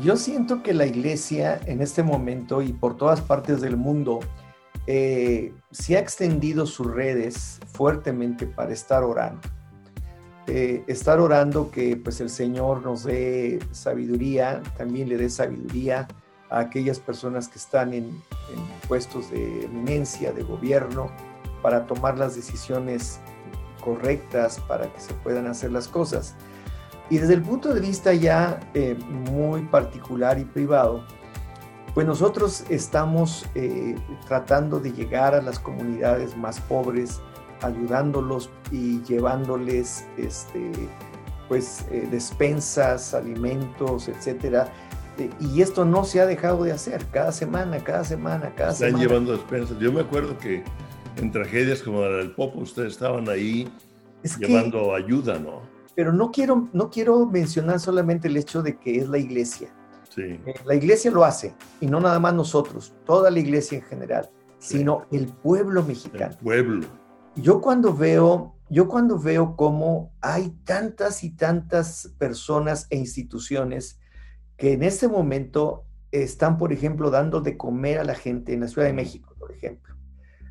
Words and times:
yo 0.00 0.16
siento 0.16 0.62
que 0.62 0.74
la 0.74 0.86
iglesia 0.86 1.60
en 1.66 1.82
este 1.82 2.02
momento 2.02 2.62
y 2.62 2.72
por 2.72 2.96
todas 2.96 3.20
partes 3.20 3.60
del 3.60 3.76
mundo 3.76 4.20
eh, 4.86 5.52
se 5.70 5.96
ha 5.96 6.00
extendido 6.00 6.66
sus 6.66 6.86
redes 6.86 7.60
fuertemente 7.72 8.46
para 8.46 8.72
estar 8.72 9.02
orando. 9.04 9.40
Eh, 10.46 10.82
estar 10.88 11.20
orando 11.20 11.70
que 11.70 11.96
pues 11.96 12.20
el 12.20 12.30
Señor 12.30 12.82
nos 12.82 13.04
dé 13.04 13.60
sabiduría, 13.70 14.62
también 14.76 15.08
le 15.08 15.16
dé 15.16 15.30
sabiduría 15.30 16.08
a 16.48 16.60
aquellas 16.60 16.98
personas 16.98 17.46
que 17.48 17.58
están 17.58 17.94
en, 17.94 18.04
en 18.04 18.88
puestos 18.88 19.30
de 19.30 19.64
eminencia, 19.66 20.32
de 20.32 20.42
gobierno, 20.42 21.10
para 21.62 21.86
tomar 21.86 22.18
las 22.18 22.34
decisiones 22.34 23.20
correctas, 23.84 24.58
para 24.66 24.92
que 24.92 25.00
se 25.00 25.14
puedan 25.14 25.46
hacer 25.46 25.70
las 25.70 25.86
cosas. 25.86 26.34
Y 27.10 27.18
desde 27.18 27.34
el 27.34 27.42
punto 27.42 27.74
de 27.74 27.80
vista 27.80 28.14
ya 28.14 28.60
eh, 28.72 28.96
muy 29.32 29.62
particular 29.62 30.38
y 30.38 30.44
privado, 30.44 31.04
pues 31.92 32.06
nosotros 32.06 32.64
estamos 32.68 33.46
eh, 33.56 33.96
tratando 34.28 34.78
de 34.78 34.92
llegar 34.92 35.34
a 35.34 35.42
las 35.42 35.58
comunidades 35.58 36.36
más 36.36 36.60
pobres, 36.60 37.20
ayudándolos 37.62 38.48
y 38.70 39.02
llevándoles 39.02 40.06
este, 40.16 40.70
pues, 41.48 41.84
eh, 41.90 42.06
despensas, 42.08 43.12
alimentos, 43.12 44.08
etcétera. 44.08 44.72
y 45.40 45.60
esto 45.60 45.84
no 45.84 46.04
se 46.04 46.20
ha 46.20 46.26
dejado 46.26 46.62
de 46.62 46.72
hacer 46.72 47.04
cada 47.10 47.32
semana, 47.32 47.82
cada 47.82 48.04
semana, 48.04 48.54
cada 48.54 48.72
semana. 48.72 48.96
Están 48.96 49.00
llevando 49.00 49.32
despensas. 49.32 49.78
Yo 49.80 49.92
me 49.92 50.00
acuerdo 50.00 50.38
que 50.38 50.62
en 51.16 51.32
tragedias 51.32 51.82
como 51.82 52.02
la 52.02 52.18
del 52.18 52.30
Popo, 52.30 52.60
ustedes 52.60 52.92
estaban 52.92 53.28
ahí 53.28 53.68
llevando 54.38 54.94
ayuda, 54.94 55.40
¿no? 55.40 55.79
Pero 55.94 56.12
no 56.12 56.30
quiero, 56.30 56.68
no 56.72 56.90
quiero 56.90 57.26
mencionar 57.26 57.80
solamente 57.80 58.28
el 58.28 58.36
hecho 58.36 58.62
de 58.62 58.78
que 58.78 58.98
es 58.98 59.08
la 59.08 59.18
iglesia. 59.18 59.74
Sí. 60.14 60.22
Eh, 60.22 60.54
la 60.64 60.74
iglesia 60.74 61.10
lo 61.10 61.24
hace, 61.24 61.54
y 61.80 61.86
no 61.86 62.00
nada 62.00 62.18
más 62.18 62.34
nosotros, 62.34 62.94
toda 63.04 63.30
la 63.30 63.38
iglesia 63.38 63.78
en 63.78 63.84
general, 63.84 64.30
sino 64.58 65.06
el 65.10 65.26
pueblo 65.26 65.82
mexicano. 65.82 66.32
El 66.32 66.38
pueblo. 66.38 66.86
Yo 67.36 67.60
cuando 67.60 67.94
veo, 67.94 68.56
yo 68.68 68.88
cuando 68.88 69.18
veo 69.18 69.56
cómo 69.56 70.12
hay 70.20 70.50
tantas 70.64 71.22
y 71.22 71.30
tantas 71.30 72.12
personas 72.18 72.86
e 72.90 72.96
instituciones 72.96 74.00
que 74.56 74.72
en 74.72 74.82
este 74.82 75.08
momento 75.08 75.84
están, 76.10 76.58
por 76.58 76.72
ejemplo, 76.72 77.10
dando 77.10 77.40
de 77.40 77.56
comer 77.56 78.00
a 78.00 78.04
la 78.04 78.14
gente 78.14 78.52
en 78.52 78.60
la 78.60 78.68
Ciudad 78.68 78.88
de 78.88 78.92
México, 78.92 79.34
por 79.38 79.52
ejemplo. 79.52 79.94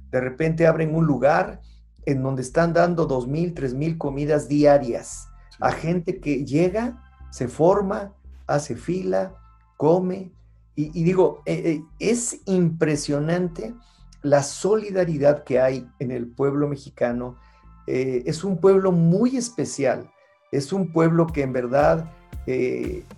De 0.09 0.21
repente 0.21 0.65
abren 0.65 0.95
un 0.95 1.05
lugar 1.05 1.59
en 2.05 2.23
donde 2.23 2.41
están 2.41 2.73
dando 2.73 3.05
dos 3.05 3.27
mil, 3.27 3.53
tres 3.53 3.73
mil 3.73 3.97
comidas 3.97 4.47
diarias 4.47 5.28
a 5.59 5.71
gente 5.71 6.19
que 6.19 6.45
llega, 6.45 7.03
se 7.31 7.47
forma, 7.47 8.13
hace 8.47 8.75
fila, 8.75 9.35
come. 9.77 10.31
Y, 10.75 11.03
digo, 11.03 11.41
eh, 11.45 11.61
eh, 11.65 11.83
es 11.99 12.39
impresionante 12.45 13.75
la 14.21 14.43
solidaridad 14.43 15.43
que 15.43 15.59
hay 15.59 15.89
en 15.99 16.11
el 16.11 16.27
pueblo 16.27 16.69
mexicano. 16.69 17.37
Eh, 17.85 18.23
es 18.25 18.45
un 18.45 18.59
pueblo 18.59 18.93
muy 18.93 19.35
especial, 19.35 20.09
es 20.53 20.71
un 20.71 20.93
pueblo 20.93 21.27
que 21.27 21.41
en 21.41 21.53
verdad 21.53 22.11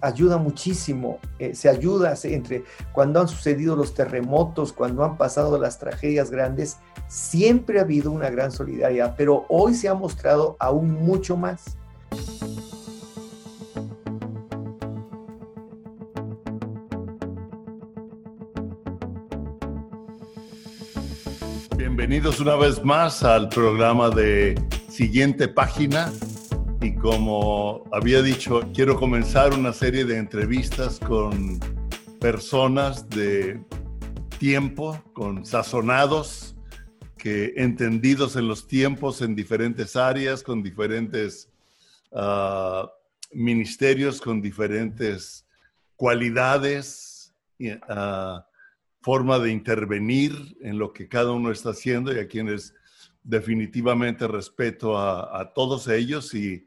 ayuda 0.02 0.38
muchísimo, 0.38 1.20
se 1.54 1.70
ayuda 1.70 2.16
entre 2.24 2.66
cuando 2.92 3.22
han 3.22 3.30
sucedido 3.30 3.78
los 3.78 3.94
terremotos, 3.94 4.74
cuando 4.74 5.06
han 5.06 5.16
pasado 5.16 5.58
las 5.58 5.80
tragedias 5.80 6.30
grandes, 6.30 6.80
siempre 7.08 7.80
ha 7.80 7.84
habido 7.84 8.12
una 8.12 8.30
gran 8.30 8.52
solidaridad, 8.52 9.16
pero 9.16 9.46
hoy 9.48 9.74
se 9.74 9.88
ha 9.88 9.94
mostrado 9.94 10.58
aún 10.60 10.92
mucho 10.92 11.38
más. 11.38 11.78
Bienvenidos 21.84 22.40
una 22.40 22.56
vez 22.56 22.84
más 22.84 23.24
al 23.24 23.50
programa 23.50 24.10
de 24.10 24.56
Siguiente 24.88 25.48
Página. 25.48 26.12
Y 26.80 26.94
como 26.96 27.84
había 27.92 28.22
dicho, 28.22 28.62
quiero 28.74 28.98
comenzar 28.98 29.54
una 29.54 29.74
serie 29.74 30.06
de 30.06 30.18
entrevistas 30.18 31.00
con 31.00 31.60
personas 32.20 33.10
de 33.10 33.60
tiempo, 34.38 35.02
con 35.14 35.46
sazonados, 35.46 36.56
que 37.18 37.54
entendidos 37.58 38.36
en 38.36 38.48
los 38.48 38.68
tiempos 38.68 39.22
en 39.22 39.36
diferentes 39.36 39.96
áreas, 39.96 40.44
con 40.44 40.62
diferentes 40.62 41.52
Ah, 42.14 42.92
ministerios 43.34 44.20
con 44.20 44.42
diferentes 44.42 45.46
cualidades, 45.96 47.34
uh, 47.62 48.42
forma 49.02 49.40
de 49.40 49.52
intervenir 49.52 50.58
en 50.62 50.78
lo 50.78 50.94
que 50.94 51.08
cada 51.08 51.32
uno 51.32 51.52
está 51.52 51.72
haciendo 51.72 52.14
y 52.14 52.20
a 52.20 52.28
quienes 52.28 52.74
definitivamente 53.24 54.28
respeto 54.28 54.98
a, 54.98 55.40
a 55.40 55.54
todos 55.54 55.88
ellos. 55.88 56.34
Y 56.34 56.66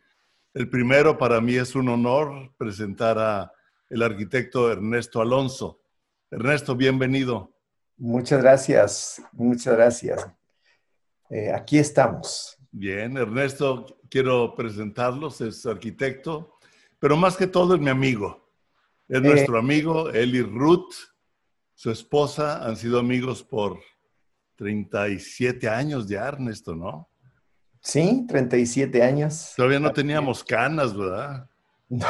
el 0.52 0.68
primero 0.68 1.16
para 1.18 1.40
mí 1.40 1.54
es 1.54 1.74
un 1.74 1.88
honor 1.88 2.52
presentar 2.56 3.18
a 3.18 3.52
el 3.90 4.02
arquitecto 4.02 4.70
Ernesto 4.72 5.20
Alonso. 5.20 5.80
Ernesto, 6.30 6.74
bienvenido. 6.74 7.54
Muchas 7.96 8.42
gracias, 8.42 9.22
muchas 9.32 9.74
gracias. 9.76 10.26
Eh, 11.30 11.52
aquí 11.52 11.78
estamos. 11.78 12.58
Bien, 12.72 13.16
Ernesto, 13.16 14.00
quiero 14.10 14.54
presentarlos, 14.54 15.40
es 15.40 15.64
arquitecto, 15.64 16.58
pero 16.98 17.16
más 17.16 17.36
que 17.36 17.46
todo 17.46 17.76
es 17.76 17.80
mi 17.80 17.90
amigo. 17.90 18.50
Es 19.08 19.18
eh. 19.18 19.20
nuestro 19.20 19.58
amigo, 19.58 20.10
Eli 20.10 20.42
Ruth, 20.42 20.92
su 21.74 21.90
esposa, 21.90 22.64
han 22.64 22.76
sido 22.76 22.98
amigos 22.98 23.42
por 23.42 23.78
37 24.56 25.68
años 25.68 26.08
ya, 26.08 26.28
Ernesto, 26.28 26.74
¿no? 26.74 27.08
Sí, 27.80 28.24
37 28.26 29.02
años. 29.02 29.52
Todavía 29.56 29.80
no 29.80 29.92
teníamos 29.92 30.42
canas, 30.42 30.96
¿verdad? 30.96 31.48
No. 31.90 32.06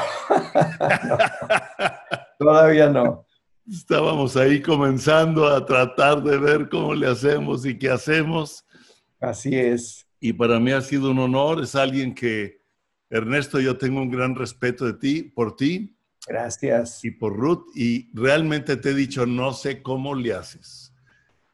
Todavía 2.38 2.88
no. 2.88 3.26
Estábamos 3.68 4.36
ahí 4.36 4.62
comenzando 4.62 5.46
a 5.48 5.64
tratar 5.66 6.22
de 6.22 6.38
ver 6.38 6.68
cómo 6.68 6.94
le 6.94 7.08
hacemos 7.08 7.66
y 7.66 7.76
qué 7.76 7.90
hacemos. 7.90 8.64
Así 9.20 9.54
es 9.56 10.04
y 10.24 10.32
para 10.32 10.58
mí 10.58 10.72
ha 10.72 10.80
sido 10.80 11.10
un 11.10 11.18
honor. 11.18 11.62
Es 11.62 11.74
alguien 11.74 12.14
que, 12.14 12.62
Ernesto, 13.10 13.60
yo 13.60 13.76
tengo 13.76 14.00
un 14.00 14.10
gran 14.10 14.34
respeto 14.34 14.86
de 14.86 14.94
ti, 14.94 15.22
por 15.22 15.54
ti. 15.54 15.93
Gracias. 16.26 17.04
Y 17.04 17.10
por 17.10 17.36
Ruth. 17.36 17.66
Y 17.74 18.08
realmente 18.14 18.76
te 18.76 18.90
he 18.90 18.94
dicho, 18.94 19.26
no 19.26 19.52
sé 19.52 19.82
cómo 19.82 20.14
le 20.14 20.34
haces. 20.34 20.92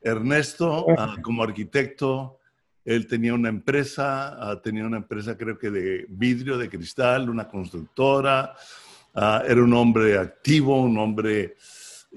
Ernesto, 0.00 0.86
ah, 0.96 1.16
como 1.22 1.42
arquitecto, 1.42 2.38
él 2.84 3.06
tenía 3.06 3.34
una 3.34 3.48
empresa, 3.48 4.36
ah, 4.40 4.60
tenía 4.62 4.86
una 4.86 4.96
empresa 4.98 5.36
creo 5.36 5.58
que 5.58 5.70
de 5.70 6.06
vidrio, 6.08 6.56
de 6.56 6.70
cristal, 6.70 7.28
una 7.28 7.48
constructora. 7.48 8.54
Ah, 9.14 9.42
era 9.46 9.62
un 9.62 9.72
hombre 9.74 10.18
activo, 10.18 10.80
un 10.80 10.98
hombre... 10.98 11.56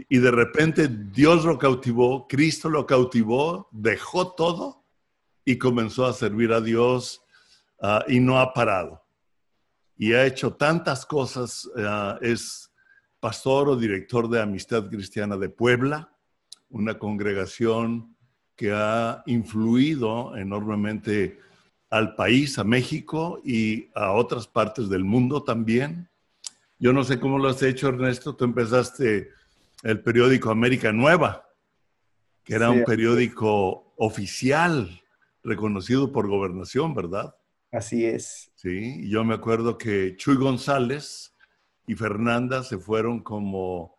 Y 0.10 0.18
de 0.18 0.32
repente 0.32 0.88
Dios 0.88 1.46
lo 1.46 1.60
cautivó, 1.60 2.28
Cristo 2.28 2.68
lo 2.68 2.84
cautivó, 2.84 3.70
dejó 3.72 4.34
todo 4.34 4.84
y 5.46 5.60
comenzó 5.60 6.08
a 6.08 6.14
servir 6.14 6.52
a 6.52 6.62
Dios 6.62 7.22
y 8.08 8.20
no 8.20 8.40
ha 8.40 8.56
parado. 8.56 9.03
Y 10.04 10.12
ha 10.12 10.26
hecho 10.26 10.56
tantas 10.56 11.06
cosas. 11.06 11.70
Ah, 11.78 12.20
es 12.22 12.70
pastor 13.22 13.70
o 13.70 13.78
director 13.78 14.30
de 14.30 14.42
Amistad 14.42 14.90
Cristiana 14.90 15.38
de 15.38 15.48
Puebla, 15.48 16.14
una 16.68 17.00
congregación 17.00 18.14
que 18.58 18.74
ha 18.74 19.24
influido 19.28 20.36
enormemente 20.36 21.40
al 21.90 22.16
país, 22.16 22.60
a 22.60 22.66
México 22.66 23.40
y 23.46 23.92
a 23.96 24.12
otras 24.12 24.46
partes 24.46 24.90
del 24.90 25.06
mundo 25.06 25.42
también. 25.42 26.10
Yo 26.80 26.92
no 26.92 27.06
sé 27.06 27.18
cómo 27.18 27.40
lo 27.40 27.48
has 27.48 27.64
hecho, 27.64 27.88
Ernesto. 27.88 28.36
Tú 28.36 28.44
empezaste 28.44 29.30
el 29.84 30.02
periódico 30.02 30.50
América 30.50 30.92
Nueva, 30.92 31.48
que 32.44 32.56
era 32.56 32.70
un 32.72 32.84
periódico 32.84 33.94
oficial 33.96 35.02
reconocido 35.46 36.12
por 36.12 36.28
gobernación, 36.28 36.94
¿verdad? 36.94 37.34
Así 37.74 38.06
es. 38.06 38.52
Sí, 38.56 39.10
yo 39.10 39.24
me 39.24 39.34
acuerdo 39.34 39.78
que 39.78 40.16
Chuy 40.16 40.36
González 40.36 41.36
y 41.88 41.96
Fernanda 41.96 42.64
se 42.64 42.78
fueron 42.78 43.22
como 43.22 43.98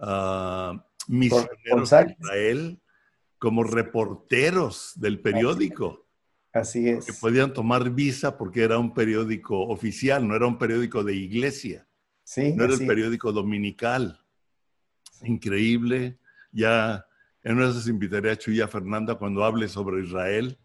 uh, 0.00 0.78
misioneros 1.08 1.90
de 1.90 2.16
Israel, 2.18 2.82
como 3.38 3.64
reporteros 3.64 4.92
del 4.96 5.20
periódico. 5.20 6.06
Así 6.54 6.88
es. 6.88 7.04
Que 7.04 7.12
podían 7.12 7.52
tomar 7.52 7.90
visa 7.90 8.38
porque 8.38 8.62
era 8.62 8.78
un 8.78 8.94
periódico 8.94 9.60
oficial, 9.60 10.26
no 10.26 10.34
era 10.34 10.46
un 10.46 10.56
periódico 10.56 11.04
de 11.04 11.14
iglesia. 11.14 11.86
Sí. 12.24 12.54
No 12.54 12.64
era 12.64 12.72
el 12.72 12.86
periódico 12.86 13.30
dominical. 13.30 14.20
Increíble. 15.22 16.18
Ya 16.50 17.06
en 17.42 17.58
una 17.58 17.72
invitaré 17.86 18.30
a 18.30 18.36
Chuy 18.36 18.56
y 18.56 18.60
a 18.62 18.68
Fernanda 18.68 19.16
cuando 19.16 19.44
hable 19.44 19.68
sobre 19.68 20.02
Israel 20.02 20.58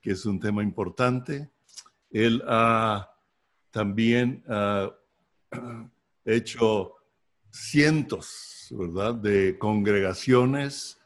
que 0.00 0.12
es 0.12 0.24
un 0.26 0.38
tema 0.40 0.62
importante. 0.62 1.50
Él 2.10 2.42
ha 2.46 3.10
también 3.70 4.42
hecho 6.24 6.94
cientos, 7.50 8.68
¿verdad?, 8.70 9.14
de 9.14 9.58
congregaciones, 9.58 10.98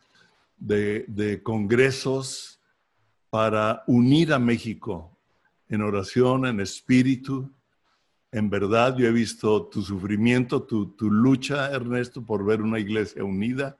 de, 0.56 1.04
de 1.08 1.42
congresos 1.42 2.60
para 3.30 3.82
unir 3.86 4.32
a 4.32 4.38
México 4.38 5.16
en 5.68 5.82
oración, 5.82 6.46
en 6.46 6.60
espíritu, 6.60 7.50
en 8.34 8.48
verdad, 8.48 8.96
yo 8.96 9.06
he 9.06 9.12
visto 9.12 9.66
tu 9.66 9.82
sufrimiento, 9.82 10.62
tu, 10.62 10.94
lucha, 11.10 11.70
Ernesto, 11.70 12.24
por 12.24 12.42
ver 12.42 12.62
una 12.62 12.78
iglesia 12.78 13.22
unida. 13.22 13.76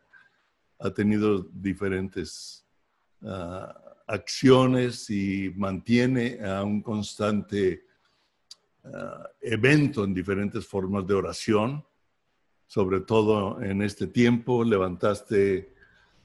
Ha 0.78 0.90
tenido 0.90 1.46
diferentes 1.54 2.66
ah, 3.22 3.91
acciones 4.12 5.10
y 5.10 5.52
mantiene 5.56 6.38
a 6.44 6.62
un 6.62 6.82
constante 6.82 7.84
ah, 8.84 9.28
evento 9.40 10.04
en 10.04 10.14
diferentes 10.14 10.66
formas 10.66 11.06
de 11.06 11.14
oración. 11.14 11.84
Sobre 12.66 13.00
todo 13.00 13.60
en 13.62 13.82
este 13.82 14.06
tiempo, 14.06 14.64
levantaste, 14.64 15.74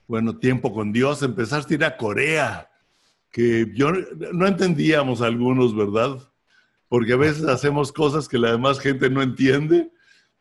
bueno, 0.07 0.37
tiempo 0.37 0.73
con 0.73 0.91
Dios, 0.91 1.21
empezaste 1.23 1.73
a 1.73 1.77
ir 1.77 1.83
a 1.85 1.97
Corea, 1.97 2.69
que 3.31 3.71
yo 3.75 3.91
no 3.91 4.47
entendíamos 4.47 5.21
algunos, 5.21 5.75
¿verdad? 5.75 6.19
porque 6.89 7.13
a 7.13 7.17
veces 7.17 7.45
hacemos 7.45 7.91
cosas 7.91 8.27
que 8.27 8.37
la 8.37 8.51
demás 8.51 8.79
gente 8.79 9.09
no 9.09 9.21
entiende, 9.21 9.91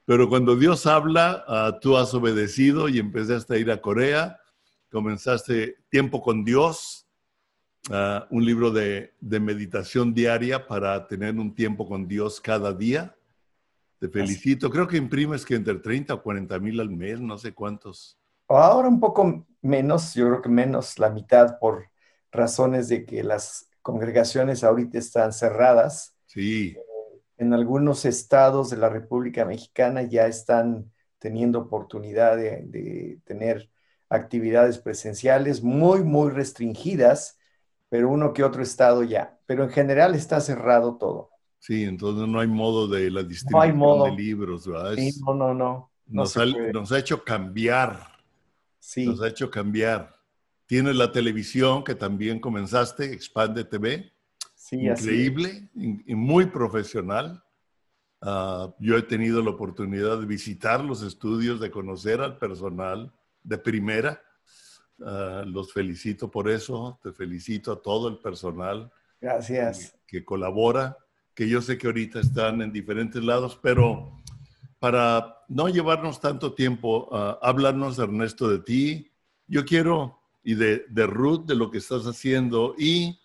pero 0.04 0.28
cuando 0.28 0.54
Dios 0.54 0.86
habla, 0.86 1.44
ah, 1.48 1.78
tú 1.80 1.96
has 1.96 2.14
obedecido 2.14 2.88
y 2.88 2.98
empezaste 2.98 3.54
a 3.54 3.58
ir 3.58 3.70
a 3.70 3.80
Corea, 3.80 4.40
comenzaste 4.90 5.78
tiempo 5.90 6.22
con 6.22 6.44
Dios, 6.44 7.05
ah, 7.90 8.26
un 8.30 8.44
libro 8.44 8.70
de, 8.70 9.12
meditación 9.20 10.14
diaria 10.14 10.66
para 10.66 11.06
tener 11.06 11.34
un 11.36 11.54
tiempo 11.54 11.86
con 11.88 12.06
Dios 12.06 12.40
cada 12.40 12.72
día. 12.72 13.14
Te 13.98 14.08
felicito. 14.08 14.70
Creo 14.70 14.86
que 14.86 14.96
imprimes 14.96 15.44
que 15.44 15.54
entre 15.54 15.76
30 15.76 16.14
o 16.14 16.22
40 16.22 16.58
mil 16.58 16.80
al 16.80 16.90
mes, 16.90 17.20
no 17.20 17.38
sé 17.38 17.52
cuántos. 17.52 18.18
Ahora 18.48 18.88
un 18.88 19.00
poco 19.00 19.46
menos, 19.62 20.14
yo 20.14 20.26
creo 20.28 20.42
que 20.42 20.48
menos 20.48 20.98
la 20.98 21.10
mitad 21.10 21.58
por 21.58 21.86
razones 22.30 22.88
de 22.88 23.04
que 23.04 23.22
las 23.24 23.68
congregaciones 23.82 24.62
ahorita 24.62 24.98
están 24.98 25.32
cerradas 25.32 26.16
Sí. 26.26 26.76
En 27.38 27.54
algunos 27.54 28.04
estados 28.04 28.70
de 28.70 28.76
la 28.76 28.88
República 28.88 29.44
Mexicana 29.44 30.02
ya 30.02 30.26
están 30.26 30.92
teniendo 31.18 31.60
oportunidad 31.60 32.36
de, 32.36 33.18
tener 33.24 33.70
actividades 34.08 34.78
presenciales 34.78 35.62
muy, 35.62 36.02
muy 36.04 36.30
restringidas, 36.30 37.38
pero 37.88 38.08
uno 38.10 38.32
que 38.32 38.44
otro 38.44 38.62
estado 38.62 39.02
ya. 39.02 39.38
Pero 39.46 39.64
en 39.64 39.70
general 39.70 40.14
está 40.14 40.40
cerrado 40.40 40.96
todo. 40.96 41.30
Sí, 41.58 41.84
entonces 41.84 42.28
no 42.28 42.40
hay 42.40 42.48
modo 42.48 42.86
de 42.88 43.10
la 43.10 43.22
distribución 43.22 44.04
de 44.04 44.22
libros, 44.22 44.66
¿verdad? 44.66 44.94
Sí, 44.94 45.20
no, 45.24 45.34
no, 45.34 45.54
no. 45.54 45.90
nos, 46.06 46.36
ha, 46.36 46.98
hecho 46.98 47.24
cambiar. 47.24 48.00
Sí. 48.78 49.06
Nos 49.06 49.20
ha 49.20 49.28
hecho 49.28 49.50
cambiar. 49.50 50.14
Tienes 50.66 50.96
la 50.96 51.10
televisión 51.12 51.82
que 51.82 51.94
también 51.94 52.40
comenzaste, 52.40 53.12
Expande 53.12 53.64
TV 53.64 54.12
increíble 54.72 55.68
y 55.74 56.14
muy 56.14 56.46
profesional. 56.46 57.42
Ah, 58.20 58.74
yo 58.78 58.96
he 58.96 59.02
tenido 59.02 59.42
la 59.42 59.50
oportunidad 59.50 60.18
de 60.18 60.26
visitar 60.26 60.82
los 60.82 61.02
estudios, 61.02 61.60
de 61.60 61.70
conocer 61.70 62.20
al 62.20 62.38
personal 62.38 63.12
de 63.42 63.58
primera. 63.58 64.20
Ah, 65.04 65.44
los 65.46 65.72
felicito 65.72 66.30
por 66.30 66.48
eso, 66.48 66.98
te 67.02 67.12
felicito 67.12 67.72
a 67.72 67.82
todo 67.82 68.08
el 68.08 68.18
personal. 68.18 68.90
Gracias. 69.20 69.94
Que, 70.06 70.24
colabora, 70.24 70.96
que 71.34 71.48
yo 71.48 71.60
sé 71.60 71.76
que 71.76 71.86
ahorita 71.86 72.20
están 72.20 72.62
en 72.62 72.72
diferentes 72.72 73.22
lados, 73.22 73.58
pero 73.60 74.22
para 74.78 75.42
no 75.48 75.68
llevarnos 75.68 76.20
tanto 76.20 76.54
tiempo, 76.54 77.08
uh, 77.10 77.44
háblanos, 77.44 77.98
Ernesto, 77.98 78.48
de 78.48 78.58
ti. 78.60 79.10
Yo 79.46 79.64
quiero, 79.64 80.20
y 80.42 80.54
de, 80.54 80.86
de 80.88 81.06
Ruth, 81.06 81.44
de 81.46 81.56
lo 81.56 81.70
que 81.70 81.78
estás 81.78 82.04
haciendo, 82.04 82.74
y 82.78 83.18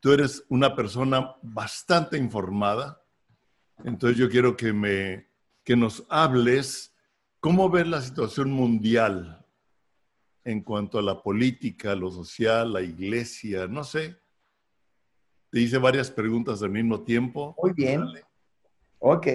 tú 0.00 0.12
eres 0.12 0.44
una 0.48 0.74
persona 0.74 1.36
bastante 1.42 2.18
informada, 2.18 3.02
entonces 3.84 4.18
yo 4.18 4.28
quiero 4.28 4.56
que, 4.56 4.72
me, 4.72 5.26
que 5.64 5.76
nos 5.76 6.04
hables 6.08 6.94
cómo 7.40 7.70
ves 7.70 7.86
la 7.86 8.00
situación 8.02 8.50
mundial 8.50 9.41
en 10.44 10.62
cuanto 10.62 10.98
a 10.98 11.02
la 11.02 11.22
política, 11.22 11.94
lo 11.94 12.10
social, 12.10 12.72
la 12.72 12.82
iglesia, 12.82 13.66
no 13.66 13.84
sé. 13.84 14.16
Te 15.50 15.60
hice 15.60 15.78
varias 15.78 16.10
preguntas 16.10 16.62
al 16.62 16.70
mismo 16.70 17.02
tiempo. 17.02 17.54
Muy 17.62 17.72
bien. 17.72 18.04
Ok, 18.98 19.26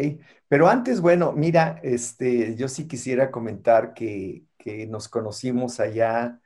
pero 0.48 0.68
antes, 0.68 1.02
bueno, 1.02 1.34
mira, 1.34 1.80
este, 1.84 2.56
yo 2.56 2.68
sí 2.68 2.88
quisiera 2.88 3.32
comentar 3.32 3.94
que, 3.94 4.46
que 4.58 4.88
nos 4.88 5.08
conocimos 5.10 5.80
allá 5.80 6.40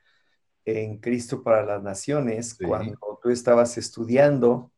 en 0.66 0.98
Cristo 0.98 1.44
para 1.44 1.66
las 1.66 1.84
Naciones 1.84 2.56
cuando 2.56 3.19
tú 3.22 3.30
estabas 3.30 3.78
estudiando 3.78 4.72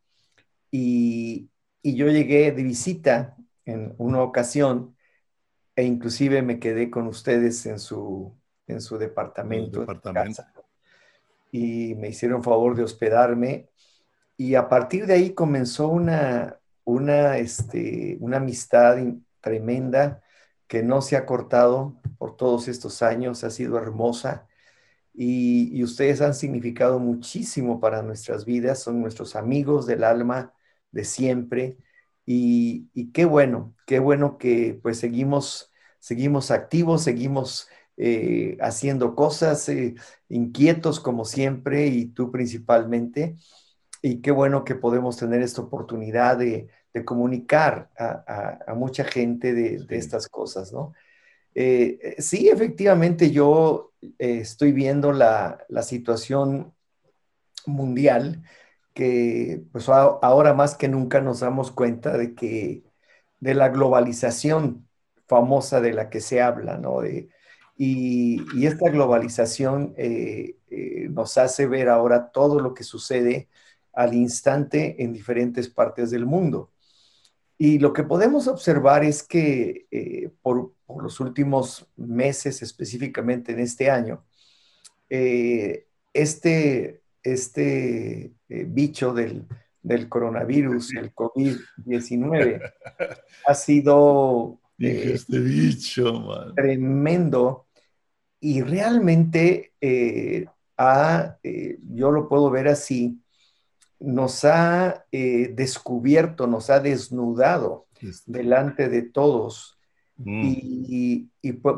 y, 0.72 1.50
yo 1.86 2.08
llegué 2.08 2.54
de 2.54 2.64
visita 2.64 3.36
en 3.66 3.94
una 3.98 4.22
ocasión 4.22 4.96
e 5.76 5.84
inclusive 5.84 6.42
me 6.42 6.58
quedé 6.60 6.90
con 6.90 7.08
ustedes 7.08 7.66
en 7.66 7.78
su, 7.78 8.34
en 8.68 8.82
su 8.82 8.98
departamento. 8.98 9.86
y 11.52 11.96
me 11.96 12.10
hicieron 12.10 12.44
favor 12.44 12.76
de 12.76 12.84
hospedarme 12.84 13.70
y 14.36 14.56
a 14.56 14.68
partir 14.68 15.06
de 15.06 15.14
ahí 15.14 15.34
comenzó 15.34 15.88
una, 15.88 16.58
una, 16.84 17.38
este, 17.38 18.18
una 18.20 18.38
amistad 18.38 18.98
tremenda 19.40 20.22
que 20.68 20.82
no 20.82 21.02
se 21.02 21.16
ha 21.16 21.26
cortado 21.26 22.02
por 22.18 22.36
todos 22.36 22.68
estos 22.68 23.04
años, 23.04 23.44
ha 23.44 23.52
sido 23.52 23.78
hermosa 23.78 24.48
y, 25.14 25.84
ustedes 25.84 26.22
han 26.22 26.34
significado 26.34 27.00
muchísimo 27.00 27.80
para 27.80 28.02
nuestras 28.02 28.46
vidas, 28.46 28.82
son 28.82 29.02
nuestros 29.02 29.36
amigos 29.36 29.86
del 29.86 30.04
alma 30.04 30.54
de 30.92 31.04
siempre 31.04 31.78
y, 32.26 33.12
qué 33.12 33.26
bueno, 33.26 33.76
qué 33.86 34.00
bueno 34.00 34.38
que 34.38 34.80
pues 34.82 34.98
seguimos, 34.98 35.72
seguimos 36.00 36.52
activos, 36.52 37.04
seguimos 37.04 37.68
eh, 37.96 38.58
haciendo 38.60 39.16
cosas, 39.16 39.70
eh, 39.70 39.94
inquietos 40.28 41.00
como 41.00 41.26
siempre 41.26 41.88
y 41.88 42.08
tú 42.08 42.32
principalmente. 42.32 43.36
Y 44.02 44.22
qué 44.22 44.32
bueno 44.32 44.64
que 44.64 44.76
podemos 44.76 45.18
tener 45.18 45.42
esta 45.42 45.62
oportunidad 45.62 46.38
de, 46.38 46.70
comunicar 47.06 47.90
a, 47.98 48.74
mucha 48.76 49.04
gente 49.04 49.54
de, 49.54 49.80
de, 49.80 49.98
estas 49.98 50.28
cosas, 50.28 50.72
¿no? 50.72 50.94
Eh, 51.56 52.16
sí, 52.20 52.50
efectivamente, 52.50 53.32
yo 53.32 53.94
estoy 54.20 54.72
viendo 54.74 55.12
la, 55.12 55.66
situación 55.84 56.74
mundial 57.66 58.44
que 58.94 59.64
pues 59.72 59.90
ahora 59.90 60.54
más 60.54 60.76
que 60.76 60.88
nunca 60.88 61.22
nos 61.22 61.40
damos 61.40 61.72
cuenta 61.72 62.18
de 62.18 62.36
que 62.36 62.84
de 63.40 63.54
la 63.56 63.70
globalización 63.70 64.88
famosa 65.28 65.82
de 65.82 65.94
la 65.94 66.10
que 66.10 66.22
se 66.22 66.42
habla, 66.42 66.78
¿no? 66.78 67.02
De, 67.02 67.30
y, 67.86 68.66
esta 68.66 68.90
globalización 68.90 69.96
nos 71.10 71.38
hace 71.38 71.68
ver 71.68 71.90
ahora 71.90 72.32
todo 72.32 72.60
lo 72.60 72.74
que 72.74 72.84
sucede 72.84 73.50
al 73.94 74.14
instante 74.14 75.04
en 75.04 75.14
diferentes 75.14 75.70
partes 75.70 76.12
del 76.12 76.26
mundo. 76.26 76.72
Y 77.58 77.80
lo 77.80 77.94
que 77.94 78.04
podemos 78.04 78.48
observar 78.48 79.04
es 79.04 79.24
que 79.24 80.32
por, 80.42 80.74
los 81.02 81.20
últimos 81.20 81.88
meses, 81.96 82.62
específicamente 82.62 83.52
en 83.52 83.60
este 83.60 83.90
año, 83.90 84.24
eh, 85.10 85.88
este, 86.14 87.02
este 87.22 88.34
eh, 88.50 88.66
bicho 88.68 89.14
del, 89.14 89.48
coronavirus, 90.10 90.96
el 90.96 91.14
COVID-19, 91.14 92.74
ha 93.48 93.54
sido 93.54 94.60
eh, 94.80 95.12
este 95.16 95.40
bicho, 95.40 96.54
tremendo 96.56 97.68
y 98.44 98.62
realmente 98.62 99.74
ha, 100.78 101.38
yo 101.44 102.12
lo 102.12 102.28
puedo 102.28 102.50
ver 102.52 102.68
así, 102.68 103.22
nos 104.00 104.44
ha 104.44 105.06
descubierto, 105.12 106.48
nos 106.48 106.70
ha 106.70 106.80
desnudado 106.80 107.88
delante 108.26 108.90
de 108.90 109.04
todos 109.04 109.78
Mm. 110.18 110.42
Y, 110.46 111.30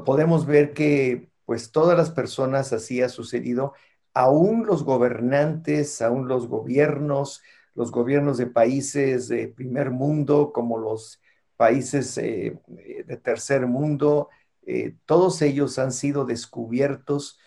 podemos 0.06 0.46
ver 0.46 0.74
que 0.74 1.30
pues 1.46 1.72
todas 1.72 1.98
las 1.98 2.12
personas 2.12 2.74
así 2.74 3.02
ha 3.02 3.10
sucedido, 3.10 3.74
aún 4.14 4.66
los 4.66 4.84
gobernantes, 4.84 6.02
aún 6.02 6.28
los 6.28 6.48
gobiernos, 6.48 7.42
los 7.76 7.92
gobiernos 7.92 8.38
de 8.38 8.48
países 8.48 9.28
de 9.28 9.48
primer 9.48 9.92
mundo 9.92 10.52
como 10.54 10.78
los 10.80 11.22
países 11.58 12.18
eh, 12.18 12.58
de 13.06 13.18
tercer 13.18 13.68
mundo, 13.68 14.30
eh, 14.66 14.96
todos 15.06 15.42
ellos 15.42 15.78
han 15.80 15.92
sido 15.92 16.26
descubiertos 16.26 17.40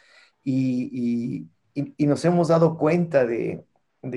y, 0.45 1.49
nos 1.99 2.25
hemos 2.25 2.49
dado 2.49 2.77
cuenta 2.79 3.27
de, 3.27 3.65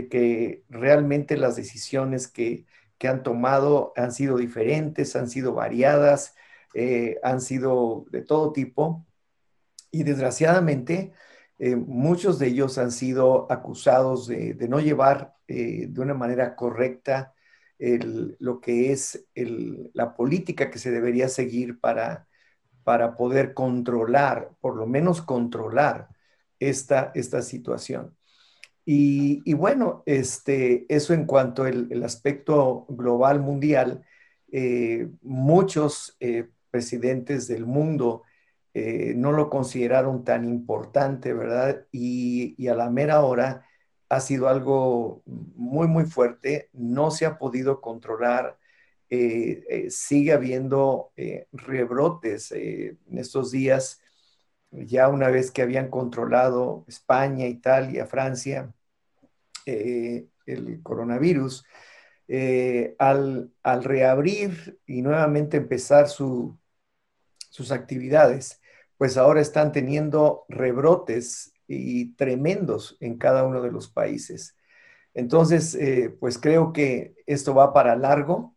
que 0.09 0.63
realmente 0.69 1.37
las 1.37 1.55
decisiones 1.55 2.27
que, 2.27 2.65
han 3.03 3.23
tomado 3.23 3.93
han 3.95 4.11
sido 4.11 4.37
diferentes, 4.37 5.15
han 5.15 5.27
sido 5.27 5.53
variadas, 5.55 6.35
eh, 6.75 7.17
han 7.23 7.41
sido 7.41 8.05
de 8.11 8.21
todo 8.21 8.53
tipo. 8.53 9.07
Y 9.91 10.03
desgraciadamente 10.03 11.11
eh, 11.59 11.75
muchos 11.75 12.39
de 12.39 12.47
ellos 12.47 12.77
han 12.77 12.91
sido 12.91 13.51
acusados 13.51 14.27
de, 14.27 14.55
no 14.69 14.79
llevar 14.79 15.35
de 15.47 15.93
una 15.97 16.13
manera 16.13 16.55
correcta 16.55 17.33
lo 17.79 18.61
que 18.61 18.91
es 18.91 19.27
la 19.93 20.15
política 20.15 20.69
que 20.69 20.79
se 20.79 20.91
debería 20.91 21.27
seguir 21.27 21.79
para, 21.79 22.27
para 22.83 23.15
poder 23.15 23.53
controlar, 23.53 24.51
por 24.61 24.75
lo 24.75 24.87
menos 24.87 25.21
controlar 25.21 26.09
esta, 26.59 27.11
esta 27.15 27.41
situación. 27.41 28.15
Y, 28.85 29.53
bueno, 29.53 30.03
este, 30.05 30.85
eso 30.93 31.13
en 31.13 31.25
cuanto 31.25 31.63
al 31.63 32.03
aspecto 32.03 32.85
global 32.89 33.39
mundial, 33.39 34.03
eh, 34.51 35.09
muchos 35.21 36.17
eh, 36.19 36.49
presidentes 36.71 37.47
del 37.47 37.65
mundo 37.65 38.23
eh, 38.73 39.13
no 39.15 39.31
lo 39.33 39.49
consideraron 39.49 40.23
tan 40.23 40.45
importante, 40.45 41.33
¿verdad? 41.33 41.85
Y, 41.91 42.67
a 42.67 42.75
la 42.75 42.89
mera 42.89 43.21
hora 43.21 43.65
ha 44.09 44.19
sido 44.19 44.47
algo 44.49 45.23
muy, 45.25 45.87
muy 45.87 46.05
fuerte, 46.05 46.69
no 46.73 47.11
se 47.11 47.25
ha 47.25 47.37
podido 47.37 47.81
controlar, 47.81 48.57
sigue 49.89 50.31
habiendo 50.31 51.11
rebrotes 51.51 52.51
en 52.51 53.17
estos 53.17 53.51
días 53.51 54.01
ya 54.71 55.09
una 55.09 55.29
vez 55.29 55.51
que 55.51 55.61
habían 55.61 55.89
controlado 55.89 56.85
España, 56.87 57.45
Italia, 57.47 58.05
Francia, 58.05 58.73
eh, 59.65 60.27
el 60.45 60.81
coronavirus, 60.81 61.65
eh, 62.27 62.95
al, 62.97 63.53
reabrir 63.83 64.79
y 64.85 65.01
nuevamente 65.01 65.57
empezar 65.57 66.07
sus 66.07 66.57
actividades, 67.71 68.61
pues 68.97 69.17
ahora 69.17 69.41
están 69.41 69.71
teniendo 69.71 70.45
rebrotes 70.47 71.53
y 71.67 72.13
tremendos 72.15 72.97
en 72.99 73.17
cada 73.17 73.43
uno 73.43 73.61
de 73.61 73.71
los 73.71 73.89
países. 73.89 74.55
Entonces, 75.13 75.75
eh, 75.75 76.15
pues 76.19 76.37
creo 76.37 76.71
que 76.71 77.15
esto 77.25 77.53
va 77.53 77.73
para 77.73 77.95
largo, 77.95 78.55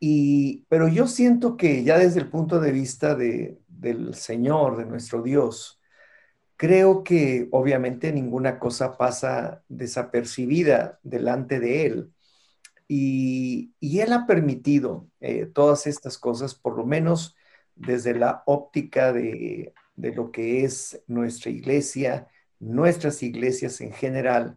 y, 0.00 0.64
pero 0.68 0.88
yo 0.88 1.06
siento 1.06 1.56
que 1.56 1.82
ya 1.84 1.98
desde 1.98 2.20
el 2.20 2.28
punto 2.28 2.60
de 2.60 2.72
vista 2.72 3.14
de, 3.14 3.58
del 3.68 4.14
Señor, 4.14 4.76
de 4.76 4.86
nuestro 4.86 5.22
Dios, 5.22 5.80
creo 6.56 7.04
que 7.04 7.48
obviamente 7.52 8.12
ninguna 8.12 8.58
cosa 8.58 8.96
pasa 8.96 9.62
desapercibida 9.68 10.98
delante 11.02 11.60
de 11.60 11.86
Él. 11.86 12.12
Y, 12.88 13.74
Él 13.80 14.12
ha 14.12 14.26
permitido 14.26 15.08
eh, 15.20 15.46
todas 15.46 15.86
estas 15.86 16.18
cosas, 16.18 16.54
por 16.54 16.76
lo 16.76 16.86
menos 16.86 17.36
desde 17.74 18.14
la 18.14 18.42
óptica 18.46 19.12
de, 19.12 19.74
de 19.96 20.14
lo 20.14 20.30
que 20.30 20.64
es 20.64 21.02
nuestra 21.06 21.50
iglesia, 21.50 22.28
nuestras 22.58 23.22
iglesias 23.22 23.80
en 23.80 23.92
general, 23.92 24.56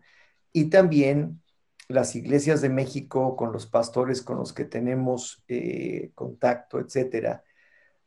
y 0.54 0.66
también 0.70 1.42
las 1.90 2.16
iglesias 2.16 2.62
de 2.62 2.70
México 2.70 3.36
con 3.36 3.52
los 3.52 3.66
pastores 3.66 4.22
con 4.22 4.38
los 4.38 4.54
que 4.54 4.64
tenemos 4.64 5.44
eh, 5.48 6.12
contacto, 6.14 6.80
etcétera. 6.80 7.44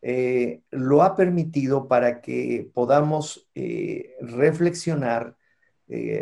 Eh, 0.01 0.63
lo 0.71 1.03
ha 1.03 1.17
permitido 1.17 1.89
para 1.89 2.21
que 2.21 2.71
podamos 2.73 3.49
eh, 3.55 4.15
reflexionar 4.21 5.37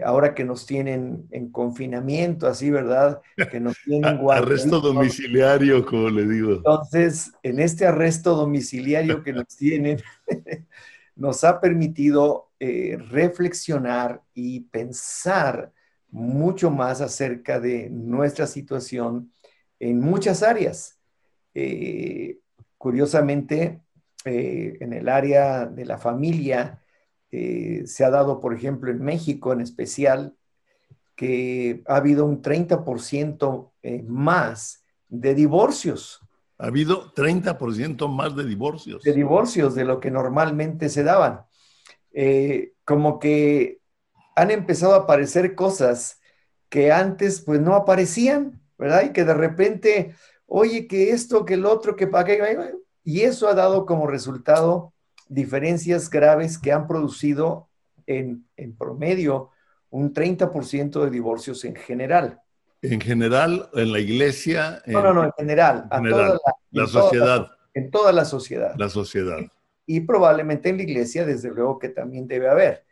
ahora 0.03 0.35
que 0.35 0.43
nos 0.43 0.67
tienen 0.67 1.29
en 1.31 1.53
confinamiento, 1.53 2.49
así, 2.49 2.73
¿verdad? 2.73 3.21
Que 3.53 3.61
nos 3.61 3.77
tienen 3.85 4.19
Arresto 4.29 4.81
domiciliario, 4.81 5.87
como 5.87 6.11
le 6.11 6.27
digo. 6.27 6.55
Entonces, 6.55 7.31
en 7.45 7.61
este 7.61 7.87
arresto 7.87 8.35
domiciliario 8.35 9.23
que 9.23 9.33
nos 9.33 9.47
tienen, 9.47 10.03
nos 11.15 11.45
ha 11.45 11.61
permitido 11.61 12.51
reflexionar 12.59 14.23
y 14.35 14.61
pensar 14.61 15.73
mucho 16.11 16.71
más 16.71 17.01
acerca 17.01 17.61
de 17.61 17.89
nuestra 17.91 18.47
situación 18.47 19.33
en 19.79 20.01
muchas 20.01 20.43
áreas. 20.43 20.99
Curiosamente, 22.81 23.83
eh, 24.25 24.79
en 24.81 24.95
el 24.95 25.07
área 25.11 25.67
de 25.67 25.85
la 25.85 25.99
familia, 25.99 26.83
eh, 27.31 27.83
se 27.85 28.07
ha 28.07 28.09
dado, 28.09 28.41
por 28.41 28.55
ejemplo, 28.55 28.91
en 28.91 29.03
México 29.03 29.53
en 29.53 29.61
especial, 29.61 30.35
que 31.15 31.83
ha 31.87 31.97
habido 31.97 32.25
un 32.25 32.41
30% 32.41 33.73
eh, 33.83 34.03
más 34.09 34.83
de 35.11 35.35
divorcios. 35.35 36.21
Ha 36.57 36.69
habido 36.69 37.13
30% 37.13 38.09
más 38.09 38.35
de 38.35 38.45
divorcios. 38.45 39.03
De 39.03 39.13
divorcios 39.13 39.75
de 39.75 39.85
lo 39.85 40.01
que 40.01 40.11
normalmente 40.11 40.89
se 40.89 41.03
daban. 41.03 41.43
como 42.87 43.19
que 43.19 43.80
han 44.37 44.51
empezado 44.51 44.95
a 44.95 44.99
aparecer 44.99 45.55
cosas 45.55 46.21
que 46.69 46.93
antes 46.93 47.41
pues 47.41 47.61
no 47.61 47.75
aparecían, 47.75 48.61
¿verdad? 48.79 49.05
Y 49.05 49.13
que 49.13 49.25
de 49.25 49.35
repente 49.35 50.15
oye, 50.51 50.87
que 50.87 51.13
esto, 51.13 51.45
que 51.45 51.55
el 51.55 51.65
otro, 51.65 51.97
que 51.97 52.07
para 52.07 52.25
qué. 52.25 52.75
Y 53.05 53.23
eso 53.23 53.49
ha 53.49 53.55
dado 53.55 53.87
como 53.87 54.07
resultado 54.07 54.93
diferencias 55.29 56.11
graves 56.11 56.59
que 56.59 56.73
han 56.73 56.87
producido 56.87 57.69
en, 58.07 58.45
promedio 58.77 59.51
un 59.89 60.13
30% 60.13 61.05
de 61.05 61.11
divorcios 61.11 61.65
en 61.65 61.77
general. 61.77 62.41
En 62.83 63.01
general, 63.01 63.69
en 63.75 63.93
la 63.93 64.01
iglesia. 64.01 64.83
no, 64.87 65.03
no, 65.03 65.15
no, 65.15 65.25
en 65.25 65.33
general. 65.39 65.89
En 65.93 66.05
general, 66.05 66.41
la, 66.73 66.87
sociedad. 66.87 67.51
en 67.73 67.91
toda 67.91 68.13
la 68.13 68.25
sociedad. 68.25 68.75
La 68.77 68.89
sociedad. 68.89 69.39
Y, 69.87 70.01
probablemente 70.01 70.69
en 70.69 70.79
la 70.79 70.83
iglesia, 70.83 71.25
desde 71.25 71.51
luego 71.51 71.79
que 71.79 71.91
también 71.91 72.27
debe 72.27 72.49
haber. 72.49 72.85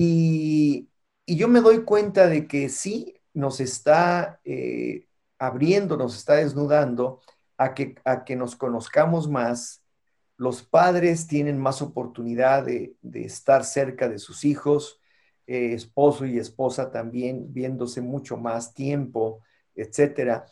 Y, 0.00 0.88
yo 1.26 1.48
me 1.48 1.60
doy 1.60 1.82
cuenta 1.82 2.28
de 2.28 2.46
que 2.46 2.68
sí 2.68 3.20
nos 3.34 3.58
está 3.58 4.40
eh, 4.44 5.08
abriendo, 5.40 5.96
nos 5.96 6.16
está 6.16 6.34
desnudando 6.36 7.20
a 7.56 7.74
que, 7.74 7.96
a 8.04 8.24
que 8.24 8.36
nos 8.36 8.54
conozcamos 8.54 9.28
más. 9.28 9.82
Los 10.36 10.62
padres 10.62 11.26
tienen 11.26 11.58
más 11.58 11.82
oportunidad 11.82 12.64
de, 12.64 12.94
estar 13.12 13.64
cerca 13.64 14.08
de 14.08 14.20
sus 14.20 14.44
hijos, 14.44 15.00
eh, 15.48 15.72
esposo 15.74 16.26
y 16.26 16.38
esposa 16.38 16.92
también 16.92 17.52
viéndose 17.52 18.00
mucho 18.00 18.36
más 18.36 18.74
tiempo, 18.74 19.42
etcétera. 19.74 20.46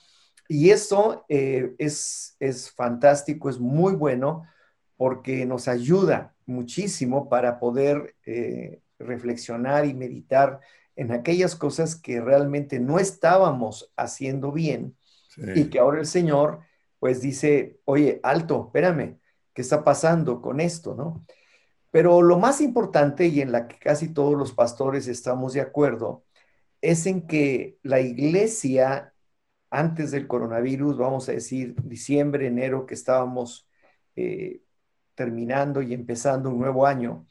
Y 0.48 0.70
eso 0.70 1.24
eh, 1.28 1.72
es, 1.78 2.36
es 2.40 2.72
fantástico, 2.72 3.48
es 3.48 3.60
muy 3.60 3.94
bueno 3.94 4.42
porque 4.96 5.46
nos 5.46 5.68
ayuda 5.68 6.34
muchísimo 6.46 7.28
para 7.28 7.60
poder 7.60 8.16
reflexionar 8.98 9.86
y 9.86 9.94
meditar 9.94 10.60
en 10.94 11.12
aquellas 11.12 11.54
cosas 11.54 11.96
que 11.96 12.20
realmente 12.20 12.80
no 12.80 12.98
estábamos 12.98 13.92
haciendo 13.96 14.52
bien 14.52 14.96
y 15.54 15.64
que 15.64 15.78
ahora 15.78 16.00
el 16.00 16.06
Señor 16.06 16.60
pues 16.98 17.20
dice, 17.20 17.78
oye, 17.84 18.20
alto, 18.22 18.66
espérame, 18.66 19.18
¿qué 19.52 19.62
está 19.62 19.84
pasando 19.84 20.40
con 20.40 20.60
esto? 20.60 20.94
¿no? 20.94 21.26
Pero 21.90 22.22
lo 22.22 22.38
más 22.38 22.60
importante 22.60 23.26
y 23.26 23.42
en 23.42 23.52
la 23.52 23.68
que 23.68 23.78
casi 23.78 24.12
todos 24.12 24.34
los 24.34 24.52
pastores 24.52 25.06
estamos 25.06 25.52
de 25.52 25.60
acuerdo 25.60 26.24
es 26.80 27.06
en 27.06 27.26
que 27.26 27.78
la 27.82 28.00
iglesia 28.00 29.12
antes 29.70 30.10
del 30.10 30.26
coronavirus, 30.26 30.96
vamos 30.96 31.28
a 31.28 31.32
decir 31.32 31.74
diciembre, 31.82 32.46
enero, 32.46 32.86
que 32.86 32.94
estábamos 32.94 33.68
eh, 34.14 34.62
terminando 35.14 35.82
y 35.82 35.92
empezando 35.92 36.50
un 36.50 36.58
nuevo 36.58 36.86
año, 36.86 37.26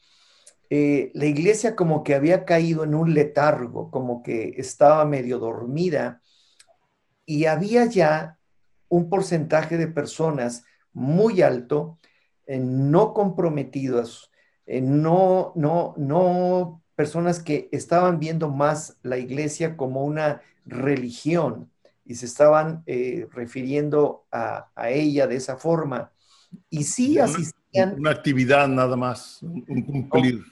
eh, 0.68 1.10
la 1.14 1.26
iglesia 1.26 1.76
como 1.76 2.02
que 2.02 2.14
había 2.14 2.44
caído 2.44 2.84
en 2.84 2.94
un 2.94 3.14
letargo, 3.14 3.90
como 3.90 4.22
que 4.22 4.54
estaba 4.56 5.04
medio 5.04 5.38
dormida 5.38 6.20
y 7.24 7.44
había 7.44 7.86
ya 7.86 8.38
un 8.88 9.08
porcentaje 9.08 9.76
de 9.76 9.88
personas 9.88 10.64
muy 10.92 11.42
alto, 11.42 11.98
no 12.48 13.12
comprometidas, 13.12 14.30
no, 14.66 15.52
no, 15.56 15.94
no 15.96 16.82
personas 16.94 17.40
que 17.40 17.68
estaban 17.72 18.18
viendo 18.18 18.48
más 18.48 18.96
la 19.02 19.18
iglesia 19.18 19.76
como 19.76 20.04
una 20.04 20.42
religión 20.64 21.70
y 22.04 22.14
se 22.14 22.26
estaban 22.26 22.82
eh, 22.86 23.28
refiriendo 23.32 24.26
a, 24.32 24.70
ella 24.88 25.26
de 25.26 25.36
esa 25.36 25.56
forma. 25.56 26.12
Y 26.70 26.84
sí 26.84 27.18
asistían. 27.18 27.98
Una, 27.98 28.10
actividad 28.10 28.68
nada 28.68 28.96
más, 28.96 29.42
un 29.42 29.82
cumplir 29.82 30.42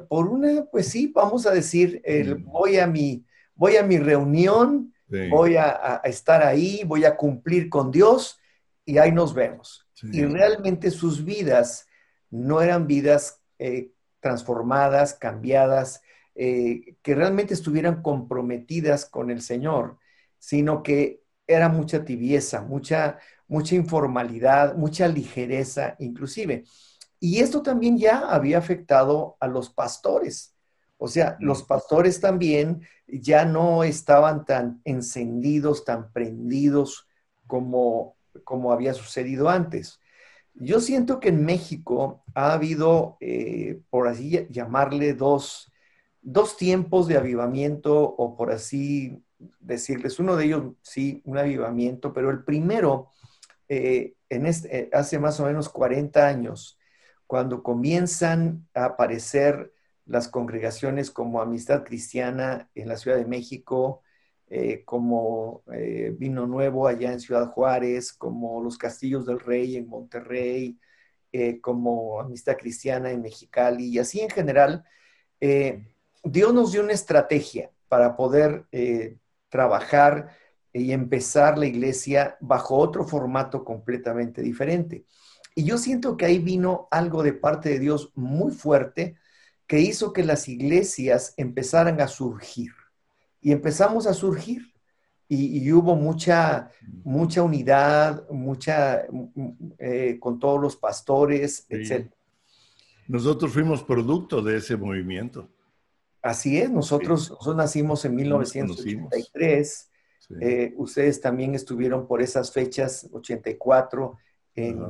por 0.00 0.28
una, 0.28 0.64
pues 0.70 0.88
sí, 0.88 1.12
vamos 1.14 1.46
a 1.46 1.50
decir, 1.50 2.00
el, 2.04 2.36
voy, 2.36 2.78
a 2.78 2.86
mi, 2.86 3.24
voy 3.54 3.76
a 3.76 3.82
mi 3.82 3.98
reunión, 3.98 4.92
voy 5.30 5.56
a, 5.56 6.00
estar 6.04 6.42
ahí, 6.42 6.82
voy 6.84 7.04
a 7.04 7.16
cumplir 7.16 7.68
con 7.68 7.90
Dios 7.90 8.38
y 8.84 8.98
ahí 8.98 9.12
nos 9.12 9.34
vemos. 9.34 9.86
Y 10.12 10.24
realmente 10.24 10.90
sus 10.90 11.24
vidas 11.24 11.86
no 12.30 12.60
eran 12.60 12.86
vidas 12.86 13.40
eh, 13.58 13.92
transformadas, 14.20 15.14
cambiadas, 15.14 16.02
eh, 16.34 16.96
que 17.02 17.14
realmente 17.14 17.54
estuvieran 17.54 18.02
comprometidas 18.02 19.06
con 19.06 19.30
el 19.30 19.40
Señor, 19.40 19.98
sino 20.38 20.82
que 20.82 21.22
era 21.46 21.68
mucha 21.68 22.04
tibieza, 22.04 22.60
mucha, 22.60 23.18
mucha 23.48 23.74
informalidad, 23.74 24.76
mucha 24.76 25.08
ligereza 25.08 25.96
inclusive. 25.98 26.64
Y 27.20 27.40
esto 27.40 27.62
también 27.62 27.98
ya 27.98 28.20
había 28.20 28.58
afectado 28.58 29.36
a 29.40 29.48
los 29.48 29.70
pastores. 29.70 30.54
O 30.98 31.08
sea, 31.08 31.36
los 31.40 31.62
pastores 31.62 32.20
también 32.20 32.82
ya 33.06 33.44
no 33.44 33.84
estaban 33.84 34.44
tan 34.44 34.80
encendidos, 34.84 35.84
tan 35.84 36.12
prendidos 36.12 37.06
como, 37.46 38.16
como 38.44 38.72
había 38.72 38.94
sucedido 38.94 39.48
antes. 39.48 40.00
Yo 40.54 40.80
siento 40.80 41.20
que 41.20 41.28
en 41.28 41.44
México 41.44 42.24
ha 42.34 42.54
habido, 42.54 43.18
eh, 43.20 43.80
por 43.90 44.08
así 44.08 44.46
llamarle, 44.48 45.12
dos, 45.12 45.70
dos 46.22 46.56
tiempos 46.56 47.08
de 47.08 47.18
avivamiento, 47.18 47.94
o 48.02 48.36
por 48.36 48.50
así 48.50 49.22
decirles, 49.60 50.18
uno 50.18 50.34
de 50.34 50.46
ellos 50.46 50.72
sí, 50.80 51.20
un 51.24 51.36
avivamiento, 51.36 52.12
pero 52.14 52.30
el 52.30 52.42
primero, 52.42 53.10
eh, 53.68 54.14
en 54.30 54.46
este, 54.46 54.78
eh, 54.78 54.90
hace 54.94 55.18
más 55.18 55.38
o 55.40 55.44
menos 55.44 55.68
40 55.68 56.26
años, 56.26 56.75
cuando 57.26 57.62
comienzan 57.62 58.66
a 58.74 58.86
aparecer 58.86 59.72
las 60.04 60.28
congregaciones 60.28 61.10
como 61.10 61.40
Amistad 61.40 61.84
Cristiana 61.84 62.70
en 62.74 62.88
la 62.88 62.96
Ciudad 62.96 63.16
de 63.16 63.26
México, 63.26 64.02
eh, 64.48 64.84
como 64.84 65.64
Vino 66.12 66.46
Nuevo 66.46 66.86
allá 66.86 67.12
en 67.12 67.18
Ciudad 67.20 67.50
Juárez, 67.50 68.12
como 68.12 68.62
Los 68.62 68.78
Castillos 68.78 69.26
del 69.26 69.40
Rey 69.40 69.76
en 69.76 69.88
Monterrey, 69.88 70.78
como 71.60 72.20
Amistad 72.20 72.56
Cristiana 72.56 73.10
en 73.10 73.20
Mexicali 73.20 73.88
y 73.88 73.98
así 73.98 74.20
en 74.20 74.30
general, 74.30 74.84
Dios 76.22 76.54
nos 76.54 76.72
dio 76.72 76.82
una 76.82 76.92
estrategia 76.92 77.70
para 77.88 78.16
poder 78.16 78.64
trabajar 79.48 80.30
y 80.72 80.92
empezar 80.92 81.58
la 81.58 81.66
iglesia 81.66 82.36
bajo 82.40 82.76
otro 82.76 83.04
formato 83.04 83.64
completamente 83.64 84.42
diferente. 84.42 85.04
Y 85.58 85.64
yo 85.64 85.78
siento 85.78 86.18
que 86.18 86.26
ahí 86.26 86.38
vino 86.38 86.86
algo 86.90 87.22
de 87.22 87.32
parte 87.32 87.70
de 87.70 87.78
Dios 87.78 88.12
muy 88.14 88.52
fuerte 88.52 89.16
que 89.66 89.80
hizo 89.80 90.12
que 90.12 90.22
las 90.22 90.48
iglesias 90.48 91.32
empezaran 91.38 91.98
a 92.02 92.08
surgir. 92.08 92.72
Y 93.40 93.52
empezamos 93.52 94.06
a 94.06 94.12
surgir. 94.12 94.74
Y, 95.28 95.72
hubo 95.72 95.96
mucha, 95.96 96.70
mucha 97.02 97.42
unidad, 97.42 98.28
mucha, 98.28 99.06
eh, 99.78 100.18
con 100.20 100.38
todos 100.38 100.60
los 100.60 100.76
pastores, 100.76 101.66
etc. 101.68 102.08
Nosotros 103.08 103.50
fuimos 103.50 103.82
producto 103.82 104.42
de 104.42 104.58
ese 104.58 104.76
movimiento. 104.76 105.48
Así 106.22 106.58
es, 106.58 106.70
nosotros, 106.70 107.36
nacimos 107.56 108.04
en 108.04 108.14
1983. 108.14 109.90
Eh, 110.40 110.74
ustedes 110.76 111.20
también 111.20 111.54
estuvieron 111.54 112.06
por 112.06 112.20
esas 112.20 112.52
fechas, 112.52 113.08
84, 113.10 114.18
en, 114.54 114.80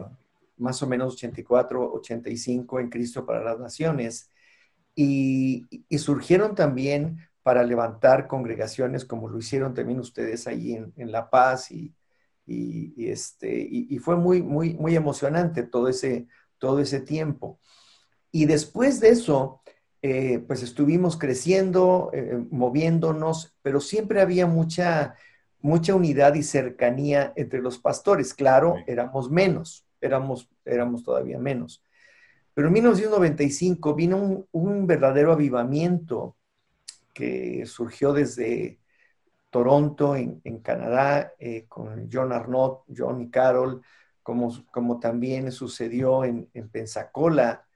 más 0.56 0.82
o 0.82 0.86
menos 0.86 1.14
84, 1.14 1.92
85 1.94 2.80
en 2.80 2.90
Cristo 2.90 3.26
para 3.26 3.42
las 3.44 3.58
Naciones. 3.58 4.30
Y, 4.94 5.66
surgieron 5.98 6.54
también 6.54 7.18
para 7.42 7.62
levantar 7.62 8.26
congregaciones 8.26 9.04
como 9.04 9.28
lo 9.28 9.38
hicieron 9.38 9.74
también 9.74 10.00
ustedes 10.00 10.46
ahí 10.46 10.74
en, 10.74 11.12
La 11.12 11.30
Paz 11.30 11.70
y, 11.70 11.94
este, 12.96 13.58
y, 13.70 13.98
fue 13.98 14.16
muy, 14.16 14.42
muy, 14.42 14.74
muy 14.74 14.96
emocionante 14.96 15.62
todo 15.62 15.88
ese, 15.88 16.26
todo 16.58 16.80
ese 16.80 17.00
tiempo. 17.00 17.60
Y 18.30 18.46
después 18.46 19.00
de 19.00 19.10
eso, 19.10 19.62
eh, 20.02 20.40
pues 20.46 20.62
estuvimos 20.62 21.16
creciendo, 21.16 22.10
eh, 22.12 22.44
moviéndonos, 22.50 23.56
pero 23.62 23.80
siempre 23.80 24.20
había 24.20 24.46
mucha, 24.46 25.14
mucha 25.60 25.94
unidad 25.94 26.34
y 26.34 26.42
cercanía 26.42 27.32
entre 27.36 27.60
los 27.60 27.78
pastores. 27.78 28.34
Claro, 28.34 28.76
éramos 28.86 29.30
menos, 29.30 29.85
éramos, 30.00 30.48
éramos 30.64 31.02
todavía 31.02 31.38
menos. 31.38 31.82
Pero 32.54 32.68
en 32.68 32.74
1995 32.74 33.94
vino 33.94 34.46
un, 34.50 34.86
verdadero 34.86 35.32
avivamiento 35.32 36.36
que 37.12 37.64
surgió 37.66 38.12
desde 38.12 38.78
Toronto, 39.50 40.16
en, 40.16 40.40
Canadá, 40.62 41.32
eh, 41.38 41.66
con 41.68 42.08
John 42.12 42.32
Arnott, 42.32 42.84
John 42.94 43.20
y 43.20 43.30
Carol, 43.30 43.82
como, 44.22 44.52
como 44.70 44.98
también 44.98 45.52
sucedió 45.52 46.24
en, 46.24 46.48
en 46.52 46.68
Pensacola, 46.68 47.66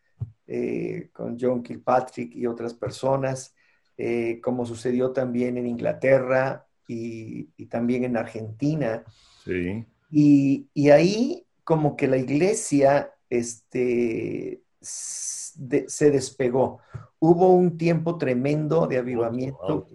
eh, 0.52 1.10
con 1.12 1.38
John 1.38 1.62
Kilpatrick 1.62 2.34
y 2.34 2.44
otras 2.44 2.74
personas, 2.74 3.54
eh, 3.96 4.40
como 4.42 4.66
sucedió 4.66 5.12
también 5.12 5.56
en 5.56 5.68
Inglaterra 5.68 6.66
y, 6.88 7.44
también 7.66 8.02
en 8.02 8.16
Argentina. 8.16 9.04
Sí. 9.44 9.86
Y, 10.10 10.90
ahí 10.90 11.46
como 11.64 11.96
que 11.96 12.08
la 12.08 12.16
iglesia 12.16 13.12
este, 13.28 14.62
se 14.80 16.10
despegó. 16.10 16.80
Hubo 17.18 17.52
un 17.52 17.76
tiempo 17.76 18.18
tremendo 18.18 18.86
de 18.86 18.98
avivamiento 18.98 19.88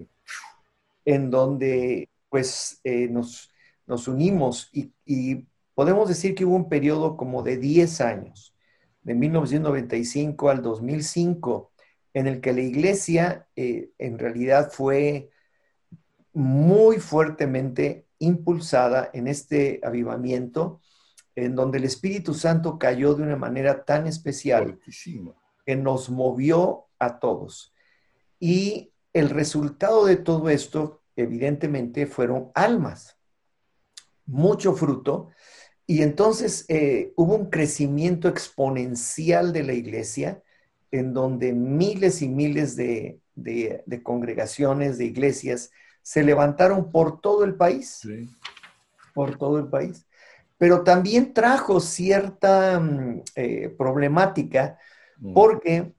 en 1.06 1.30
donde 1.30 2.10
pues 2.30 2.80
eh, 2.84 3.08
nos, 3.10 3.52
nos 3.86 4.08
unimos 4.08 4.70
y, 4.74 4.92
y 5.06 5.48
podemos 5.74 6.08
decir 6.10 6.36
que 6.36 6.46
hubo 6.46 6.56
un 6.56 6.70
periodo 6.70 7.18
como 7.18 7.44
de 7.44 7.58
10 7.58 8.02
años 8.02 8.56
de 9.06 9.14
1995 9.14 10.50
al 10.50 10.62
2005, 10.64 11.72
en 12.14 12.28
el 12.28 12.42
que 12.42 12.54
la 12.54 12.62
iglesia 12.62 13.48
eh, 13.56 13.92
en 14.00 14.18
realidad 14.18 14.72
fue 14.72 15.30
muy 16.34 16.98
fuertemente 16.98 18.08
impulsada 18.18 19.12
en 19.14 19.28
este 19.28 19.80
avivamiento, 19.84 20.82
en 21.36 21.56
donde 21.56 21.78
el 21.78 21.84
Espíritu 21.84 22.34
Santo 22.34 22.80
cayó 22.80 23.14
de 23.14 23.24
una 23.24 23.36
manera 23.36 23.84
tan 23.84 24.08
especial 24.08 24.80
que 25.66 25.76
nos 25.76 26.10
movió 26.10 26.86
a 27.00 27.20
todos. 27.20 27.74
Y 28.40 28.92
el 29.14 29.30
resultado 29.30 30.06
de 30.06 30.18
todo 30.18 30.50
esto, 30.50 31.02
evidentemente, 31.16 32.06
fueron 32.08 32.52
almas, 32.54 33.18
mucho 34.26 34.74
fruto, 34.74 35.30
y 35.88 36.02
entonces 36.02 36.66
eh, 36.68 37.14
hubo 37.16 37.36
un 37.36 37.50
crecimiento 37.50 38.28
exponencial 38.28 39.54
de 39.54 39.64
la 39.64 39.74
iglesia 39.74 40.42
en 40.92 41.14
donde 41.14 41.54
miles 41.54 42.22
y 42.22 42.30
miles 42.30 42.76
de, 42.76 43.20
congregaciones, 44.04 44.98
de 44.98 45.06
iglesias, 45.06 45.72
se 46.02 46.24
levantaron 46.24 46.92
por 46.92 47.20
todo 47.22 47.44
el 47.44 47.56
país. 47.56 48.02
Por 49.14 49.38
todo 49.38 49.60
el 49.60 49.68
país. 49.68 50.05
Pero 50.58 50.84
también 50.84 51.34
trajo 51.34 51.80
cierta 51.80 52.80
mm, 52.80 53.24
eh, 53.36 53.76
problemática 53.78 54.78
mm. 55.18 55.34
porque 55.34 55.94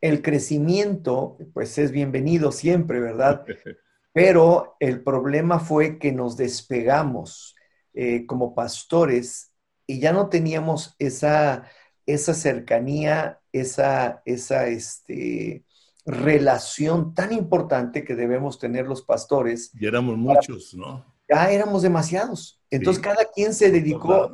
el 0.00 0.22
crecimiento, 0.22 1.38
pues 1.52 1.78
es 1.78 1.90
bienvenido 1.90 2.52
siempre, 2.52 3.00
¿verdad? 3.00 3.44
Pero 4.12 4.76
el 4.80 5.02
problema 5.02 5.58
fue 5.58 5.98
que 5.98 6.12
nos 6.12 6.36
despegamos 6.36 7.54
eh, 7.92 8.26
como 8.26 8.54
pastores 8.54 9.52
y 9.86 10.00
ya 10.00 10.12
no 10.12 10.28
teníamos 10.28 10.94
esa, 10.98 11.68
esa 12.06 12.34
cercanía, 12.34 13.40
esa, 13.52 14.22
esa 14.24 14.68
este, 14.68 15.64
relación 16.04 17.14
tan 17.14 17.32
importante 17.32 18.04
que 18.04 18.14
debemos 18.14 18.58
tener 18.58 18.86
los 18.86 19.02
pastores. 19.02 19.70
Y 19.74 19.86
éramos 19.86 20.16
muchos, 20.16 20.74
¿no? 20.74 21.04
Ya 21.28 21.50
éramos 21.50 21.82
demasiados. 21.82 22.60
Entonces 22.70 23.02
cada 23.02 23.24
quien 23.24 23.54
se 23.54 23.70
dedicó 23.70 24.32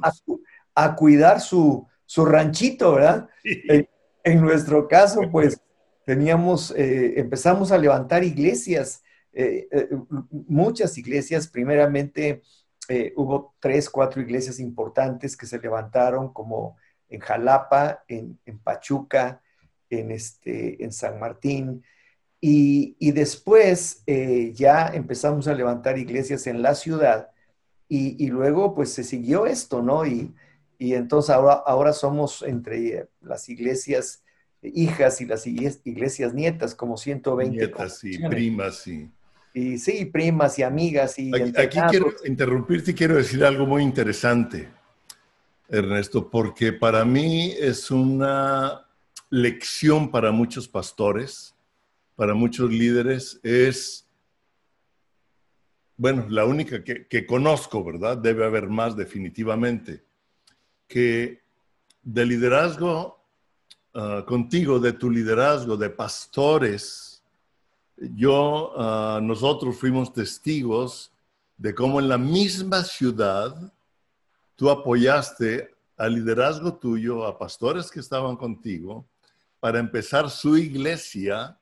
a, 0.74 0.96
cuidar 0.96 1.40
su, 1.40 1.86
ranchito, 2.16 2.94
¿verdad? 2.94 3.28
En, 4.24 4.40
nuestro 4.40 4.86
caso, 4.88 5.20
pues 5.30 5.60
teníamos, 6.04 6.70
eh, 6.72 7.18
empezamos 7.18 7.72
a 7.72 7.78
levantar 7.78 8.24
iglesias, 8.24 9.02
eh, 9.32 9.68
muchas 10.30 10.96
iglesias, 10.98 11.48
primeramente 11.48 12.42
eh, 12.88 13.12
hubo 13.16 13.54
tres, 13.60 13.88
cuatro 13.88 14.20
iglesias 14.20 14.58
importantes 14.58 15.36
que 15.36 15.46
se 15.46 15.58
levantaron, 15.58 16.32
como 16.32 16.76
en 17.08 17.20
Jalapa, 17.20 18.04
en, 18.08 18.38
Pachuca, 18.62 19.40
en, 19.88 20.10
este, 20.10 20.82
en 20.82 20.92
San 20.92 21.20
Martín. 21.20 21.84
Y, 22.44 23.12
después 23.12 24.02
eh, 24.06 24.52
ya 24.54 24.88
empezamos 24.88 25.46
a 25.46 25.54
levantar 25.54 25.96
iglesias 25.96 26.48
en 26.48 26.60
la 26.60 26.74
ciudad 26.74 27.30
y, 27.88 28.26
luego 28.28 28.74
pues 28.74 28.92
se 28.92 29.04
siguió 29.04 29.46
esto, 29.46 29.80
¿no? 29.80 30.04
Y, 30.04 30.34
entonces 30.78 31.30
ahora, 31.30 31.62
ahora 31.64 31.92
somos 31.92 32.42
entre 32.42 33.08
las 33.20 33.48
iglesias 33.48 34.24
hijas 34.62 35.20
y 35.20 35.26
las 35.26 35.46
iglesias 35.46 36.34
nietas, 36.34 36.74
como 36.74 36.96
120. 36.96 37.56
Nietas 37.56 38.02
y 38.02 38.18
primas 38.18 38.86
y 38.88 39.08
y 39.54 39.78
sí, 39.78 40.06
primas 40.06 40.58
y 40.58 40.62
amigas. 40.62 41.18
Y 41.18 41.34
aquí, 41.34 41.78
quiero 41.90 42.14
interrumpirte 42.24 42.92
y 42.92 42.94
quiero 42.94 43.16
decir 43.16 43.44
algo 43.44 43.66
muy 43.66 43.82
interesante, 43.82 44.68
Ernesto, 45.68 46.30
porque 46.30 46.72
para 46.72 47.04
mí 47.04 47.52
es 47.58 47.90
una 47.90 48.86
lección 49.30 50.10
para 50.10 50.30
muchos 50.32 50.68
pastores, 50.68 51.54
para 52.16 52.34
muchos 52.34 52.70
líderes, 52.70 53.40
es 53.42 54.02
bueno, 56.02 56.26
la 56.28 56.44
única 56.46 56.82
que, 56.82 57.26
conozco, 57.26 57.84
¿verdad? 57.84 58.16
Debe 58.18 58.44
haber 58.44 58.68
más 58.68 58.96
definitivamente, 58.96 60.02
que 60.88 61.42
de 62.02 62.26
liderazgo 62.26 63.24
ah, 63.94 64.24
contigo, 64.26 64.80
de 64.80 64.94
tu 64.94 65.08
liderazgo, 65.08 65.76
de 65.76 65.90
pastores, 65.90 67.22
yo, 67.96 68.72
ah, 68.76 69.20
nosotros 69.22 69.76
fuimos 69.76 70.12
testigos 70.12 71.12
de 71.56 71.72
cómo 71.72 72.00
en 72.00 72.08
la 72.08 72.18
misma 72.18 72.82
ciudad 72.82 73.72
tú 74.56 74.70
apoyaste 74.70 75.72
al 75.96 76.16
liderazgo 76.16 76.74
tuyo, 76.74 77.24
a 77.24 77.38
pastores 77.38 77.92
que 77.92 78.00
estaban 78.00 78.34
contigo, 78.34 79.06
para 79.60 79.78
empezar 79.78 80.28
su 80.28 80.56
iglesia, 80.56 81.56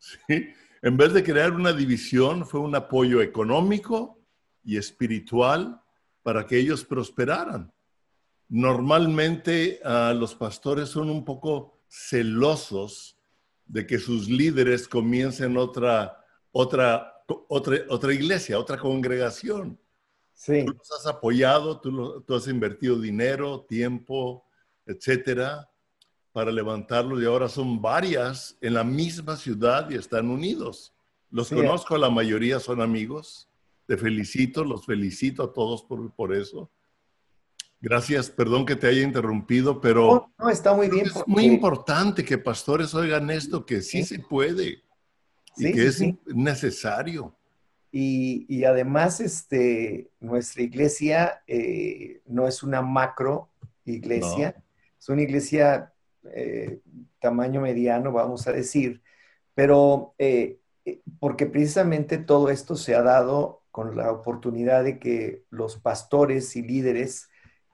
¿sí? 0.00 0.52
En 0.82 0.96
vez 0.96 1.12
de 1.12 1.22
crear 1.22 1.52
una 1.52 1.72
división, 1.72 2.46
fue 2.46 2.60
un 2.60 2.74
apoyo 2.74 3.20
económico 3.20 4.18
y 4.64 4.76
espiritual 4.76 5.80
para 6.22 6.46
que 6.46 6.58
ellos 6.58 6.84
prosperaran. 6.84 7.72
Normalmente 8.48 9.80
ah, 9.84 10.14
los 10.16 10.34
pastores 10.34 10.88
son 10.88 11.10
un 11.10 11.24
poco 11.24 11.80
celosos 11.88 13.16
de 13.66 13.86
que 13.86 13.98
sus 13.98 14.28
líderes 14.28 14.88
comiencen 14.88 15.56
otra, 15.56 16.24
otra, 16.50 17.22
otra, 17.48 17.76
otra 17.88 18.12
iglesia, 18.12 18.58
otra 18.58 18.78
congregación. 18.78 19.78
Sí. 20.32 20.64
Tú 20.64 20.72
los 20.72 20.90
has 20.92 21.06
apoyado, 21.06 21.80
tú, 21.80 22.22
tú 22.22 22.34
has 22.34 22.48
invertido 22.48 22.98
dinero, 22.98 23.66
tiempo, 23.68 24.44
etcétera, 24.86 25.69
para 26.32 26.52
levantarlos 26.52 27.20
y 27.20 27.24
ahora 27.24 27.48
son 27.48 27.80
varias 27.80 28.56
en 28.60 28.74
la 28.74 28.84
misma 28.84 29.36
ciudad 29.36 29.90
y 29.90 29.96
están 29.96 30.30
unidos. 30.30 30.94
Los 31.30 31.48
conozco, 31.48 31.96
la 31.96 32.10
mayoría 32.10 32.60
son 32.60 32.80
amigos. 32.80 33.48
Te 33.86 33.96
felicito, 33.96 34.64
los 34.64 34.86
felicito 34.86 35.42
a 35.42 35.52
todos 35.52 35.82
por, 35.82 36.12
por 36.12 36.34
eso. 36.34 36.70
Gracias, 37.80 38.28
perdón 38.28 38.66
que 38.66 38.76
te 38.76 38.86
haya 38.86 39.02
interrumpido, 39.02 39.80
pero... 39.80 40.30
No, 40.38 40.50
está 40.50 40.74
muy 40.74 40.88
bien. 40.88 41.06
Es 41.06 41.26
muy 41.26 41.44
importante 41.44 42.24
que 42.24 42.36
pastores 42.36 42.94
oigan 42.94 43.30
esto, 43.30 43.64
que 43.64 43.80
sí, 43.80 44.04
se 44.04 44.18
puede 44.18 44.82
y 45.56 45.72
que 45.72 45.86
es 45.86 46.02
necesario. 46.26 47.34
Y, 47.92 48.64
además, 48.64 49.20
este, 49.20 50.10
nuestra 50.20 50.62
iglesia 50.62 51.42
eh, 51.46 52.20
no 52.26 52.46
es 52.46 52.62
una 52.62 52.82
macro 52.82 53.50
iglesia, 53.84 54.62
es 54.98 55.08
una 55.08 55.22
iglesia 55.22 55.92
eh, 56.32 56.80
tamaño 57.18 57.60
mediano, 57.60 58.12
vamos 58.12 58.46
a 58.46 58.52
decir, 58.52 59.02
pero 59.54 60.14
eh, 60.18 60.60
eh, 60.84 61.00
porque 61.18 61.46
precisamente 61.46 62.18
todo 62.18 62.50
esto 62.50 62.76
se 62.76 62.94
ha 62.94 63.02
dado 63.02 63.62
con 63.70 63.96
la 63.96 64.12
oportunidad 64.12 64.84
de 64.84 64.98
que 64.98 65.44
los 65.50 65.76
pastores 65.76 66.56
y 66.56 66.62
líderes 66.62 67.28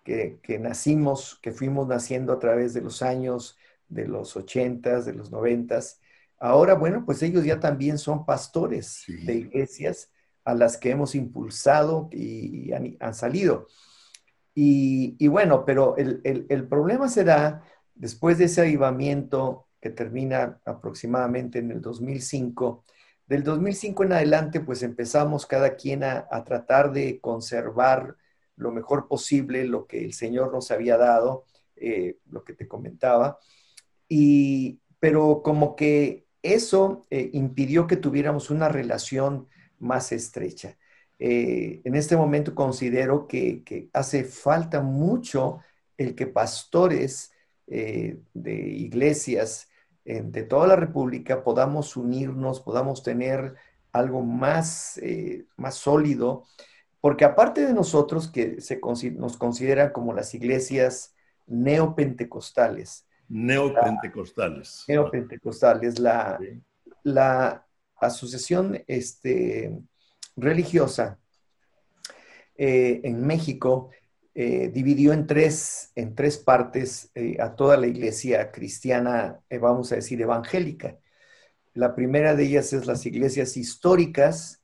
que, 0.05 0.39
nacimos, 0.61 1.41
que 1.43 1.51
fuimos 1.51 1.89
naciendo 1.89 2.33
a 2.33 2.39
través 2.39 2.73
de 2.75 2.81
los 2.81 3.03
años 3.03 3.57
de 3.89 4.07
los 4.07 4.37
ochentas, 4.37 5.05
de 5.05 5.15
los 5.15 5.33
noventas, 5.33 6.01
ahora, 6.39 6.75
bueno, 6.75 7.05
pues 7.05 7.23
ellos 7.25 7.45
ya 7.45 7.59
también 7.59 7.99
son 7.99 8.25
pastores 8.25 9.03
de 9.09 9.35
iglesias 9.35 10.13
a 10.45 10.55
las 10.55 10.77
que 10.77 10.91
hemos 10.91 11.17
impulsado 11.17 12.09
y, 12.13 12.73
han, 12.73 13.15
salido. 13.15 13.67
Y, 14.55 15.27
bueno, 15.27 15.65
pero 15.65 15.97
el, 15.97 16.21
el 16.25 16.69
problema 16.69 17.09
será 17.09 17.65
Después 17.97 18.39
de 18.39 18.45
ese 18.45 18.61
avivamiento 18.61 19.67
que 19.81 19.91
termina 19.91 20.61
aproximadamente 20.65 21.59
en 21.59 21.71
el 21.71 21.81
2005, 21.81 22.85
del 23.27 23.43
2005 23.43 24.05
en 24.05 24.13
adelante, 24.13 24.61
pues 24.61 24.83
empezamos 24.83 25.47
cada 25.47 25.75
quien 25.75 26.05
a, 26.05 26.29
tratar 26.45 26.93
de 26.93 27.21
conservar 27.21 28.17
lo 28.55 28.71
mejor 28.71 29.09
posible 29.09 29.65
lo 29.65 29.87
que 29.87 30.05
el 30.05 30.13
Señor 30.13 30.53
nos 30.53 30.71
había 30.71 30.97
dado, 30.97 31.45
eh, 31.75 32.19
lo 32.31 32.45
que 32.45 32.53
te 32.53 32.69
comentaba. 32.69 33.39
Y, 34.09 34.81
pero 35.01 35.43
como 35.43 35.75
que 35.75 36.27
eso 36.43 37.07
eh, 37.11 37.31
impidió 37.33 37.87
que 37.87 37.97
tuviéramos 37.97 38.51
una 38.51 38.69
relación 38.69 39.49
más 39.79 40.13
estrecha. 40.13 40.77
Eh, 41.19 41.81
en 41.85 41.95
este 41.95 42.17
momento 42.17 42.55
considero 42.55 43.27
que, 43.27 43.65
que, 43.65 43.89
hace 43.95 44.25
falta 44.25 44.83
mucho 44.83 45.61
el 45.97 46.15
que 46.15 46.27
pastores 46.27 47.33
eh, 47.67 48.19
de 48.35 48.55
iglesias 48.55 49.69
de 50.05 50.45
toda 50.45 50.69
la 50.69 50.77
República 50.77 51.43
podamos 51.43 51.97
unirnos, 51.97 52.61
podamos 52.61 53.03
tener 53.03 53.57
algo 53.97 54.23
más, 54.23 54.99
eh, 54.99 55.47
más 55.57 55.75
sólido, 55.75 56.45
porque 57.01 57.25
aparte 57.25 57.67
de 57.67 57.73
nosotros 57.73 58.31
que 58.31 58.61
se, 58.61 58.81
nos 59.13 59.37
consideran 59.37 59.91
como 59.91 60.13
las 60.13 60.35
iglesias 60.35 61.15
neopentecostales. 61.47 63.07
Neopentecostales. 63.29 64.85
neopentecostales, 64.87 65.99
la, 65.99 66.39
la 67.03 67.67
asociación 67.97 68.83
este, 68.87 69.77
religiosa 70.37 71.19
eh, 72.57 73.01
en 73.05 73.27
México 73.27 73.91
eh, 74.39 74.69
dividió 74.69 75.15
en 75.15 75.27
tres, 75.27 75.93
en 75.95 76.15
tres 76.15 76.37
partes 76.37 77.11
eh, 77.15 77.39
a 77.41 77.57
toda 77.57 77.79
la 77.79 77.87
iglesia 77.87 78.53
cristiana, 78.53 79.41
eh, 79.49 79.57
vamos 79.57 79.91
a 79.93 79.95
decir, 79.95 80.21
evangélica. 80.21 80.99
La 81.73 81.95
primera 81.95 82.37
de 82.37 82.45
ellas 82.45 82.75
es 82.75 82.85
las 82.85 83.07
iglesias 83.07 83.57
históricas 83.57 84.63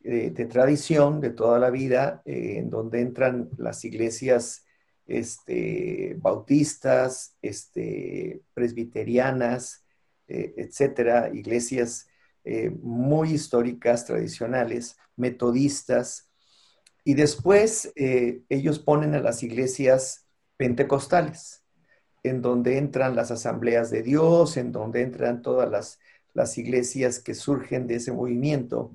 de 0.00 0.44
tradición 0.46 1.20
de 1.20 1.30
toda 1.30 1.58
la 1.58 1.70
vida, 1.70 2.22
en 2.26 2.68
donde 2.68 3.00
entran 3.00 3.48
las 3.56 3.86
iglesias 3.86 4.66
este, 5.06 6.14
bautistas, 6.18 7.38
este, 7.40 8.42
presbiterianas, 8.52 9.86
etcétera, 10.28 11.30
iglesias 11.32 12.06
muy 12.82 13.32
históricas, 13.32 14.04
tradicionales, 14.04 14.98
metodistas, 15.16 16.28
y 17.04 17.14
después 17.14 17.92
eh, 17.96 18.42
ellos 18.48 18.78
ponen 18.78 19.14
a 19.14 19.20
las 19.20 19.42
iglesias 19.42 20.26
pentecostales, 20.56 21.62
en 22.22 22.40
donde 22.40 22.78
entran 22.78 23.14
las 23.14 23.30
asambleas 23.30 23.90
de 23.90 24.02
Dios, 24.02 24.56
en 24.56 24.72
donde 24.72 25.02
entran 25.02 25.42
todas 25.42 25.70
las, 25.70 25.98
iglesias 26.58 27.20
que 27.20 27.34
surgen 27.34 27.86
de 27.86 27.96
ese 27.96 28.10
movimiento 28.10 28.92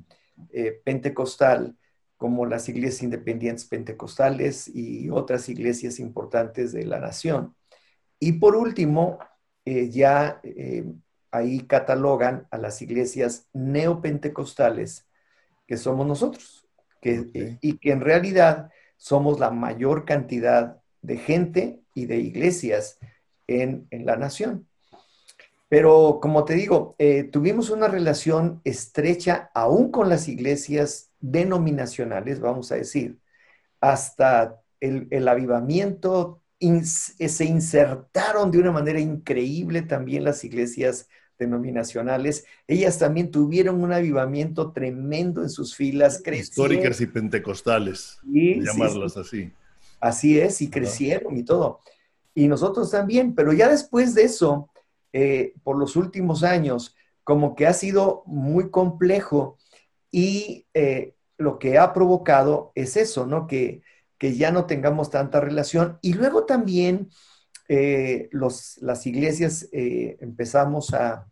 eh, 0.51 0.81
pentecostal, 0.83 1.77
como 2.17 2.45
las 2.45 2.67
iglesias 2.67 3.03
independientes 3.03 3.65
pentecostales 3.65 4.67
y 4.67 5.09
otras 5.09 5.47
iglesias 5.47 5.99
importantes 5.99 6.73
de 6.73 6.85
la 6.85 6.99
nación. 6.99 7.55
Y 8.19 8.33
por 8.33 8.57
último, 8.57 9.19
eh, 9.63 9.89
ya 9.89 10.41
ahí 11.31 11.61
catalogan 11.61 12.47
a 12.51 12.57
las 12.57 12.81
iglesias 12.81 13.47
neopentecostales, 13.53 15.07
que 15.65 15.77
somos 15.77 16.05
nosotros 16.05 16.58
y 17.01 17.77
que 17.77 17.91
en 17.91 18.01
realidad 18.01 18.69
somos 18.97 19.39
la 19.39 19.51
mayor 19.51 20.05
cantidad 20.05 20.81
de 21.01 21.17
gente 21.17 21.81
y 21.93 22.05
de 22.05 22.17
iglesias 22.17 22.99
en, 23.47 23.87
la 23.91 24.17
nación. 24.17 24.67
Pero 25.67 26.19
como 26.21 26.45
te 26.45 26.55
digo, 26.55 26.95
eh, 26.97 27.23
tuvimos 27.23 27.69
una 27.69 27.87
relación 27.87 28.61
estrecha 28.63 29.51
aún 29.53 29.91
con 29.91 30.09
las 30.09 30.27
iglesias 30.27 31.11
denominacionales, 31.19 32.39
vamos 32.39 32.71
a 32.71 32.75
decir, 32.75 33.19
hasta 33.79 34.59
el, 34.79 35.07
el 35.11 35.27
avivamiento, 35.27 36.41
se 36.59 37.45
insertaron 37.45 38.51
de 38.51 38.59
una 38.59 38.71
manera 38.71 38.99
increíble 38.99 39.81
también 39.81 40.25
las 40.25 40.43
iglesias 40.43 41.07
denominacionales, 41.39 42.45
ellas 42.67 42.99
también 42.99 43.31
tuvieron 43.31 43.81
un 43.81 43.93
avivamiento 43.93 44.71
tremendo 44.71 45.41
en 45.41 45.49
sus 45.49 45.75
filas. 45.75 46.21
Históricas 46.31 47.01
y 47.01 47.07
pentecostales, 47.07 48.19
llamarlas 48.23 49.17
así. 49.17 49.51
Así 49.99 50.39
es, 50.39 50.61
y 50.61 50.69
crecieron 50.69 51.35
y 51.37 51.43
todo. 51.43 51.79
Y 52.35 52.47
nosotros 52.47 52.91
también, 52.91 53.33
pero 53.33 53.53
ya 53.53 53.69
después 53.69 54.13
de 54.13 54.23
eso, 54.23 54.69
eh, 55.13 55.53
por 55.63 55.77
los 55.77 55.95
últimos 55.95 56.43
años, 56.43 56.95
como 57.23 57.55
que 57.55 57.67
ha 57.67 57.73
sido 57.73 58.23
muy 58.25 58.69
complejo 58.69 59.57
y 60.11 60.65
eh, 60.73 61.15
lo 61.37 61.57
que 61.57 61.77
ha 61.77 61.93
provocado 61.93 62.71
es 62.75 62.97
eso, 62.97 63.25
¿no? 63.25 63.47
Que, 63.47 63.81
que 64.17 64.35
ya 64.35 64.51
no 64.51 64.65
tengamos 64.65 65.09
tanta 65.09 65.39
relación. 65.39 65.97
Y 66.01 66.13
luego 66.13 66.45
también 66.45 67.09
eh, 67.71 68.29
las 68.31 69.05
iglesias 69.05 69.69
eh, 69.71 70.17
empezamos 70.19 70.93
a, 70.93 71.25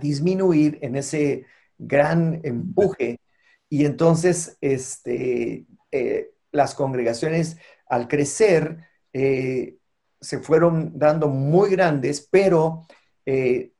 disminuir 0.00 0.78
en 0.80 0.96
ese 0.96 1.44
gran 1.76 2.40
empuje. 2.44 3.20
Y 3.68 3.84
entonces 3.84 4.56
este, 4.62 5.66
eh, 5.90 6.30
las 6.50 6.74
congregaciones 6.74 7.58
al 7.86 8.08
crecer 8.08 8.86
se 9.12 10.38
fueron 10.40 10.98
dando 10.98 11.28
muy 11.28 11.68
grandes, 11.68 12.26
pero 12.30 12.86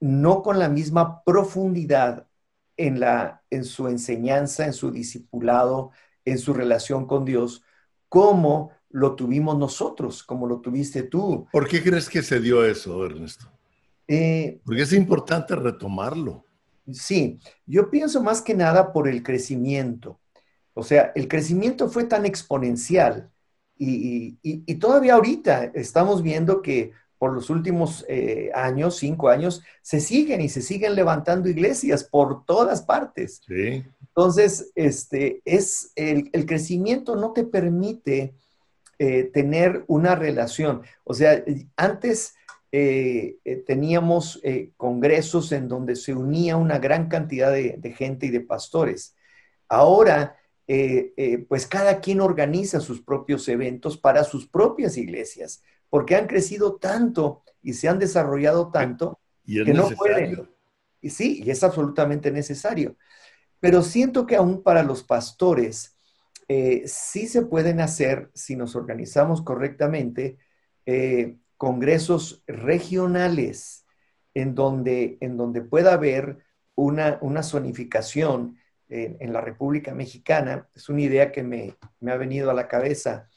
no 0.00 0.42
con 0.42 0.58
la 0.58 0.68
misma 0.68 1.24
profundidad 1.24 2.26
en, 2.76 3.00
la, 3.00 3.42
en 3.48 3.64
su 3.64 3.88
enseñanza, 3.88 4.66
en 4.66 4.74
su 4.74 4.90
discipulado, 4.90 5.92
en 6.26 6.36
su 6.36 6.52
relación 6.52 7.06
con 7.06 7.24
Dios, 7.24 7.64
como 8.10 8.72
lo 8.92 9.14
tuvimos 9.14 9.58
nosotros, 9.58 10.22
como 10.22 10.46
lo 10.46 10.60
tuviste 10.60 11.02
tú. 11.04 11.46
¿Por 11.52 11.68
qué 11.68 11.82
crees 11.82 12.08
que 12.08 12.22
se 12.22 12.40
dio 12.40 12.64
eso, 12.64 13.04
Ernesto? 13.04 13.50
Eh, 14.06 14.60
Porque 14.64 14.82
es 14.82 14.92
importante 14.92 15.56
retomarlo. 15.56 16.44
Sí, 16.90 17.38
yo 17.66 17.90
pienso 17.90 18.22
más 18.22 18.42
que 18.42 18.54
nada 18.54 18.92
por 18.92 19.08
el 19.08 19.22
crecimiento. 19.22 20.20
O 20.74 20.82
sea, 20.82 21.12
el 21.14 21.28
crecimiento 21.28 21.88
fue 21.88 22.04
tan 22.04 22.26
exponencial 22.26 23.30
y, 23.76 24.74
todavía 24.76 25.14
ahorita 25.14 25.72
estamos 25.74 26.22
viendo 26.22 26.62
que 26.62 26.92
por 27.18 27.32
los 27.32 27.50
últimos 27.50 28.04
eh, 28.08 28.50
años, 28.54 28.96
cinco 28.96 29.28
años, 29.28 29.62
se 29.80 30.00
siguen 30.00 30.40
y 30.40 30.48
se 30.48 30.60
siguen 30.60 30.94
levantando 30.94 31.48
iglesias 31.48 32.04
por 32.04 32.44
todas 32.44 32.82
partes. 32.82 33.40
Sí. 33.46 33.84
Entonces, 34.00 34.72
este, 34.74 35.40
es 35.44 35.92
el, 35.94 36.30
crecimiento 36.46 37.16
no 37.16 37.32
te 37.32 37.44
permite 37.44 38.34
eh, 39.02 39.24
tener 39.24 39.84
una 39.86 40.14
relación. 40.14 40.82
O 41.04 41.14
sea, 41.14 41.42
antes 41.76 42.34
eh, 42.70 43.36
teníamos 43.66 44.40
congresos 44.76 45.52
en 45.52 45.68
donde 45.68 45.96
se 45.96 46.14
unía 46.14 46.56
una 46.56 46.78
gran 46.78 47.08
cantidad 47.08 47.50
de, 47.52 47.76
de 47.78 47.92
gente 47.92 48.26
y 48.26 48.30
de 48.30 48.40
pastores. 48.40 49.14
Ahora 49.68 50.36
eh, 50.68 51.12
eh, 51.16 51.38
pues 51.38 51.66
cada 51.66 52.00
quien 52.00 52.20
organiza 52.20 52.80
sus 52.80 53.02
propios 53.02 53.48
eventos 53.48 53.98
para 53.98 54.22
sus 54.22 54.46
propias 54.46 54.96
iglesias, 54.96 55.62
porque 55.90 56.14
han 56.14 56.26
crecido 56.26 56.76
tanto 56.76 57.42
y 57.62 57.72
se 57.74 57.88
han 57.88 57.98
desarrollado 57.98 58.70
tanto 58.70 59.18
que 59.44 59.74
no 59.74 59.90
pueden. 59.90 60.48
Y 61.00 61.10
sí, 61.10 61.42
y 61.44 61.50
es 61.50 61.64
absolutamente 61.64 62.30
necesario. 62.30 62.96
Pero 63.58 63.82
siento 63.82 64.24
que 64.24 64.36
aún 64.36 64.62
para 64.62 64.82
los 64.82 65.02
pastores 65.02 65.91
eh, 66.52 66.82
sí 66.86 67.26
se 67.26 67.42
pueden 67.42 67.80
hacer, 67.80 68.30
si 68.34 68.56
nos 68.56 68.76
organizamos 68.76 69.42
correctamente, 69.42 70.38
congresos 71.56 72.42
regionales 72.48 73.86
en 74.34 74.56
donde, 74.56 75.16
en 75.20 75.36
donde 75.36 75.62
pueda 75.62 75.92
haber 75.92 76.38
una, 76.74 77.18
una 77.20 77.44
zonificación 77.44 78.58
en, 78.92 79.32
la 79.32 79.40
República 79.40 79.94
Mexicana, 79.94 80.68
es 80.74 80.88
una 80.88 81.00
idea 81.02 81.32
que 81.32 81.42
me, 81.42 81.76
ha 82.06 82.16
venido 82.16 82.50
a 82.50 82.54
la 82.54 82.68
cabeza, 82.68 83.28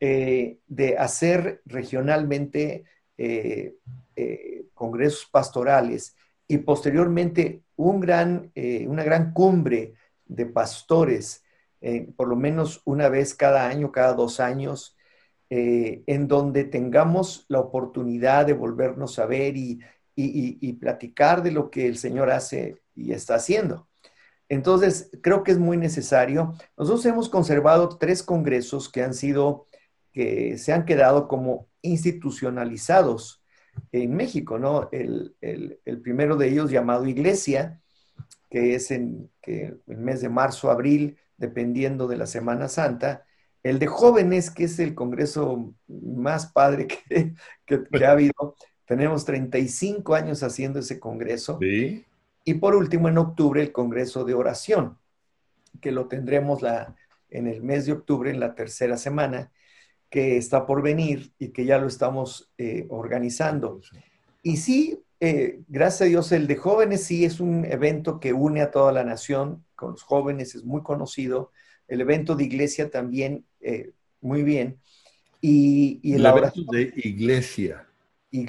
eh, 0.00 0.58
de 0.66 0.96
hacer 0.96 1.60
regionalmente 1.66 2.84
eh, 3.16 3.74
eh, 4.16 4.66
congresos 4.72 5.28
pastorales 5.30 6.16
y 6.46 6.58
posteriormente 6.58 7.62
un 7.76 8.00
gran, 8.00 8.50
una 8.86 9.04
gran 9.04 9.32
cumbre 9.32 9.94
de 10.24 10.46
pastores, 10.46 11.44
por 12.16 12.28
lo 12.28 12.36
menos 12.36 12.82
una 12.84 13.08
vez 13.08 13.34
cada 13.34 13.68
año, 13.68 13.92
cada 13.92 14.14
dos 14.14 14.40
años, 14.40 14.96
en 15.50 16.28
donde 16.28 16.64
tengamos 16.64 17.46
la 17.48 17.60
oportunidad 17.60 18.46
de 18.46 18.52
volvernos 18.52 19.18
a 19.18 19.26
ver 19.26 19.56
y, 19.56 19.80
y, 20.20 20.72
platicar 20.74 21.42
de 21.42 21.52
lo 21.52 21.70
que 21.70 21.86
el 21.86 21.96
Señor 21.96 22.30
hace 22.30 22.82
y 22.94 23.12
está 23.12 23.36
haciendo. 23.36 23.88
Entonces, 24.48 25.10
creo 25.22 25.44
que 25.44 25.52
es 25.52 25.58
muy 25.58 25.76
necesario. 25.76 26.54
Nosotros 26.76 27.04
hemos 27.06 27.28
conservado 27.28 27.88
tres 27.98 28.22
congresos 28.22 28.88
que 28.88 29.02
han 29.02 29.14
sido, 29.14 29.66
que 30.12 30.58
se 30.58 30.72
han 30.72 30.84
quedado 30.84 31.28
como 31.28 31.68
institucionalizados 31.82 33.44
en 33.92 34.14
México, 34.14 34.58
¿no? 34.58 34.88
El, 34.90 35.36
primero 36.02 36.36
de 36.36 36.48
ellos 36.48 36.70
llamado 36.70 37.06
Iglesia, 37.06 37.80
que 38.50 38.74
es 38.74 38.90
en 38.90 39.30
el 39.42 39.80
mes 39.86 40.20
de 40.20 40.28
marzo, 40.28 40.70
abril, 40.70 41.18
dependiendo 41.38 42.06
de 42.06 42.18
la 42.18 42.26
Semana 42.26 42.68
Santa. 42.68 43.24
El 43.62 43.78
de 43.78 43.86
jóvenes, 43.86 44.50
que 44.50 44.64
es 44.64 44.78
el 44.78 44.94
congreso 44.94 45.74
más 45.86 46.52
padre 46.52 46.86
que, 46.86 47.34
que 47.66 48.04
ha 48.04 48.12
habido. 48.12 48.56
Tenemos 48.84 49.24
35 49.24 50.14
años 50.14 50.42
haciendo 50.42 50.80
ese 50.80 51.00
congreso. 51.00 51.58
Sí. 51.60 52.04
Y 52.48 52.54
por 52.54 52.74
último, 52.74 53.08
en 53.08 53.18
octubre, 53.18 53.60
el 53.60 53.72
Congreso 53.72 54.24
de 54.24 54.32
Oración, 54.32 54.96
que 55.82 55.92
lo 55.92 56.08
tendremos 56.08 56.62
la, 56.62 56.96
en 57.28 57.46
el 57.46 57.62
mes 57.62 57.84
de 57.84 57.92
octubre, 57.92 58.30
en 58.30 58.40
la 58.40 58.54
tercera 58.54 58.96
semana, 58.96 59.52
que 60.08 60.38
está 60.38 60.64
por 60.64 60.80
venir 60.80 61.32
y 61.38 61.48
que 61.48 61.66
ya 61.66 61.76
lo 61.76 61.86
estamos 61.86 62.50
eh, 62.56 62.86
organizando. 62.88 63.82
Y 64.42 64.56
sí, 64.56 65.04
eh, 65.20 65.60
gracias 65.68 66.02
a 66.02 66.04
Dios, 66.06 66.32
el 66.32 66.46
de 66.46 66.56
jóvenes 66.56 67.04
sí 67.04 67.26
es 67.26 67.40
un 67.40 67.66
evento 67.66 68.18
que 68.18 68.32
une 68.32 68.62
a 68.62 68.70
toda 68.70 68.92
la 68.92 69.04
nación, 69.04 69.64
con 69.78 69.92
los 69.92 70.02
jóvenes 70.02 70.56
es 70.56 70.64
muy 70.64 70.82
conocido. 70.82 71.52
El 71.86 72.00
evento 72.00 72.34
de 72.34 72.44
iglesia 72.44 72.90
también, 72.90 73.46
eh, 73.60 73.92
muy 74.20 74.42
bien. 74.42 74.80
Y, 75.40 76.00
el, 76.14 76.26
evento 76.26 76.62
de 76.72 76.92
iglesia. 76.96 77.86
Y 78.30 78.44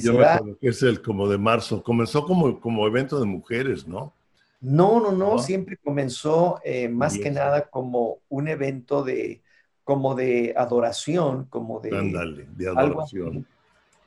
Yo 0.00 0.20
se 0.20 0.44
me 0.44 0.56
que 0.56 0.68
es 0.68 0.82
el 0.82 1.00
como 1.00 1.28
de 1.28 1.38
marzo. 1.38 1.84
Comenzó 1.84 2.24
como, 2.24 2.60
como 2.60 2.84
evento 2.84 3.20
de 3.20 3.26
mujeres, 3.26 3.86
¿no? 3.86 4.12
No, 4.60 5.00
no, 5.00 5.12
no. 5.12 5.38
Siempre 5.38 5.76
comenzó 5.76 6.60
eh, 6.64 6.88
más 6.88 7.16
que 7.16 7.30
nada 7.30 7.70
como 7.70 8.18
un 8.28 8.48
evento 8.48 9.04
de, 9.04 9.42
como 9.84 10.16
de 10.16 10.52
adoración, 10.56 11.44
como 11.44 11.78
de... 11.78 11.96
Ándale, 11.96 12.48
de 12.56 12.68
adoración. 12.68 13.46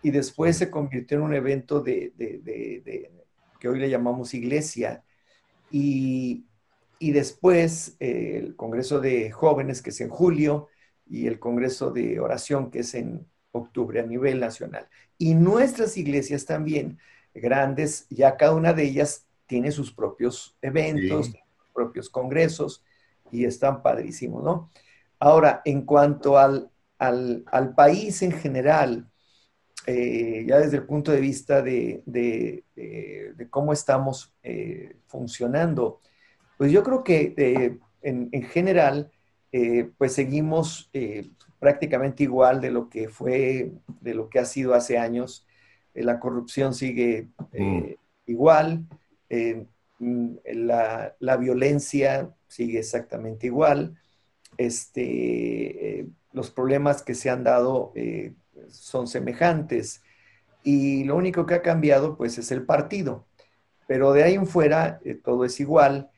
y 0.03 0.11
después 0.11 0.57
se 0.57 0.69
convirtió 0.69 1.17
en 1.17 1.23
un 1.23 1.33
evento 1.33 1.79
de, 1.79 2.11
de, 2.17 2.39
de, 2.39 3.11
que 3.61 3.69
hoy 3.69 3.79
le 3.79 3.89
llamamos 3.89 4.33
iglesia. 4.33 5.03
Y, 5.71 6.43
y 6.99 7.11
después 7.11 7.95
eh, 7.99 8.37
el 8.43 8.55
Congreso 8.55 8.99
de 8.99 9.31
Jóvenes, 9.31 9.81
que 9.81 9.89
es 9.89 10.01
en 10.01 10.09
julio, 10.09 10.67
y 11.07 11.27
el 11.27 11.39
Congreso 11.39 11.91
de 11.91 12.19
Oración, 12.19 12.69
que 12.69 12.79
es 12.79 12.93
en 12.93 13.25
octubre 13.51 13.99
a 13.99 14.05
nivel 14.05 14.39
nacional. 14.39 14.87
Y 15.17 15.33
nuestras 15.33 15.97
iglesias 15.97 16.45
también, 16.45 16.99
grandes, 17.33 18.05
ya 18.09 18.37
cada 18.37 18.53
una 18.53 18.73
de 18.73 18.83
ellas 18.83 19.25
tiene 19.47 19.71
sus 19.71 19.91
propios 19.91 20.57
eventos, 20.61 21.27
sus 21.27 21.71
propios 21.73 22.09
congresos 22.09 22.83
y 23.31 23.45
están 23.45 23.81
padrísimos, 23.81 24.43
¿no? 24.43 24.69
Ahora, 25.19 25.61
en 25.65 25.81
cuanto 25.85 26.37
al, 26.37 26.71
al, 26.97 27.73
país 27.75 28.21
en 28.21 28.31
general, 28.31 29.09
eh, 29.85 30.45
ya 30.47 30.59
desde 30.59 30.77
el 30.77 30.85
punto 30.85 31.11
de 31.11 31.19
vista 31.19 31.61
de, 31.61 32.03
de, 32.05 33.47
cómo 33.49 33.73
estamos 33.73 34.33
eh, 34.43 34.97
funcionando, 35.07 35.99
pues 36.59 36.71
yo 36.71 36.83
creo 36.83 37.03
que 37.03 37.33
eh, 37.35 37.79
en, 38.03 38.29
en, 38.31 38.43
general, 38.43 39.11
pues 39.97 40.13
seguimos 40.13 40.91
prácticamente 41.59 42.23
igual 42.23 42.61
de 42.61 42.71
lo 42.71 42.89
que 42.89 43.09
fue, 43.09 43.73
de 44.01 44.13
lo 44.13 44.29
que 44.29 44.39
ha 44.39 44.45
sido 44.45 44.73
hace 44.73 44.97
años. 44.97 45.45
Eh, 45.93 46.03
la 46.03 46.19
corrupción 46.19 46.73
sigue 46.73 47.27
eh, 47.51 47.97
mm. 48.27 48.31
igual, 48.31 48.87
eh, 49.29 49.65
mm, 49.99 50.35
la, 50.53 51.37
violencia 51.37 52.33
sigue 52.47 52.79
exactamente 52.79 53.47
igual, 53.47 53.95
este, 54.57 56.07
los 56.33 56.49
problemas 56.49 57.03
que 57.03 57.13
se 57.13 57.29
han 57.29 57.43
dado 57.43 57.93
son 58.69 59.07
semejantes. 59.07 60.01
Y 60.63 61.03
lo 61.05 61.15
único 61.15 61.45
que 61.45 61.53
ha 61.55 61.61
cambiado 61.61 62.17
pues 62.17 62.37
es 62.37 62.51
el 62.51 62.65
partido, 62.65 63.25
pero 63.87 64.11
de 64.13 64.23
ahí 64.23 64.33
en 64.33 64.47
fuera 64.47 64.99
todo 65.23 65.45
es 65.45 65.59
igual 65.59 66.09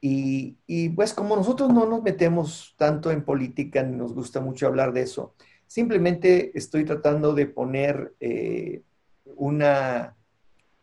y, 0.00 0.88
pues 0.90 1.12
como 1.12 1.34
nosotros 1.34 1.72
no 1.72 1.86
nos 1.86 2.02
metemos 2.02 2.74
tanto 2.76 3.10
en 3.10 3.24
política 3.24 3.82
ni 3.82 3.96
nos 3.96 4.14
gusta 4.14 4.40
mucho 4.40 4.66
hablar 4.66 4.92
de 4.92 5.02
eso, 5.02 5.34
simplemente 5.66 6.56
estoy 6.56 6.84
tratando 6.84 7.34
de 7.34 7.46
poner 7.46 8.14
eh, 8.20 8.82
una, 9.36 10.16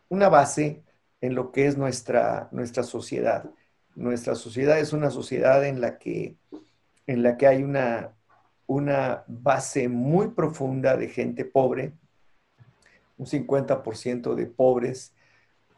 una 0.09 0.29
base 0.29 0.83
en 1.21 1.33
lo 1.33 1.51
que 1.51 1.67
es 1.67 1.77
nuestra, 1.77 2.49
nuestra 2.51 2.83
sociedad. 2.83 3.49
Nuestra 3.95 4.35
sociedad 4.35 4.79
es 4.79 4.91
una 4.91 5.09
sociedad 5.09 5.65
en 5.65 5.79
la 5.79 5.97
que, 5.97 6.35
en 7.07 7.23
la 7.23 7.37
que 7.37 7.47
hay 7.47 7.63
una, 7.63 8.13
una 8.67 9.23
base 9.27 9.87
muy 9.87 10.29
profunda 10.29 10.97
de 10.97 11.07
gente 11.07 11.45
pobre, 11.45 11.93
un 13.17 13.25
50% 13.25 14.35
de 14.35 14.45
pobres, 14.47 15.14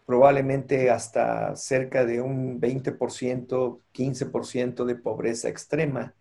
probablemente 0.07 0.89
hasta 0.89 1.53
cerca 1.57 2.05
de 2.05 2.21
un 2.21 2.61
20%, 2.61 3.81
15% 3.91 4.85
de 4.85 4.95
pobreza 4.95 5.49
extrema. 5.49 6.15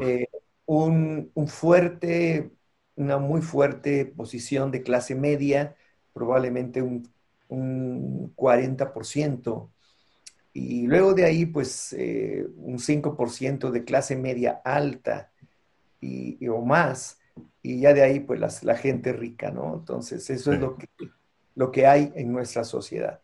Eh, 0.00 0.28
un, 0.64 1.32
fuerte, 1.48 2.52
una 2.94 3.18
muy 3.18 3.42
fuerte 3.42 4.06
posición 4.06 4.70
de 4.70 4.84
clase 4.84 5.16
media, 5.16 5.74
probablemente 6.12 6.82
un, 6.82 7.12
40%. 7.48 9.72
Y 10.52 10.86
luego 10.86 11.12
de 11.12 11.24
ahí, 11.24 11.46
pues, 11.46 11.92
eh, 11.98 12.46
un 12.58 12.78
5% 12.78 13.72
de 13.72 13.82
clase 13.82 14.14
media 14.14 14.60
alta 14.64 15.32
y, 16.00 16.46
o 16.46 16.64
más. 16.64 17.18
Y 17.60 17.80
ya 17.80 17.92
de 17.92 18.02
ahí, 18.02 18.20
pues, 18.20 18.62
la 18.62 18.76
gente 18.76 19.12
rica, 19.12 19.50
¿no? 19.50 19.74
Entonces, 19.74 20.30
eso 20.30 20.52
es 20.52 20.60
lo 20.60 20.76
que 20.76 20.86
lo 21.60 21.70
que 21.70 21.86
hay 21.86 22.10
en 22.14 22.32
nuestra 22.32 22.64
sociedad. 22.64 23.20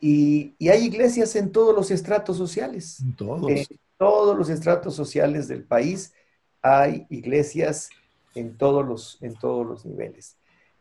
Y, 0.00 0.54
hay 0.66 0.82
iglesias 0.86 1.36
en 1.36 1.52
todos 1.52 1.74
los 1.74 1.90
estratos 1.90 2.38
sociales. 2.38 3.00
En 3.00 3.14
todos. 3.14 3.50
En 3.50 3.66
todos 3.98 4.34
los 4.36 4.48
estratos 4.48 4.94
sociales 4.96 5.46
del 5.46 5.62
país 5.62 6.14
hay 6.62 7.06
iglesias 7.10 7.90
en 8.34 8.56
todos 8.56 8.82
los, 8.86 9.18
en 9.20 9.34
todos 9.34 9.66
los 9.66 9.84
niveles. 9.84 10.38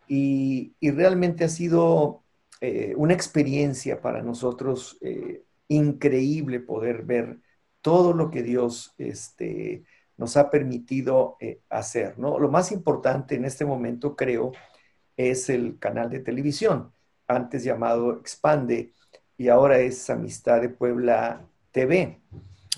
Y, 0.08 0.72
realmente 0.80 1.44
ha 1.44 1.50
sido 1.50 2.24
eh, 2.62 2.94
una 2.96 3.14
experiencia 3.14 4.00
para 4.00 4.22
nosotros 4.22 4.98
eh, 5.02 5.44
increíble 5.68 6.62
poder 6.62 7.04
ver 7.04 7.40
todo 7.82 8.14
lo 8.14 8.32
que 8.32 8.42
Dios 8.42 8.94
este, 8.98 9.84
nos 10.16 10.38
ha 10.38 10.50
permitido 10.50 11.36
eh, 11.42 11.60
hacer. 11.70 12.18
¿no? 12.18 12.40
Lo 12.40 12.50
más 12.50 12.72
importante 12.72 13.36
en 13.36 13.44
este 13.44 13.66
momento, 13.66 14.16
creo, 14.16 14.54
es 15.20 15.50
el 15.50 15.78
canal 15.80 16.10
de 16.10 16.20
televisión, 16.20 16.94
antes 17.28 17.66
llamado 17.66 18.14
Expande, 18.14 18.94
y 19.38 19.50
ahora 19.50 19.80
es 19.80 20.10
Amistad 20.10 20.62
de 20.62 20.70
Puebla 20.70 21.46
TV. 21.72 22.22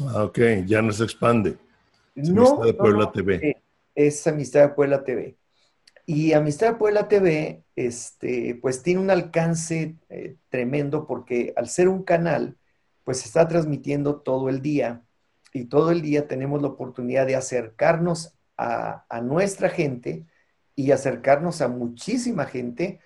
Ah, 0.08 0.24
ok, 0.24 0.40
ya 0.66 0.82
no 0.82 0.92
se 0.92 1.04
expande. 1.04 1.58
Amistad 2.16 2.64
de 2.64 2.74
Puebla 2.74 3.12
TV. 3.12 3.62
Es 3.94 4.26
Amistad 4.26 4.62
de 4.62 4.70
Puebla 4.70 5.04
TV. 5.04 5.38
Y 6.08 6.34
Amistad 6.34 6.72
de 6.72 6.76
Puebla 6.78 7.08
TV, 7.08 7.64
este, 7.76 8.58
pues 8.60 8.82
tiene 8.82 9.02
un 9.02 9.12
alcance 9.12 9.96
eh, 10.10 10.36
tremendo 10.50 11.06
porque 11.06 11.54
al 11.56 11.70
ser 11.70 11.88
un 11.88 12.02
canal, 12.02 12.58
pues 13.04 13.20
se 13.20 13.28
está 13.28 13.48
transmitiendo 13.48 14.16
todo 14.16 14.50
el 14.50 14.64
día 14.64 15.04
y 15.54 15.66
todo 15.66 15.92
el 15.92 16.02
día 16.02 16.28
tenemos 16.28 16.60
la 16.62 16.70
oportunidad 16.70 17.28
de 17.28 17.36
acercarnos 17.36 18.34
a, 18.58 19.22
nuestra 19.24 19.70
gente 19.70 20.26
y 20.82 20.92
acercarnos 20.92 21.62
a 21.62 21.68
muchísima 21.68 22.46
gente 22.46 23.00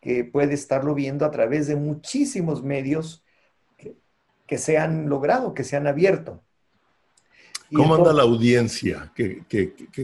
que 0.00 0.24
puede 0.24 0.54
estarlo 0.54 0.94
viendo 0.94 1.24
a 1.24 1.30
través 1.30 1.68
de 1.68 1.76
muchísimos 1.76 2.64
medios 2.64 3.22
que, 4.46 4.58
se 4.58 4.78
han 4.78 5.08
logrado, 5.08 5.54
que 5.54 5.62
se 5.62 5.76
han 5.76 5.86
abierto. 5.86 6.42
¿Cómo 7.72 7.94
anda 7.94 8.12
la 8.12 8.24
audiencia? 8.24 9.12
¿Qué, 9.14 9.44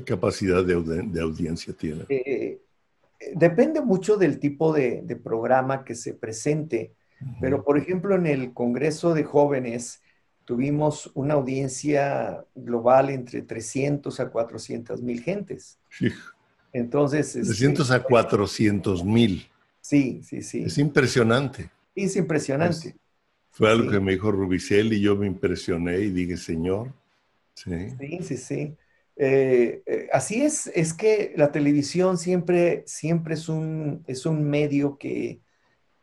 capacidad 0.04 0.64
de, 0.64 1.20
audiencia 1.20 1.74
tiene? 1.74 2.04
Eh, 2.08 2.60
depende 3.34 3.80
mucho 3.80 4.16
del 4.16 4.38
tipo 4.38 4.72
de, 4.72 5.18
programa 5.24 5.84
que 5.84 5.96
se 5.96 6.14
presente, 6.14 6.94
pero 7.40 7.64
por 7.64 7.76
ejemplo 7.76 8.14
en 8.14 8.26
el 8.26 8.52
Congreso 8.52 9.14
de 9.14 9.24
Jóvenes 9.24 10.00
tuvimos 10.44 11.10
una 11.14 11.34
audiencia 11.34 12.44
global 12.54 13.10
entre 13.10 13.42
300 13.42 14.20
a 14.20 14.30
400 14.30 15.02
mil 15.02 15.20
gentes. 15.22 15.80
Entonces... 16.76 17.32
300 17.32 17.86
este, 17.86 17.94
a 17.94 18.02
400 18.02 19.04
mil. 19.04 19.46
Sí, 19.80 20.20
sí, 20.22 20.42
sí. 20.42 20.64
Es 20.64 20.78
impresionante. 20.78 21.70
Es 21.94 22.16
impresionante. 22.16 22.96
fue 23.50 23.70
algo 23.70 23.90
que 23.90 24.00
me 24.00 24.12
dijo 24.12 24.30
Rubicel 24.30 24.92
y 24.92 25.00
yo 25.00 25.16
me 25.16 25.26
impresioné 25.26 25.98
y 26.00 26.10
dije, 26.10 26.36
Señor. 26.36 26.92
Sí, 27.54 27.90
sí, 27.98 28.18
sí. 28.22 28.36
sí. 28.36 28.76
Eh, 29.18 29.82
eh, 29.86 30.08
así 30.12 30.42
es, 30.42 30.66
es 30.74 30.92
que 30.92 31.32
la 31.36 31.50
televisión 31.50 32.18
siempre, 32.18 32.82
siempre 32.86 33.34
es, 33.34 33.48
un, 33.48 34.04
es 34.06 34.26
un 34.26 34.44
medio 34.44 34.98
que, 34.98 35.40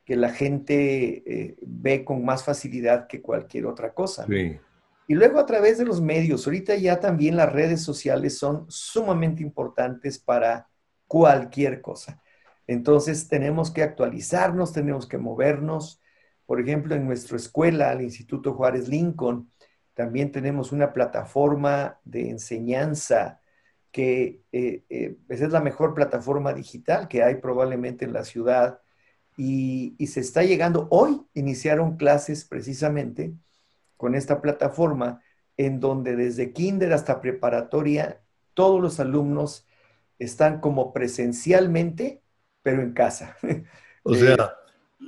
que 0.03 0.15
la 0.15 0.29
gente 0.29 1.23
eh, 1.25 1.55
ve 1.61 2.03
con 2.03 2.25
más 2.25 2.43
facilidad 2.43 3.05
que 3.07 3.21
cualquier 3.21 3.67
otra 3.67 3.93
cosa. 3.93 4.25
Y 5.07 5.15
luego 5.15 5.39
a 5.39 5.45
través 5.45 5.77
de 5.77 5.85
los 5.85 6.01
medios, 6.01 6.45
ahorita 6.47 6.75
ya 6.75 6.99
también 6.99 7.35
las 7.35 7.51
redes 7.51 7.81
sociales 7.81 8.37
son 8.37 8.65
sumamente 8.69 9.43
importantes 9.43 10.17
para 10.17 10.69
cualquier 11.07 11.81
cosa. 11.81 12.21
Entonces 12.67 13.27
tenemos 13.27 13.71
que 13.71 13.83
actualizarnos, 13.83 14.71
tenemos 14.71 15.05
que 15.05 15.17
movernos. 15.17 16.01
Por 16.45 16.61
ejemplo, 16.61 16.95
en 16.95 17.05
nuestra 17.05 17.37
escuela, 17.37 17.91
el 17.91 18.01
Instituto 18.01 18.53
Juárez 18.53 18.87
Lincoln, 18.87 19.51
también 19.93 20.31
tenemos 20.31 20.71
una 20.71 20.93
plataforma 20.93 21.99
de 22.03 22.29
enseñanza 22.29 23.41
que 23.91 24.41
eh, 24.51 24.83
eh, 24.89 25.17
es 25.29 25.51
la 25.51 25.61
mejor 25.61 25.93
plataforma 25.93 26.51
digital 26.53 27.07
que 27.07 27.23
hay 27.23 27.35
probablemente 27.35 28.05
en 28.05 28.13
la 28.13 28.23
ciudad 28.23 28.79
y, 29.37 29.95
se 30.07 30.19
está 30.19 30.43
llegando, 30.43 30.87
hoy 30.91 31.21
iniciaron 31.33 31.97
clases 31.97 32.45
precisamente 32.45 33.33
con 33.97 34.15
esta 34.15 34.41
plataforma 34.41 35.21
en 35.57 35.79
donde 35.79 36.15
desde 36.15 36.51
kinder 36.51 36.93
hasta 36.93 37.21
preparatoria 37.21 38.21
todos 38.53 38.81
los 38.81 38.99
alumnos 38.99 39.67
están 40.19 40.59
como 40.59 40.93
presencialmente, 40.93 42.21
pero 42.61 42.81
en 42.81 42.93
casa. 42.93 43.37
O 44.05 44.13
sea, 44.15 44.57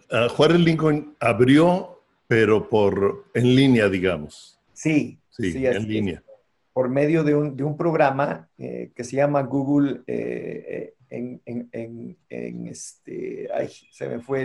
eh, 0.09 0.27
Juárez 0.29 0.59
Lincoln 0.61 1.17
abrió, 1.19 2.01
pero 2.27 2.69
por 2.69 3.25
en 3.33 3.55
línea, 3.55 3.89
digamos. 3.89 4.57
Sí, 4.71 5.19
sí, 5.29 5.65
en 5.65 5.87
línea. 5.87 6.23
Por 6.71 6.87
medio 6.87 7.23
de 7.23 7.35
un, 7.35 7.77
programa 7.77 8.49
eh, 8.57 8.91
que 8.95 9.03
se 9.03 9.17
llama 9.17 9.41
Google 9.43 10.01
eh, 10.07 10.95
en, 11.09 12.67
este, 12.67 13.49
se 13.91 14.09
me 14.09 14.19
fue 14.19 14.41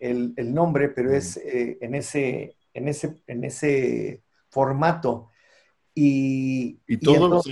el, 0.00 0.54
nombre, 0.54 0.88
pero 0.88 1.12
es 1.12 1.36
eh, 1.38 1.78
en, 1.80 1.94
ese, 1.94 2.56
en, 2.78 2.88
ese, 2.88 3.14
en 3.26 3.44
ese 3.44 4.22
formato. 4.48 5.30
Y, 5.94 6.80
¿Y, 6.86 6.96
todos 6.98 7.46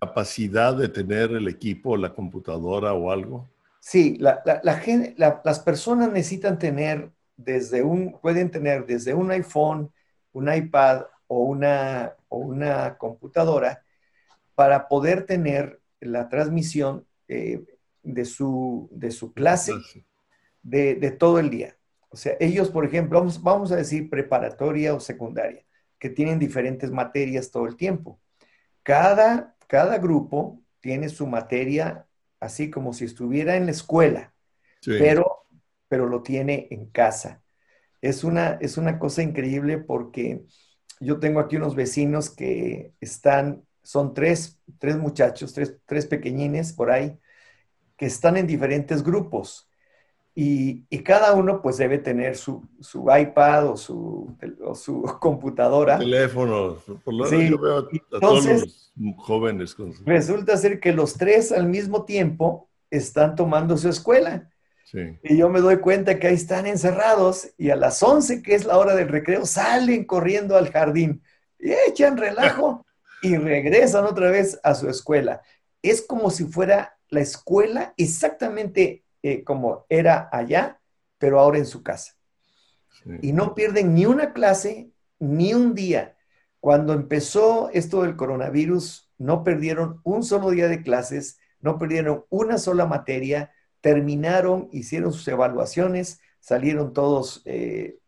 capacidad 0.00 0.76
de 0.76 0.88
tener 0.88 1.30
el 1.30 1.48
equipo, 1.48 1.96
la 1.96 2.12
computadora 2.12 2.92
o 2.92 3.10
algo? 3.10 3.48
Sí, 3.80 4.16
la, 4.18 4.42
la, 4.44 5.40
las 5.44 5.60
personas 5.60 6.10
necesitan 6.10 6.58
tener 6.58 7.10
desde 7.36 7.82
un, 7.82 8.18
pueden 8.20 8.50
tener 8.50 8.86
desde 8.86 9.14
un 9.14 9.30
iPhone, 9.30 9.92
un 10.32 10.52
iPad 10.52 11.04
o 11.26 11.44
una, 11.44 12.14
o 12.28 12.38
una 12.38 12.96
computadora 12.96 13.82
para 14.54 14.88
poder 14.88 15.26
tener 15.26 15.80
la 16.00 16.28
transmisión 16.28 17.06
eh, 17.28 17.64
de, 18.02 18.24
su, 18.24 18.88
de 18.92 19.10
su 19.10 19.32
clase 19.32 19.72
de, 20.62 20.94
de, 20.94 21.10
todo 21.10 21.38
el 21.38 21.50
día. 21.50 21.76
O 22.14 22.16
sea, 22.16 22.36
ellos, 22.38 22.70
por 22.70 22.84
ejemplo, 22.84 23.18
vamos, 23.18 23.42
vamos 23.42 23.72
a 23.72 23.76
decir 23.76 24.08
preparatoria 24.08 24.94
o 24.94 25.00
secundaria, 25.00 25.64
que 25.98 26.08
tienen 26.08 26.38
diferentes 26.38 26.90
materias 26.90 27.50
todo 27.50 27.66
el 27.66 27.76
tiempo. 27.76 28.20
Cada, 28.84 29.56
cada 29.66 29.98
grupo 29.98 30.62
tiene 30.78 31.08
su 31.08 31.26
materia 31.26 32.06
así 32.38 32.70
como 32.70 32.92
si 32.92 33.04
estuviera 33.04 33.56
en 33.56 33.66
la 33.66 33.72
escuela, 33.72 34.32
pero, 34.84 35.46
pero 35.88 36.06
lo 36.06 36.22
tiene 36.22 36.68
en 36.70 36.86
casa. 36.86 37.42
Es 38.00 38.22
una, 38.22 38.58
es 38.60 38.76
una 38.76 38.98
cosa 38.98 39.22
increíble 39.22 39.78
porque 39.78 40.44
yo 41.00 41.18
tengo 41.18 41.40
aquí 41.40 41.56
unos 41.56 41.74
vecinos 41.74 42.30
que 42.30 42.92
están 43.00 43.64
son 43.82 44.14
tres, 44.14 44.58
tres 44.78 44.96
muchachos, 44.96 45.52
tres, 45.52 45.76
tres, 45.84 46.06
pequeñines 46.06 46.72
por 46.72 46.90
ahí, 46.90 47.18
que 47.96 48.06
están 48.06 48.36
en 48.36 48.46
diferentes 48.46 49.02
grupos. 49.02 49.68
Y, 50.36 50.84
y 50.90 50.98
cada 51.04 51.32
uno 51.32 51.62
pues 51.62 51.76
debe 51.76 51.98
tener 51.98 52.36
su, 52.36 52.66
su 52.80 53.06
iPad 53.08 53.68
o 53.68 53.76
su, 53.76 54.36
o 54.64 54.74
su 54.74 55.02
computadora. 55.20 55.98
Teléfono. 55.98 56.76
Por 57.04 57.14
lo 57.14 57.26
sí. 57.26 57.50
yo 57.50 57.58
veo 57.58 57.78
a, 57.78 58.20
todos 58.20 58.44
los 58.44 58.92
jóvenes. 59.16 59.74
Con 59.74 59.92
Resulta 60.04 60.56
ser 60.56 60.80
que 60.80 60.92
los 60.92 61.14
tres 61.14 61.52
al 61.52 61.68
mismo 61.68 62.04
tiempo 62.04 62.68
están 62.90 63.36
tomando 63.36 63.76
su 63.76 63.88
escuela. 63.88 64.50
Sí. 64.84 65.18
Y 65.22 65.36
yo 65.36 65.48
me 65.48 65.60
doy 65.60 65.78
cuenta 65.78 66.18
que 66.18 66.26
ahí 66.26 66.34
están 66.34 66.66
encerrados 66.66 67.48
y 67.56 67.70
a 67.70 67.76
las 67.76 68.02
11, 68.02 68.42
que 68.42 68.54
es 68.54 68.64
la 68.64 68.76
hora 68.76 68.94
del 68.94 69.08
recreo, 69.08 69.46
salen 69.46 70.04
corriendo 70.04 70.56
al 70.56 70.70
jardín 70.70 71.22
y 71.58 71.72
echan 71.88 72.16
relajo 72.16 72.84
y 73.22 73.36
regresan 73.36 74.04
otra 74.04 74.30
vez 74.30 74.58
a 74.64 74.74
su 74.74 74.88
escuela. 74.88 75.42
Es 75.80 76.02
como 76.02 76.30
si 76.30 76.44
fuera 76.44 76.98
la 77.08 77.20
escuela 77.20 77.94
exactamente 77.96 79.03
eh, 79.24 79.42
como 79.42 79.86
era 79.88 80.28
allá, 80.30 80.80
pero 81.18 81.40
ahora 81.40 81.58
en 81.58 81.66
su 81.66 81.82
casa. 81.82 82.14
Y 83.20 83.32
no 83.32 83.54
pierden 83.54 83.94
ni 83.94 84.06
una 84.06 84.32
clase, 84.32 84.92
ni 85.18 85.52
un 85.52 85.74
día. 85.74 86.16
Cuando 86.60 86.92
empezó 86.92 87.70
esto 87.70 88.02
del 88.02 88.16
coronavirus, 88.16 89.10
no 89.18 89.42
perdieron 89.42 90.00
un 90.04 90.22
solo 90.22 90.50
día 90.50 90.68
de 90.68 90.82
clases, 90.82 91.38
no 91.60 91.78
perdieron 91.78 92.24
una 92.30 92.58
sola 92.58 92.86
materia, 92.86 93.52
terminaron, 93.80 94.68
hicieron 94.70 95.12
sus 95.12 95.26
evaluaciones, 95.26 96.20
salieron 96.38 96.92
todos 96.92 97.42
eh, 97.46 97.98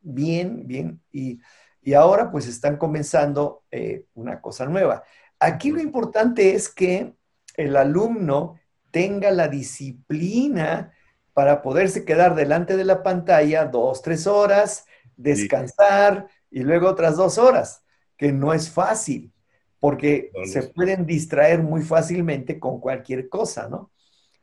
bien, 0.00 0.66
bien, 0.66 1.00
y 1.10 1.40
y 1.86 1.94
ahora 1.94 2.32
pues 2.32 2.48
están 2.48 2.78
comenzando 2.78 3.62
eh, 3.70 4.06
una 4.14 4.40
cosa 4.40 4.66
nueva. 4.66 5.04
Aquí 5.38 5.70
lo 5.70 5.80
importante 5.80 6.56
es 6.56 6.68
que 6.68 7.14
el 7.54 7.76
alumno 7.76 8.58
tenga 8.96 9.30
la 9.30 9.48
disciplina 9.48 10.90
para 11.34 11.60
poderse 11.60 12.06
quedar 12.06 12.34
delante 12.34 12.78
de 12.78 12.84
la 12.84 13.02
pantalla 13.02 13.66
dos, 13.66 14.00
tres 14.00 14.26
horas, 14.26 14.86
descansar 15.18 16.28
y 16.50 16.60
luego 16.60 16.88
otras 16.88 17.14
dos 17.18 17.36
horas, 17.36 17.84
que 18.16 18.32
no 18.32 18.54
es 18.54 18.70
fácil, 18.70 19.34
porque 19.80 20.30
se 20.46 20.62
pueden 20.62 21.04
distraer 21.04 21.62
muy 21.62 21.82
fácilmente 21.82 22.58
con 22.58 22.80
cualquier 22.80 23.28
cosa, 23.28 23.68
¿no? 23.68 23.90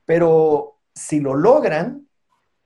Pero 0.05 0.81
si 0.93 1.19
lo 1.19 1.33
logran, 1.33 2.07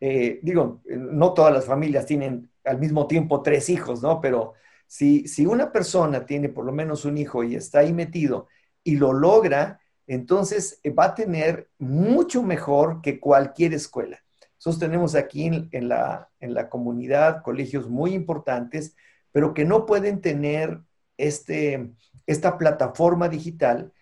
eh, 0.01 0.41
digo, 0.43 0.81
no 0.89 1.33
todas 1.33 1.53
las 1.53 1.63
familias 1.63 2.05
tienen 2.05 2.51
al 2.65 2.79
mismo 2.79 3.07
tiempo 3.07 3.41
tres 3.41 3.69
hijos, 3.69 4.01
¿no? 4.01 4.19
Pero 4.19 4.55
si, 4.87 5.25
si 5.25 5.45
una 5.45 5.71
persona 5.71 6.25
tiene 6.25 6.49
por 6.49 6.65
lo 6.65 6.73
menos 6.73 7.05
un 7.05 7.17
hijo 7.17 7.45
y 7.45 7.55
está 7.55 7.79
ahí 7.79 7.93
metido 7.93 8.49
y 8.83 8.97
lo 8.97 9.13
logra, 9.13 9.79
entonces 10.07 10.81
va 10.97 11.05
a 11.05 11.15
tener 11.15 11.69
mucho 11.77 12.41
mejor 12.41 13.01
que 13.01 13.19
cualquier 13.19 13.73
escuela. 13.73 14.23
Nosotros 14.55 14.79
tenemos 14.79 15.13
aquí 15.15 15.45
en, 15.45 15.87
la, 15.87 16.29
en 16.39 16.53
la 16.53 16.69
comunidad 16.69 17.43
colegios 17.43 17.89
muy 17.89 18.13
importantes, 18.13 18.95
pero 19.31 19.53
que 19.53 19.65
no 19.65 19.85
pueden 19.85 20.21
tener 20.21 20.79
este, 21.17 21.93
esta 22.25 22.57
plataforma 22.57 23.29
digital 23.29 23.93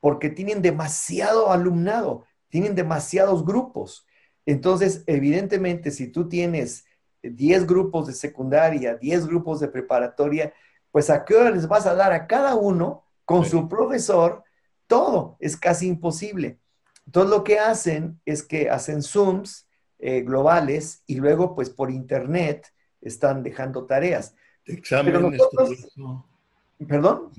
porque 0.00 0.30
tienen 0.30 0.62
demasiado 0.62 1.50
alumnado, 1.50 2.24
tienen 2.48 2.74
demasiados 2.74 3.44
grupos. 3.44 4.06
Entonces, 4.46 5.02
evidentemente, 5.06 5.90
si 5.90 6.06
tú 6.06 6.28
tienes 6.28 6.86
10 7.22 7.66
grupos 7.66 8.06
de 8.06 8.14
secundaria, 8.14 8.96
10 8.96 9.26
grupos 9.26 9.60
de 9.60 9.68
preparatoria, 9.68 10.54
pues 10.90 11.10
a 11.10 11.24
qué 11.24 11.34
hora 11.34 11.50
les 11.50 11.68
vas 11.68 11.86
a 11.86 11.94
dar 11.94 12.12
a 12.12 12.26
cada 12.26 12.54
uno 12.54 13.04
con 13.24 13.44
su 13.44 13.68
profesor 13.68 14.42
todo. 14.88 15.36
Es 15.38 15.56
casi 15.56 15.86
imposible. 15.86 16.58
Entonces, 17.06 17.30
lo 17.30 17.44
que 17.44 17.60
hacen 17.60 18.20
es 18.26 18.42
que 18.42 18.68
hacen 18.68 19.02
Zooms 19.02 19.68
eh, 20.00 20.22
globales 20.22 21.02
y 21.06 21.16
luego, 21.16 21.54
pues 21.54 21.70
por 21.70 21.90
internet, 21.90 22.66
están 23.00 23.42
dejando 23.44 23.86
tareas. 23.86 24.34
Exámenes. 24.64 25.40
¿Perdón? 26.86 27.30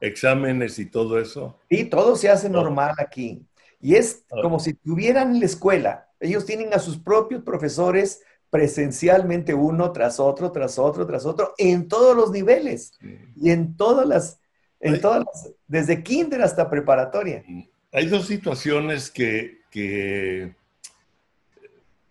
Exámenes 0.00 0.78
y 0.78 0.86
todo 0.86 1.18
eso. 1.18 1.58
Sí, 1.70 1.84
todo 1.84 2.16
se 2.16 2.28
hace 2.28 2.50
normal 2.50 2.94
aquí. 2.98 3.46
Y 3.80 3.94
es 3.94 4.24
como 4.28 4.58
si 4.58 4.74
tuvieran 4.74 5.38
la 5.38 5.46
escuela. 5.46 6.08
Ellos 6.20 6.44
tienen 6.44 6.74
a 6.74 6.78
sus 6.78 6.98
propios 6.98 7.42
profesores 7.42 8.22
presencialmente 8.50 9.54
uno 9.54 9.92
tras 9.92 10.20
otro, 10.20 10.52
tras 10.52 10.78
otro, 10.78 11.06
tras 11.06 11.26
otro, 11.26 11.54
en 11.58 11.88
todos 11.88 12.16
los 12.16 12.30
niveles 12.30 12.92
y 13.34 13.50
en 13.50 13.76
todas 13.76 14.06
las, 14.06 14.40
en 14.80 15.00
todas 15.00 15.24
desde 15.66 16.02
kinder 16.02 16.42
hasta 16.42 16.68
preparatoria. 16.68 17.44
Hay 17.92 18.06
dos 18.06 18.26
situaciones 18.26 19.10
que, 19.10 19.62
que 19.70 20.54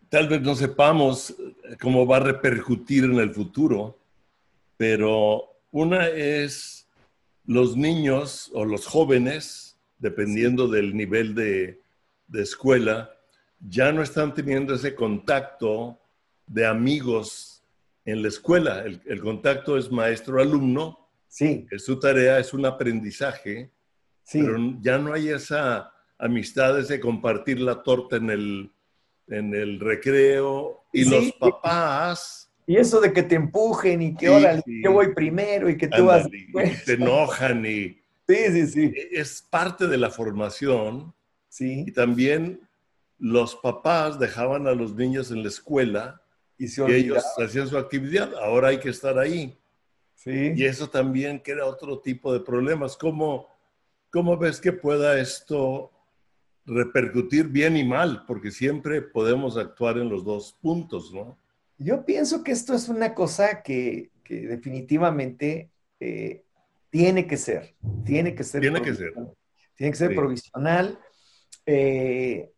tal 0.10 0.28
vez 0.28 0.42
no 0.42 0.56
sepamos 0.56 1.36
cómo 1.82 2.06
va 2.06 2.18
a 2.18 2.22
repercutir 2.22 3.04
en 3.04 3.16
el 3.16 3.34
futuro, 3.34 3.98
pero 4.78 5.56
una 5.72 6.08
es 6.08 6.88
los 7.46 7.78
niños 7.78 8.52
o 8.54 8.66
los 8.66 8.88
jóvenes, 8.88 9.78
dependiendo 10.00 10.68
del 10.68 10.96
nivel 10.96 11.36
de, 11.36 11.82
de 12.28 12.42
escuela, 12.42 13.12
ya 13.60 13.92
no 13.92 14.02
están 14.02 14.34
teniendo 14.34 14.76
ese 14.76 14.96
contacto 14.96 16.00
de 16.48 16.66
amigos 16.66 17.64
en 18.06 18.22
la 18.22 18.28
escuela. 18.28 18.84
El, 18.84 19.22
contacto 19.22 19.78
es 19.78 19.92
maestro-alumno. 19.92 21.05
Sí. 21.36 21.68
su 21.80 22.00
tarea 22.00 22.40
es 22.40 22.54
un 22.54 22.66
aprendizaje. 22.66 23.70
Sí. 24.24 24.42
Pero 24.42 24.58
ya 24.80 24.98
no 24.98 25.14
hay 25.14 25.28
esa 25.28 25.92
amistad, 26.18 26.80
ese 26.80 27.02
compartir 27.02 27.60
la 27.60 27.84
torta 27.84 28.16
en 28.16 28.30
el, 28.30 28.72
en 29.28 29.54
el 29.54 29.82
recreo. 29.82 30.86
Y 30.94 31.04
los 31.04 31.34
papás. 31.34 32.50
Y 32.66 32.78
eso 32.78 33.02
de 33.02 33.12
que 33.12 33.22
te 33.22 33.36
empujen 33.36 34.02
y 34.02 34.16
que 34.16 34.28
ahora 34.28 34.64
yo 34.66 34.94
voy 34.94 35.14
primero 35.14 35.70
y 35.70 35.78
que 35.78 35.90
tú 35.90 36.06
vas. 36.06 36.26
Y 36.32 36.86
te 36.86 36.94
enojan 36.94 37.66
y. 37.66 38.02
Sí, 38.28 38.38
sí, 38.50 38.66
sí. 38.66 38.94
Es 39.12 39.46
parte 39.48 39.86
de 39.86 40.00
la 40.00 40.10
formación. 40.10 41.14
Sí. 41.48 41.84
Y 41.86 41.92
también 41.92 42.60
los 43.20 43.56
papás 43.58 44.18
dejaban 44.18 44.66
a 44.66 44.72
los 44.72 44.96
niños 44.96 45.30
en 45.30 45.44
la 45.44 45.50
escuela 45.50 46.24
y, 46.58 46.66
ellos 46.92 47.24
hacían 47.38 47.68
su 47.68 47.78
actividad, 47.78 48.34
ahora 48.36 48.70
hay 48.70 48.80
que 48.80 48.90
estar 48.90 49.20
ahí. 49.20 49.56
Sí. 50.26 50.54
Y 50.56 50.66
eso 50.66 50.90
también 50.90 51.40
crea 51.40 51.66
otro 51.66 52.00
tipo 52.00 52.34
de 52.34 52.42
problemas. 52.42 52.98
¿Cómo, 52.98 53.48
¿Cómo 54.10 54.38
ves 54.38 54.60
que 54.60 54.74
pueda 54.74 55.20
esto 55.20 55.92
repercutir 56.66 57.48
bien 57.48 57.78
y 57.78 57.84
mal? 57.84 58.26
Porque 58.26 58.52
siempre 58.52 59.02
podemos 59.02 59.56
actuar 59.56 59.98
en 59.98 60.10
los 60.10 60.26
dos 60.26 60.58
puntos, 60.60 61.14
¿no? 61.14 61.38
Yo 61.78 62.06
pienso 62.06 62.44
que 62.44 62.52
esto 62.52 62.74
es 62.74 62.90
una 62.90 63.14
cosa 63.14 63.62
que, 63.62 64.10
que 64.24 64.48
definitivamente 64.48 65.70
eh, 66.00 66.44
tiene 66.90 67.28
que 67.28 67.38
ser. 67.38 67.76
Tiene 68.04 68.34
que 68.34 68.44
ser. 68.44 68.62
Tiene 68.62 68.82
que 68.82 68.96
ser. 68.96 69.14
Tiene 69.76 69.92
que 69.92 69.98
ser 69.98 70.16
provisional. 70.16 71.00
Eh, 71.66 72.52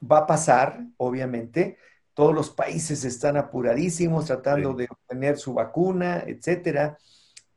va 0.00 0.18
a 0.18 0.26
pasar, 0.26 0.84
obviamente. 0.96 1.78
Todos 2.16 2.34
los 2.34 2.48
países 2.48 3.04
están 3.04 3.36
apuradísimos 3.36 4.24
tratando 4.24 4.72
de 4.72 4.88
obtener 4.90 5.36
su 5.36 5.52
vacuna, 5.52 6.24
etcétera. 6.26 6.96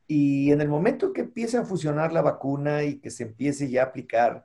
Y 0.06 0.52
en 0.52 0.60
el 0.60 0.68
momento 0.68 1.14
que 1.14 1.22
empiece 1.22 1.56
a 1.56 1.64
fusionar 1.64 2.12
la 2.12 2.22
vacuna 2.22 2.84
y 2.84 3.00
que 3.00 3.10
se 3.10 3.24
empiece 3.24 3.70
ya 3.70 3.84
a 3.84 3.86
aplicar 3.86 4.44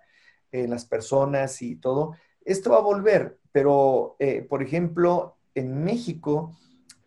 en 0.52 0.70
las 0.70 0.84
personas 0.84 1.60
y 1.62 1.74
todo, 1.74 2.14
esto 2.44 2.70
va 2.70 2.76
a 2.76 2.82
volver. 2.82 3.40
Pero, 3.50 4.14
eh, 4.20 4.42
por 4.48 4.62
ejemplo, 4.62 5.36
en 5.52 5.82
México, 5.82 6.56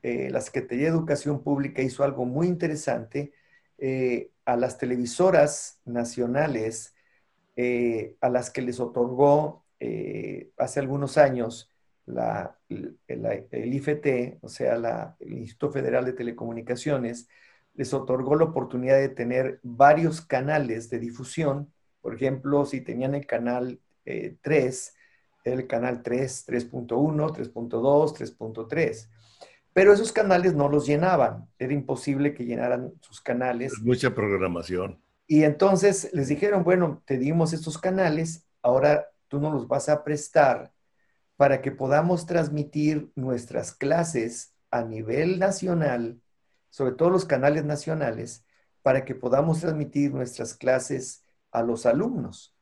eh, 0.03 0.29
la 0.29 0.41
Secretaría 0.41 0.87
de 0.87 0.97
Educación 0.97 1.41
Pública 1.41 1.81
hizo 1.81 2.03
algo 2.03 2.25
muy 2.25 2.47
interesante. 2.47 3.31
Eh, 3.77 4.31
a 4.43 4.57
las 4.57 4.77
televisoras 4.77 5.79
nacionales, 5.85 6.93
a 8.19 8.29
las 8.29 8.49
que 8.49 8.61
les 8.61 8.81
otorgó 8.81 9.63
hace 10.57 10.79
algunos 10.81 11.17
años 11.17 11.71
el, 12.07 13.73
IFT, 13.73 14.37
o 14.41 14.49
sea, 14.49 15.15
el 15.19 15.33
Instituto 15.33 15.73
Federal 15.73 16.05
de 16.05 16.13
Telecomunicaciones, 16.13 17.27
les 17.73 17.93
otorgó 17.93 18.35
la 18.35 18.45
oportunidad 18.45 18.97
de 18.97 19.09
tener 19.09 19.59
varios 19.61 20.21
canales 20.21 20.89
de 20.89 20.99
difusión. 20.99 21.71
Por 22.01 22.15
ejemplo, 22.15 22.65
si 22.65 22.81
tenían 22.81 23.13
el 23.13 23.27
canal 23.27 23.79
3, 24.03 24.95
eh, 25.43 25.53
el 25.53 25.67
canal 25.67 26.01
3, 26.01 26.47
3.1, 26.47 26.87
3.2, 26.87 28.13
3.3. 28.13 29.09
Pero 29.73 29.93
esos 29.93 30.11
canales 30.11 30.55
no 30.55 30.69
los 30.69 30.87
llenaban. 30.87 31.47
Era 31.59 31.73
imposible 31.73 32.33
que 32.33 32.45
llenaran 32.45 32.93
sus 33.01 33.21
canales. 33.21 33.73
Mucha 33.83 34.15
programación. 34.15 34.99
Y 35.27 35.43
entonces 35.43 36.09
les 36.13 36.29
dijeron, 36.29 36.63
bueno, 36.63 37.03
te 37.05 37.17
dimos 37.17 37.53
estos 37.53 37.77
canales, 37.77 38.47
ahora 38.61 39.07
tú 39.27 39.39
no 39.39 39.51
los 39.51 39.67
vas 39.67 39.89
a 39.89 40.03
prestar 40.03 40.71
para 41.37 41.61
que 41.61 41.71
podamos 41.71 42.25
transmitir 42.25 43.11
nuestras 43.15 43.71
clases 43.71 44.53
a 44.71 44.81
nivel 44.81 45.39
nacional, 45.39 46.19
sobre 46.69 46.93
todo 46.93 47.09
los 47.09 47.25
canales 47.25 47.63
nacionales, 47.63 48.43
para 48.81 49.05
que 49.05 49.15
podamos 49.15 49.61
transmitir 49.61 50.13
nuestras 50.13 50.55
clases 50.55 51.23
a 51.51 51.61
los 51.61 51.85
alumnos. 51.85 52.55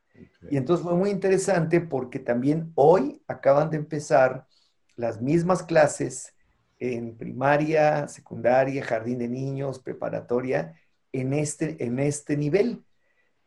Y 0.50 0.58
entonces 0.58 0.86
fue 0.86 0.96
muy 0.96 1.10
interesante 1.10 1.82
porque 1.82 2.20
también 2.20 2.72
hoy 2.76 3.22
acaban 3.28 3.70
de 3.70 3.78
empezar 3.78 4.48
las 4.96 5.22
mismas 5.22 5.64
clases 5.64 6.34
en 6.80 7.18
primaria, 7.18 8.08
secundaria, 8.08 8.84
jardín 8.84 9.20
de 9.20 9.28
niños, 9.28 9.80
preparatoria, 9.80 10.76
en 11.12 11.34
este, 11.34 11.84
en 11.84 12.00
este 12.00 12.38
nivel. 12.38 12.84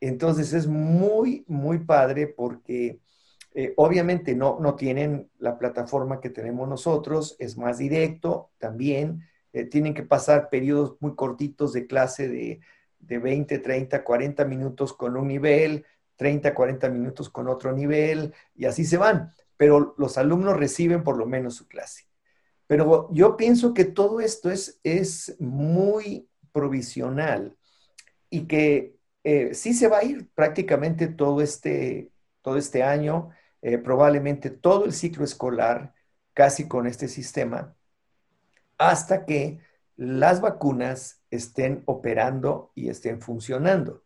Entonces 0.00 0.52
es 0.52 0.66
muy, 0.66 1.44
muy 1.48 1.78
padre 1.78 2.26
porque 2.26 3.00
eh, 3.54 3.72
obviamente 3.76 4.34
no, 4.34 4.58
no 4.60 4.74
tienen 4.74 5.30
la 5.38 5.58
plataforma 5.58 6.20
que 6.20 6.30
tenemos 6.30 6.68
nosotros, 6.68 7.36
es 7.38 7.56
más 7.56 7.78
directo 7.78 8.50
también. 8.58 9.28
Eh, 9.52 9.64
tienen 9.64 9.94
que 9.94 10.02
pasar 10.02 10.50
periodos 10.50 10.96
muy 11.00 11.14
cortitos 11.14 11.72
de 11.72 11.86
clase 11.86 12.28
de, 12.28 12.60
de 12.98 13.18
20, 13.18 13.58
30, 13.58 14.04
40 14.04 14.44
minutos 14.44 14.92
con 14.92 15.16
un 15.16 15.28
nivel, 15.28 15.84
30, 16.16 16.54
40 16.54 16.88
minutos 16.90 17.30
con 17.30 17.48
otro 17.48 17.72
nivel, 17.72 18.34
y 18.54 18.66
así 18.66 18.84
se 18.84 18.96
van. 18.96 19.32
Pero 19.56 19.94
los 19.98 20.18
alumnos 20.18 20.56
reciben 20.56 21.02
por 21.02 21.16
lo 21.16 21.26
menos 21.26 21.54
su 21.54 21.66
clase. 21.66 22.08
Pero 22.66 23.08
yo 23.12 23.36
pienso 23.36 23.72
que 23.72 23.84
todo 23.84 24.20
esto 24.20 24.50
es, 24.50 24.78
es 24.84 25.36
muy 25.40 26.28
provisional 26.52 27.56
y 28.30 28.46
que 28.46 28.94
eh, 29.24 29.54
sí 29.54 29.72
se 29.72 29.88
va 29.88 29.98
a 29.98 30.04
ir 30.04 30.28
prácticamente 30.34 31.08
todo 31.08 31.40
este, 31.40 32.10
todo 32.42 32.58
este 32.58 32.82
año. 32.82 33.30
Eh, 33.62 33.78
probablemente 33.78 34.50
todo 34.50 34.84
el 34.84 34.92
ciclo 34.92 35.24
escolar 35.24 35.94
casi 36.32 36.68
con 36.68 36.86
este 36.86 37.08
sistema, 37.08 37.74
hasta 38.78 39.26
que 39.26 39.60
las 39.96 40.40
vacunas 40.40 41.22
estén 41.30 41.82
operando 41.86 42.70
y 42.74 42.88
estén 42.88 43.20
funcionando. 43.20 44.04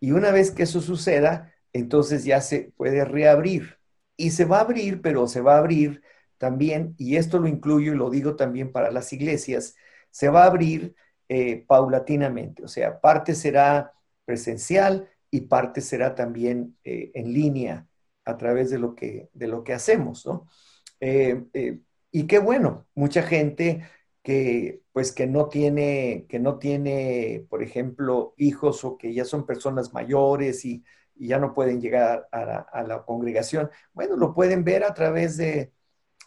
Y 0.00 0.12
una 0.12 0.30
vez 0.30 0.50
que 0.50 0.62
eso 0.62 0.80
suceda, 0.80 1.52
entonces 1.72 2.24
ya 2.24 2.40
se 2.40 2.72
puede 2.76 3.04
reabrir. 3.04 3.78
Y 4.16 4.30
se 4.30 4.46
va 4.46 4.58
a 4.58 4.62
abrir, 4.62 5.02
pero 5.02 5.28
se 5.28 5.42
va 5.42 5.56
a 5.56 5.58
abrir 5.58 6.02
también, 6.38 6.94
y 6.98 7.16
esto 7.16 7.38
lo 7.38 7.48
incluyo 7.48 7.92
y 7.92 7.96
lo 7.96 8.10
digo 8.10 8.36
también 8.36 8.72
para 8.72 8.90
las 8.90 9.12
iglesias, 9.12 9.74
se 10.10 10.28
va 10.28 10.44
a 10.44 10.46
abrir 10.46 10.94
eh, 11.28 11.64
paulatinamente. 11.66 12.64
O 12.64 12.68
sea, 12.68 13.00
parte 13.00 13.34
será 13.34 13.92
presencial 14.24 15.10
y 15.30 15.42
parte 15.42 15.80
será 15.82 16.14
también 16.14 16.76
eh, 16.84 17.10
en 17.14 17.32
línea 17.34 17.86
a 18.28 18.36
través 18.36 18.70
de 18.70 18.78
lo 18.78 18.94
que, 18.94 19.30
de 19.32 19.48
lo 19.48 19.64
que 19.64 19.72
hacemos, 19.72 20.26
¿no? 20.26 20.46
Eh, 21.00 21.44
eh, 21.54 21.80
y 22.10 22.26
qué 22.26 22.38
bueno, 22.38 22.86
mucha 22.94 23.22
gente 23.22 23.88
que 24.22 24.82
pues 24.92 25.12
que 25.12 25.26
no 25.26 25.48
tiene, 25.48 26.26
que 26.28 26.38
no 26.38 26.58
tiene, 26.58 27.46
por 27.48 27.62
ejemplo, 27.62 28.34
hijos 28.36 28.84
o 28.84 28.98
que 28.98 29.14
ya 29.14 29.24
son 29.24 29.46
personas 29.46 29.94
mayores 29.94 30.64
y, 30.64 30.84
ya 31.20 31.40
no 31.40 31.52
pueden 31.52 31.80
llegar 31.80 32.28
a 32.30 32.82
la, 32.84 33.04
congregación, 33.04 33.70
bueno, 33.92 34.16
lo 34.16 34.32
pueden 34.34 34.62
ver 34.62 34.84
a 34.84 34.94
través 34.94 35.36
de, 35.36 35.72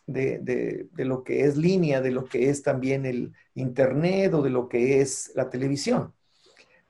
de, 0.06 0.90
lo 0.98 1.24
que 1.24 1.46
es 1.46 1.56
línea, 1.56 2.02
de 2.02 2.12
lo 2.12 2.26
que 2.26 2.50
es 2.50 2.62
también 2.62 3.06
el 3.06 3.32
internet 3.56 4.34
o 4.34 4.42
de 4.42 4.50
lo 4.50 4.68
que 4.68 5.00
es 5.00 5.32
la 5.36 5.50
televisión. 5.50 6.14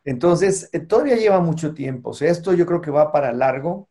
Entonces, 0.03 0.69
eh, 0.73 0.79
todavía 0.79 1.15
lleva 1.15 1.39
mucho 1.41 1.73
tiempo. 1.75 2.11
O 2.11 2.13
sea, 2.13 2.31
esto 2.31 2.53
yo 2.53 2.65
creo 2.65 2.81
que 2.81 2.91
va 2.91 3.11
para 3.11 3.31
largo. 3.33 3.90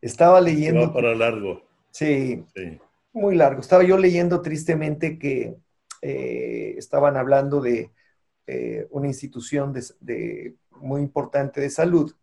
Estaba 0.00 0.40
leyendo. 0.40 0.82
Va 0.82 0.92
para 0.92 1.14
largo. 1.14 1.62
Sí, 1.90 2.44
sí, 2.54 2.78
muy 3.12 3.34
largo. 3.36 3.60
Estaba 3.60 3.82
yo 3.82 3.98
leyendo 3.98 4.40
tristemente 4.40 5.18
que 5.18 5.56
eh, 6.02 6.74
estaban 6.76 7.16
hablando 7.16 7.60
de 7.60 7.90
eh, 8.46 8.86
una 8.90 9.08
institución 9.08 9.72
de, 9.72 10.54
muy 10.80 11.02
importante 11.02 11.60
de 11.60 11.70
salud, 11.70 12.14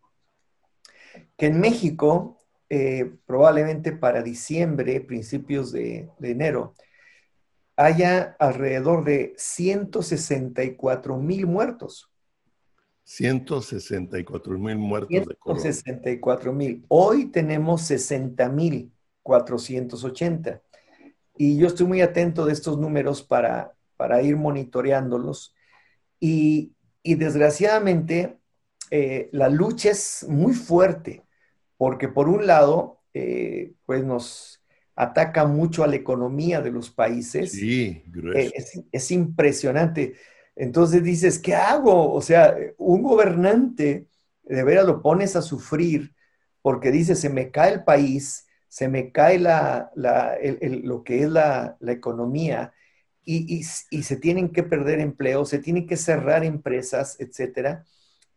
que 1.37 1.47
en 1.47 1.59
México, 1.59 2.41
eh, 2.69 3.13
probablemente 3.25 3.91
para 3.91 4.23
diciembre, 4.23 5.01
principios 5.01 5.71
de, 5.71 6.09
enero, 6.21 6.73
haya 7.75 8.35
alrededor 8.39 9.03
de 9.03 9.33
164 9.37 11.17
mil 11.17 11.45
muertos. 11.45 12.09
164 13.05 14.59
mil 14.59 14.77
muertos 14.77 15.09
de 15.09 15.37
164 15.45 16.51
mil. 16.51 16.83
Hoy 16.89 17.27
tenemos 17.27 17.83
60 17.83 18.49
mil 18.49 18.91
480. 19.23 20.61
Y 21.37 21.57
yo 21.57 21.67
estoy 21.67 21.87
muy 21.87 22.01
atento 22.01 22.45
de 22.45 22.53
estos 22.53 22.77
números 22.77 23.23
para, 23.23 23.73
para 23.95 24.21
ir 24.21 24.35
monitoreándolos. 24.35 25.55
Y, 26.19 26.73
desgraciadamente, 27.03 28.37
eh, 28.89 29.29
la 29.31 29.49
lucha 29.49 29.91
es 29.91 30.25
muy 30.27 30.53
fuerte, 30.53 31.23
porque 31.77 32.07
por 32.07 32.29
un 32.29 32.47
lado, 32.47 33.01
eh, 33.13 33.73
pues 33.85 34.03
nos 34.03 34.63
ataca 34.95 35.45
mucho 35.45 35.83
a 35.83 35.87
la 35.87 35.95
economía 35.95 36.61
de 36.61 36.71
los 36.71 36.89
países. 36.89 37.51
Sí, 37.51 38.03
eh, 38.35 38.51
es, 38.91 39.11
impresionante. 39.11 40.15
Entonces 40.55 41.03
dices, 41.03 41.39
¿qué 41.39 41.55
hago? 41.55 42.13
O 42.13 42.21
sea, 42.21 42.55
un 42.77 43.03
gobernante, 43.03 44.07
de 44.43 44.63
veras 44.63 44.85
lo 44.85 45.01
pones 45.01 45.35
a 45.35 45.41
sufrir 45.41 46.15
porque 46.61 46.91
dice, 46.91 47.15
se 47.15 47.29
me 47.29 47.51
cae 47.51 47.73
el 47.73 47.83
país, 47.83 48.47
se 48.67 48.87
me 48.87 49.11
cae 49.11 49.39
la, 49.39 49.91
lo 49.95 51.03
que 51.03 51.23
es 51.23 51.29
la, 51.29 51.77
economía 51.87 52.73
y, 53.23 53.63
se 53.63 54.17
tienen 54.17 54.49
que 54.49 54.63
perder 54.63 54.99
empleos, 54.99 55.49
se 55.49 55.59
tienen 55.59 55.87
que 55.87 55.97
cerrar 55.97 56.43
empresas, 56.43 57.17
etcétera. 57.19 57.85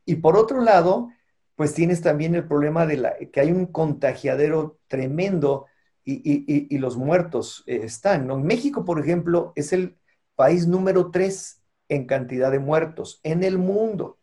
Y 0.04 0.16
por 0.16 0.36
otro 0.36 0.60
lado, 0.60 1.10
pues 1.56 1.74
tienes 1.74 2.02
también 2.02 2.34
el 2.34 2.46
problema 2.46 2.86
de 2.86 2.96
la, 2.98 3.16
que 3.16 3.40
hay 3.40 3.50
un 3.50 3.66
contagiadero 3.66 4.78
tremendo 4.88 5.66
y, 6.04 6.78
los 6.78 6.96
muertos 6.96 7.64
eh, 7.66 7.80
están. 7.82 8.26
México, 8.44 8.84
por 8.84 9.00
ejemplo, 9.00 9.52
es 9.56 9.72
el 9.72 9.98
país 10.36 10.66
número 10.66 11.10
tres 11.10 11.57
en 11.88 12.06
cantidad 12.06 12.50
de 12.50 12.58
muertos 12.58 13.20
en 13.22 13.44
el 13.44 13.58
mundo. 13.58 14.18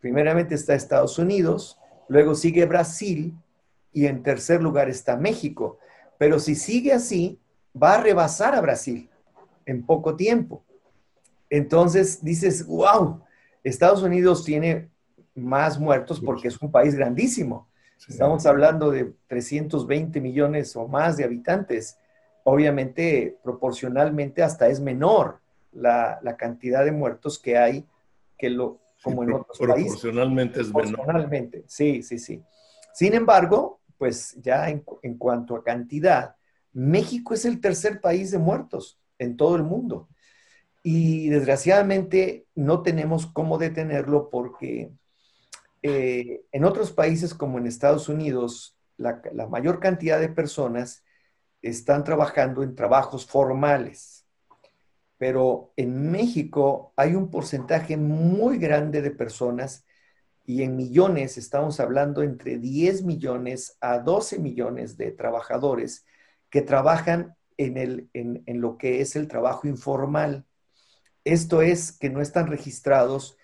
Primeramente 0.00 0.54
está 0.54 0.74
Estados 0.74 1.18
Unidos, 1.18 1.78
luego 2.08 2.34
sigue 2.34 2.66
Brasil, 2.66 3.34
y 3.92 4.06
en 4.06 4.22
tercer 4.22 4.62
lugar 4.62 4.88
está 4.88 5.16
México. 5.16 5.78
Pero 6.18 6.38
si 6.38 6.54
sigue 6.54 6.92
así, 6.92 7.38
va 7.80 7.94
a 7.94 8.02
rebasar 8.02 8.54
a 8.54 8.60
Brasil 8.60 9.08
en 9.66 9.84
poco 9.84 10.16
tiempo. 10.16 10.64
Entonces 11.50 12.24
dices, 12.24 12.66
wow, 12.66 13.20
Estados 13.62 14.02
Unidos 14.02 14.44
tiene 14.44 14.90
más 15.34 15.78
muertos 15.78 16.20
porque 16.20 16.48
es 16.48 16.60
un 16.60 16.70
país 16.70 16.94
grandísimo. 16.94 17.68
Estamos 18.08 18.46
hablando 18.46 18.90
de 18.90 19.12
320 19.28 20.20
millones 20.20 20.74
o 20.74 20.88
más 20.88 21.16
de 21.16 21.24
habitantes. 21.24 21.98
Obviamente, 22.42 23.38
proporcionalmente 23.44 24.42
hasta 24.42 24.66
es 24.68 24.80
menor 24.80 25.41
la, 25.72 26.36
cantidad 26.38 26.84
de 26.84 26.92
muertos 26.92 27.38
que 27.38 27.56
hay 27.58 27.86
que 28.38 28.50
lo, 28.50 28.80
como 29.02 29.22
en 29.22 29.32
otros 29.32 29.58
países. 29.58 29.92
Proporcionalmente 29.92 30.60
es 30.60 30.68
menor. 30.68 30.82
Proporcionalmente, 30.88 31.64
sí, 31.66 32.02
sí, 32.02 32.18
sí. 32.18 32.42
Sin 32.92 33.14
embargo, 33.14 33.80
pues 33.98 34.36
ya 34.42 34.68
en, 34.68 34.84
cuanto 35.18 35.56
a 35.56 35.64
cantidad, 35.64 36.36
México 36.72 37.34
es 37.34 37.44
el 37.44 37.60
tercer 37.60 38.00
país 38.00 38.30
de 38.30 38.38
muertos 38.38 39.00
en 39.18 39.36
todo 39.36 39.56
el 39.56 39.62
mundo. 39.62 40.08
Y 40.82 41.28
desgraciadamente 41.28 42.46
no 42.54 42.82
tenemos 42.82 43.26
cómo 43.26 43.56
detenerlo 43.56 44.28
porque 44.30 44.90
eh, 45.82 46.42
en 46.50 46.64
otros 46.64 46.92
países 46.92 47.34
como 47.34 47.58
en 47.58 47.66
Estados 47.66 48.08
Unidos, 48.08 48.76
la, 48.96 49.22
la, 49.32 49.46
mayor 49.46 49.78
cantidad 49.78 50.18
de 50.18 50.28
personas 50.28 51.04
están 51.60 52.02
trabajando 52.04 52.62
en 52.62 52.74
trabajos 52.74 53.24
formales. 53.24 54.21
Pero 55.22 55.72
en 55.76 56.10
México 56.10 56.92
hay 56.96 57.14
un 57.14 57.30
porcentaje 57.30 57.96
muy 57.96 58.58
grande 58.58 59.02
de 59.02 59.12
personas 59.12 59.86
y 60.44 60.62
en 60.64 60.74
millones 60.74 61.38
estamos 61.38 61.78
hablando 61.78 62.24
entre 62.24 62.58
10 62.58 63.04
millones 63.04 63.78
a 63.80 64.00
12 64.00 64.40
millones 64.40 64.96
de 64.96 65.12
trabajadores 65.12 66.04
que 66.50 66.60
trabajan 66.60 67.36
en, 67.56 67.76
el, 67.76 68.10
en, 68.14 68.42
lo 68.60 68.76
que 68.76 69.00
es 69.00 69.14
el 69.14 69.28
trabajo 69.28 69.68
informal. 69.68 70.44
Esto 71.22 71.62
es 71.62 71.92
que 71.92 72.10
no 72.10 72.20
están 72.20 72.48
registrados 72.48 73.38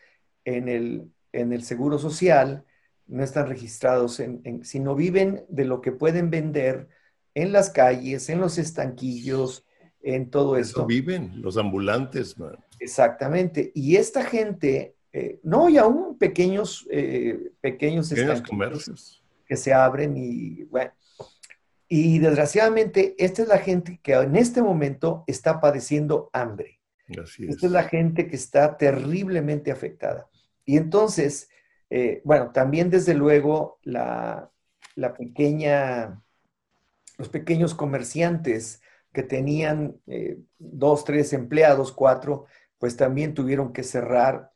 en 0.45 0.68
el, 0.68 1.12
en 1.31 1.53
el 1.53 1.62
seguro 1.62 2.01
social, 2.01 2.64
no 3.07 3.22
están 3.22 3.47
registrados 3.47 4.18
en, 4.18 4.64
sino 4.64 4.97
viven 4.97 5.45
de 5.49 5.64
lo 5.64 5.81
que 5.81 5.93
pueden 5.93 6.29
vender 6.29 6.89
en 7.35 7.53
las 7.53 7.70
calles, 7.70 8.29
en 8.31 8.41
los 8.41 8.59
estanquillos, 8.59 9.68
en 10.03 10.31
todo 10.31 10.57
esto. 10.57 10.87
viven 10.87 11.41
los 11.43 11.57
ambulantes, 11.57 12.37
Exactamente. 12.81 13.73
Y 13.75 13.97
esta 13.97 14.25
gente 14.25 14.95
eh, 15.13 15.41
no, 15.43 15.69
y 15.69 15.79
aún 15.79 16.19
pequeños, 16.19 16.87
eh, 16.91 17.51
pequeños, 17.61 18.13
comercios 18.49 19.23
que 19.47 19.57
se 19.57 19.73
abren 19.73 20.17
y 20.17 20.65
bueno. 20.65 20.93
Y 21.89 22.19
desgraciadamente, 22.19 23.15
esta 23.19 23.43
es 23.43 23.49
la 23.49 23.59
gente 23.59 23.99
que 24.03 24.13
en 24.13 24.37
este 24.37 24.61
momento 24.63 25.25
está 25.27 25.61
padeciendo 25.61 26.29
hambre. 26.35 26.81
Esta 27.09 27.67
es 27.67 27.73
la 27.73 27.85
gente 27.85 28.29
que 28.29 28.37
está 28.37 28.77
terriblemente 28.77 29.73
afectada. 29.73 30.29
Y 30.67 30.77
entonces, 30.77 31.49
eh, 31.89 32.21
bueno, 32.25 32.53
también 32.53 32.91
desde 32.91 33.15
luego 33.15 33.79
la, 33.83 34.51
la, 34.95 35.15
pequeña, 35.15 36.23
los 37.17 37.31
pequeños 37.31 37.75
comerciantes 37.75 38.83
que 39.13 39.23
tenían 39.23 40.01
dos, 40.59 41.05
tres 41.05 41.33
empleados, 41.33 41.93
cuatro, 41.93 42.47
pues 42.79 42.97
también 42.97 43.35
tuvieron 43.35 43.73
que 43.73 43.83
cerrar 43.83 44.53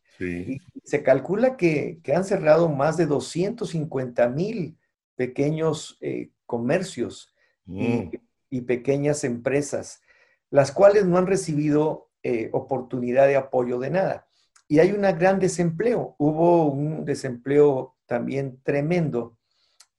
se 0.84 1.02
calcula 1.02 1.56
que, 1.56 2.00
han 2.14 2.24
cerrado 2.24 2.68
más 2.68 2.96
de 2.96 3.06
250 3.06 4.28
mil 4.28 4.78
pequeños 5.16 5.98
eh, 6.00 6.30
comercios 6.46 7.34
mm. 7.66 8.10
y, 8.50 8.60
pequeñas 8.62 9.24
empresas, 9.24 10.02
las 10.50 10.72
cuales 10.72 11.06
no 11.06 11.18
han 11.18 11.26
recibido 11.26 12.10
eh, 12.22 12.50
oportunidad 12.52 13.26
de 13.26 13.36
apoyo 13.36 13.78
de 13.78 13.90
nada. 13.90 14.28
Y 14.68 14.78
hay 14.78 14.92
un 14.92 15.02
gran 15.02 15.38
desempleo. 15.38 16.14
Hubo 16.18 16.70
un 16.70 17.04
desempleo 17.04 17.96
también 18.06 18.60
tremendo 18.62 19.36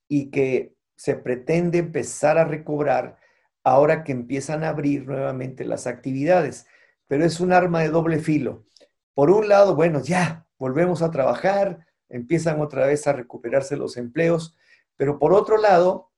y 0.07 0.31
que 0.31 0.75
se 0.95 1.15
pretende 1.15 1.79
empezar 1.79 2.37
a 2.37 2.45
recobrar 2.45 3.17
ahora 3.63 4.03
que 4.03 4.11
empiezan 4.11 4.63
a 4.63 4.69
abrir 4.69 5.07
nuevamente 5.07 5.65
las 5.65 5.87
actividades. 5.87 6.65
Pero 7.07 7.25
es 7.25 7.39
un 7.39 7.53
arma 7.53 7.81
de 7.81 7.89
doble 7.89 8.19
filo 8.19 8.65
por 9.13 9.29
un 9.29 9.47
lado, 9.47 9.75
bueno, 9.75 10.01
ya 10.01 10.47
volvemos 10.57 11.01
a 11.01 11.11
trabajar, 11.11 11.85
empiezan 12.09 12.61
otra 12.61 12.87
vez 12.87 13.05
a 13.07 13.13
recuperarse 13.13 13.77
los 13.77 13.97
empleos, 13.97 14.55
pero 14.97 15.19
por 15.19 15.33
otro 15.33 15.57
lado, 15.57 16.11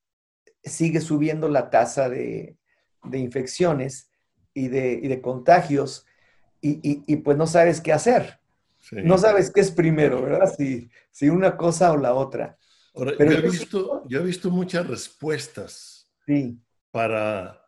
sigue 0.64 1.02
subiendo 1.02 1.48
la 1.50 1.70
tasa 1.70 2.10
de, 2.10 2.58
infecciones 3.14 4.10
y 4.54 4.70
de, 4.70 5.22
contagios 5.22 6.06
y, 6.62 7.16
pues 7.18 7.38
no 7.38 7.48
sabes 7.48 7.82
qué 7.82 7.94
hacer. 7.94 8.40
No 8.92 9.18
sabes 9.18 9.52
qué 9.52 9.62
es 9.62 9.72
primero, 9.72 10.22
¿verdad? 10.22 10.54
Si, 10.56 10.90
si 11.12 11.30
una 11.30 11.58
cosa 11.58 11.92
o 11.92 11.98
la 11.98 12.14
otra. 12.14 12.58
pero 12.94 13.32
yo, 13.32 13.38
he 13.40 13.42
visto, 13.42 14.04
yo 14.08 14.20
he 14.20 14.24
visto 14.24 14.52
muchas 14.52 14.88
respuestas 14.88 16.08
para 16.96 17.62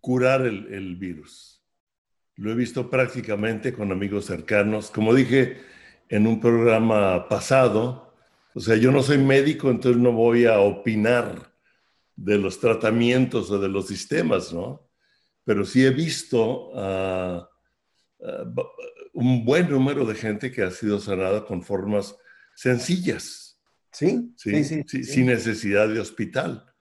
curar 0.00 0.40
el 0.46 0.96
virus. 0.96 1.54
Lo 2.34 2.50
he 2.50 2.56
visto 2.56 2.90
prácticamente 2.90 3.72
con 3.72 3.92
amigos 3.92 4.24
cercanos. 4.24 4.90
Como 4.90 5.14
dije 5.14 5.58
en 6.08 6.26
un 6.26 6.40
programa 6.40 7.28
pasado, 7.28 8.12
o 8.52 8.58
sea, 8.58 8.74
yo 8.74 8.90
no 8.90 9.00
soy 9.00 9.18
médico, 9.18 9.70
entonces 9.70 10.02
no 10.02 10.10
voy 10.10 10.46
a 10.46 10.58
opinar 10.58 11.54
de 12.16 12.36
los 12.36 12.58
tratamientos 12.58 13.48
o 13.52 13.60
de 13.60 13.68
los 13.68 13.86
sistemas, 13.86 14.52
¿no? 14.52 14.90
pero 15.44 15.64
sí 15.64 15.84
he 15.84 15.90
visto 15.90 16.72
ah, 16.74 17.48
ah, 18.24 18.44
un 19.12 19.44
buen 19.44 19.70
número 19.70 20.04
de 20.04 20.16
gente 20.16 20.50
que 20.50 20.62
ha 20.62 20.72
sido 20.72 20.98
sanada 20.98 21.44
con 21.44 21.62
formas 21.62 22.16
sencillas. 22.56 23.60
Sí, 23.92 24.34
sí, 24.36 24.82
sí. 24.88 25.04
sin 25.04 25.26
necesidad 25.26 25.88
de 25.88 26.00
hospital. 26.00 26.73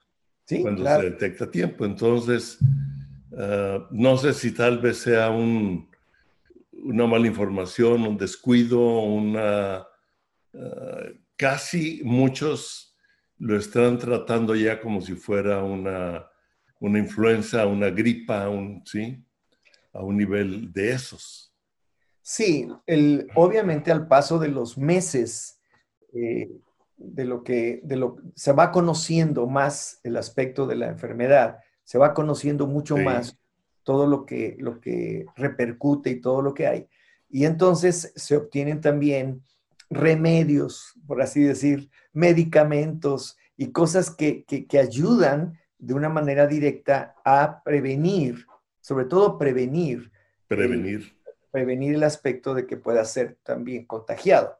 Sí, 0.45 0.61
cuando 0.61 0.85
se 0.85 1.03
detecta 1.03 1.49
tiempo. 1.49 1.85
Entonces, 1.85 2.57
ah, 3.37 3.87
no 3.91 4.17
sé 4.17 4.33
si 4.33 4.51
tal 4.51 4.79
vez 4.79 4.97
sea 4.97 5.29
un, 5.29 5.89
una 6.71 7.07
mala 7.07 7.27
información, 7.27 8.03
un 8.03 8.17
descuido, 8.17 8.79
una... 9.01 9.87
casi 11.35 12.01
muchos 12.03 12.95
lo 13.39 13.57
están 13.57 13.97
tratando 13.97 14.55
ya 14.55 14.79
como 14.79 15.01
si 15.01 15.15
fuera 15.15 15.63
una 15.63 16.27
una 16.83 16.99
influenza, 16.99 17.65
una 17.65 17.89
gripa, 17.89 18.49
un, 18.49 18.83
¿sí? 18.85 19.23
a 19.93 20.03
un 20.03 20.17
nivel 20.17 20.73
de 20.73 20.91
esos. 20.91 21.55
Sí, 22.21 22.67
el, 22.85 23.29
obviamente 23.35 23.89
al 23.89 24.05
paso 24.05 24.37
de 24.37 24.49
los 24.49 24.77
meses, 24.77 25.61
eh, 26.13 26.49
de 26.97 27.25
lo 27.25 27.43
que 27.43 27.81
de 27.83 27.95
lo, 27.95 28.17
se 28.35 28.53
va 28.53 28.71
conociendo 28.71 29.47
más 29.47 29.99
el 30.03 30.17
aspecto 30.17 30.67
de 30.67 30.75
la 30.75 30.87
enfermedad, 30.87 31.59
se 31.83 31.97
va 31.97 32.13
conociendo 32.13 32.67
mucho 32.67 32.97
más 32.97 33.37
todo 33.83 34.07
lo 34.07 34.25
que, 34.25 34.55
lo 34.59 34.79
que 34.79 35.25
repercute 35.35 36.09
y 36.09 36.21
todo 36.21 36.41
lo 36.41 36.53
que 36.53 36.67
hay. 36.67 36.87
Y 37.29 37.45
entonces 37.45 38.13
se 38.15 38.37
obtienen 38.37 38.81
también 38.81 39.43
remedios, 39.89 40.93
por 41.05 41.21
así 41.21 41.43
decir, 41.43 41.89
medicamentos 42.13 43.37
y 43.57 43.71
cosas 43.71 44.09
que, 44.09 44.43
que, 44.45 44.65
que 44.65 44.79
ayudan 44.79 45.59
de 45.77 45.93
una 45.93 46.09
manera 46.09 46.47
directa 46.47 47.15
a 47.25 47.61
prevenir, 47.63 48.45
sobre 48.79 49.05
todo 49.05 49.37
prevenir. 49.37 50.11
Prevenir. 50.47 51.17
prevenir 51.51 51.95
el 51.95 52.03
aspecto 52.03 52.53
de 52.53 52.65
que 52.65 52.77
pueda 52.77 53.03
ser 53.05 53.37
también 53.43 53.85
contagiado. 53.85 54.57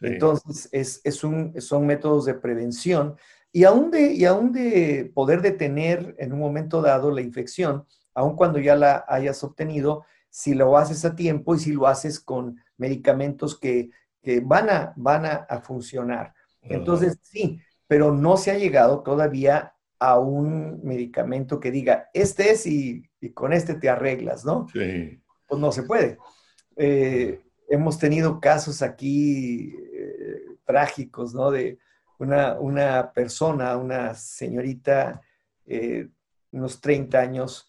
Entonces, 0.00 0.68
es, 1.04 1.24
un, 1.24 1.60
son 1.60 1.86
métodos 1.86 2.24
de 2.24 2.34
prevención 2.34 3.16
y 3.52 3.64
aún 3.64 3.90
de, 3.90 4.12
y 4.12 4.24
aún 4.24 4.52
de 4.52 5.10
poder 5.14 5.40
detener 5.40 6.14
en 6.18 6.32
un 6.32 6.40
momento 6.40 6.82
dado 6.82 7.10
la 7.10 7.20
infección, 7.20 7.86
aun 8.12 8.36
cuando 8.36 8.58
ya 8.58 8.74
la 8.74 9.04
hayas 9.08 9.42
obtenido, 9.44 10.04
si 10.28 10.54
lo 10.54 10.76
haces 10.76 11.04
a 11.04 11.14
tiempo 11.14 11.54
y 11.54 11.60
si 11.60 11.72
lo 11.72 11.86
haces 11.86 12.18
con 12.18 12.60
medicamentos 12.76 13.58
que, 13.58 13.90
van, 14.42 14.70
a, 14.70 14.92
van 14.96 15.26
a, 15.26 15.60
funcionar. 15.60 16.34
Entonces, 16.62 17.18
sí, 17.22 17.60
pero 17.86 18.12
no 18.12 18.36
se 18.36 18.50
ha 18.50 18.58
llegado 18.58 19.02
todavía 19.02 19.74
a 20.00 20.18
un 20.18 20.80
medicamento 20.82 21.60
que 21.60 21.70
diga, 21.70 22.10
este 22.12 22.50
es 22.50 22.66
y, 22.66 23.08
con 23.32 23.52
este 23.52 23.74
te 23.74 23.88
arreglas, 23.88 24.44
¿no? 24.44 24.66
Sí. 24.72 25.22
Pues 25.46 25.60
no 25.60 25.70
se 25.72 25.84
puede. 25.84 26.18
Eh, 26.76 27.40
hemos 27.68 27.98
tenido 27.98 28.40
casos 28.40 28.82
aquí 28.82 29.74
eh, 29.92 30.56
trágicos, 30.64 31.34
¿no? 31.34 31.50
De 31.50 31.78
una, 32.18 32.58
una, 32.58 33.12
persona, 33.12 33.76
una 33.76 34.14
señorita, 34.14 35.20
eh, 35.66 36.08
unos 36.52 36.80
30 36.80 37.18
años, 37.18 37.68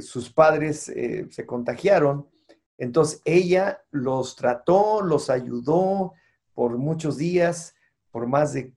sus 0.00 0.30
padres 0.30 0.92
se 1.30 1.46
contagiaron, 1.46 2.28
entonces 2.76 3.20
ella 3.24 3.82
los 3.90 4.36
trató, 4.36 5.02
los 5.02 5.30
ayudó 5.30 6.14
por 6.54 6.78
muchos 6.78 7.16
días, 7.18 7.74
por 8.10 8.26
más 8.26 8.52
de 8.52 8.72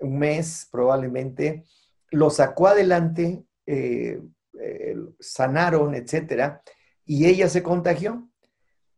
un 0.00 0.18
mes 0.18 0.68
probablemente, 0.70 1.64
lo 2.10 2.30
sacó 2.30 2.68
adelante, 2.68 3.44
eh, 3.66 4.20
eh, 4.60 4.96
sanaron, 5.18 5.94
etcétera, 5.94 6.62
y 7.04 7.26
ella 7.26 7.48
se 7.48 7.62
contagió, 7.62 8.28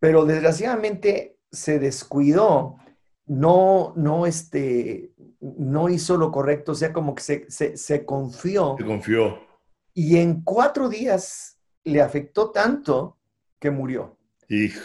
pero 0.00 0.24
desgraciadamente 0.24 1.38
se 1.52 1.78
descuidó, 1.78 2.76
no, 3.26 3.92
no, 3.96 4.26
este, 4.26 5.12
no 5.40 5.88
hizo 5.88 6.16
lo 6.16 6.32
correcto, 6.32 6.72
o 6.72 6.74
sea, 6.74 6.92
como 6.92 7.14
que 7.14 7.46
se, 7.48 8.04
confió. 8.04 8.76
Se 8.78 8.84
confió. 8.84 9.38
Y 9.94 10.16
en 10.16 10.42
cuatro 10.42 10.88
días 10.88 11.58
le 11.84 12.00
afectó 12.00 12.50
tanto 12.50 13.18
que 13.58 13.70
murió. 13.70 14.16
Hijo. 14.48 14.80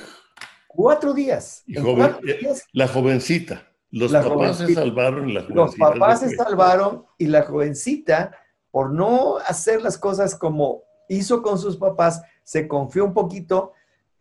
Cuatro 0.68 1.13
días. 1.13 1.63
Y 1.66 1.78
eh, 1.78 2.53
La 2.74 2.88
jovencita. 2.88 3.72
Los 3.91 4.11
papás 4.11 4.57
se 4.57 4.74
salvaron 4.74 5.30
y 5.30 5.34
la 5.34 5.41
jovencita. 5.41 5.55
Los 5.55 5.76
papás 5.76 6.20
se 6.20 6.36
salvaron 6.36 7.05
y 7.18 7.28
la 7.28 7.43
jovencita, 7.43 8.38
por 8.70 8.91
no 8.91 9.38
hacer 9.38 9.82
las 9.82 9.97
cosas 9.97 10.36
como 10.36 10.84
hizo 11.07 11.41
con 11.41 11.57
sus 11.57 11.78
papás, 11.78 12.22
se 12.43 12.68
confió 12.68 13.05
un 13.05 13.13
poquito 13.13 13.72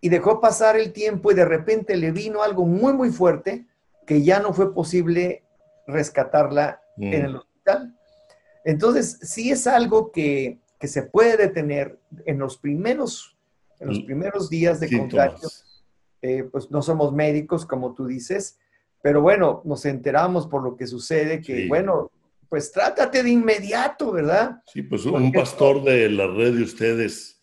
y 0.04 0.10
dejó 0.10 0.38
pasar 0.38 0.76
el 0.76 0.92
tiempo 0.92 1.32
y 1.32 1.34
de 1.34 1.46
repente 1.46 1.96
le 1.96 2.12
vino 2.12 2.42
algo 2.42 2.66
muy, 2.66 2.92
muy 2.92 3.08
fuerte 3.08 3.64
que 4.06 4.22
ya 4.22 4.38
no 4.38 4.52
fue 4.52 4.74
posible 4.74 5.44
rescatarla 5.86 6.82
en 6.98 7.22
mm. 7.22 7.24
el 7.24 7.36
hospital. 7.36 7.98
Entonces, 8.66 9.18
sí 9.22 9.50
es 9.50 9.66
algo 9.66 10.12
que, 10.12 10.58
se 10.82 11.04
puede 11.04 11.38
detener 11.38 11.98
en 12.26 12.38
los 12.38 12.58
primeros, 12.58 13.34
en 13.80 13.88
los 13.88 14.00
primeros 14.00 14.50
días 14.50 14.78
de 14.78 14.94
contagio. 14.94 15.48
Eh, 16.20 16.42
pues 16.52 16.70
no 16.70 16.82
somos 16.82 17.14
médicos, 17.14 17.64
como 17.64 17.94
tú 17.94 18.06
dices, 18.06 18.58
pero 19.00 19.22
bueno, 19.22 19.62
nos 19.64 19.86
enteramos 19.86 20.46
por 20.46 20.62
lo 20.62 20.76
que 20.76 20.86
sucede 20.86 21.40
que, 21.40 21.66
bueno, 21.66 22.10
pues 22.50 22.70
trátate 22.72 23.22
de 23.22 23.30
inmediato, 23.30 24.12
¿verdad? 24.12 24.60
Sí, 24.70 24.82
pues 24.82 25.06
un 25.06 25.32
pastor 25.32 25.82
de 25.82 26.10
la 26.10 26.26
red 26.26 26.56
de 26.56 26.62
ustedes 26.62 27.33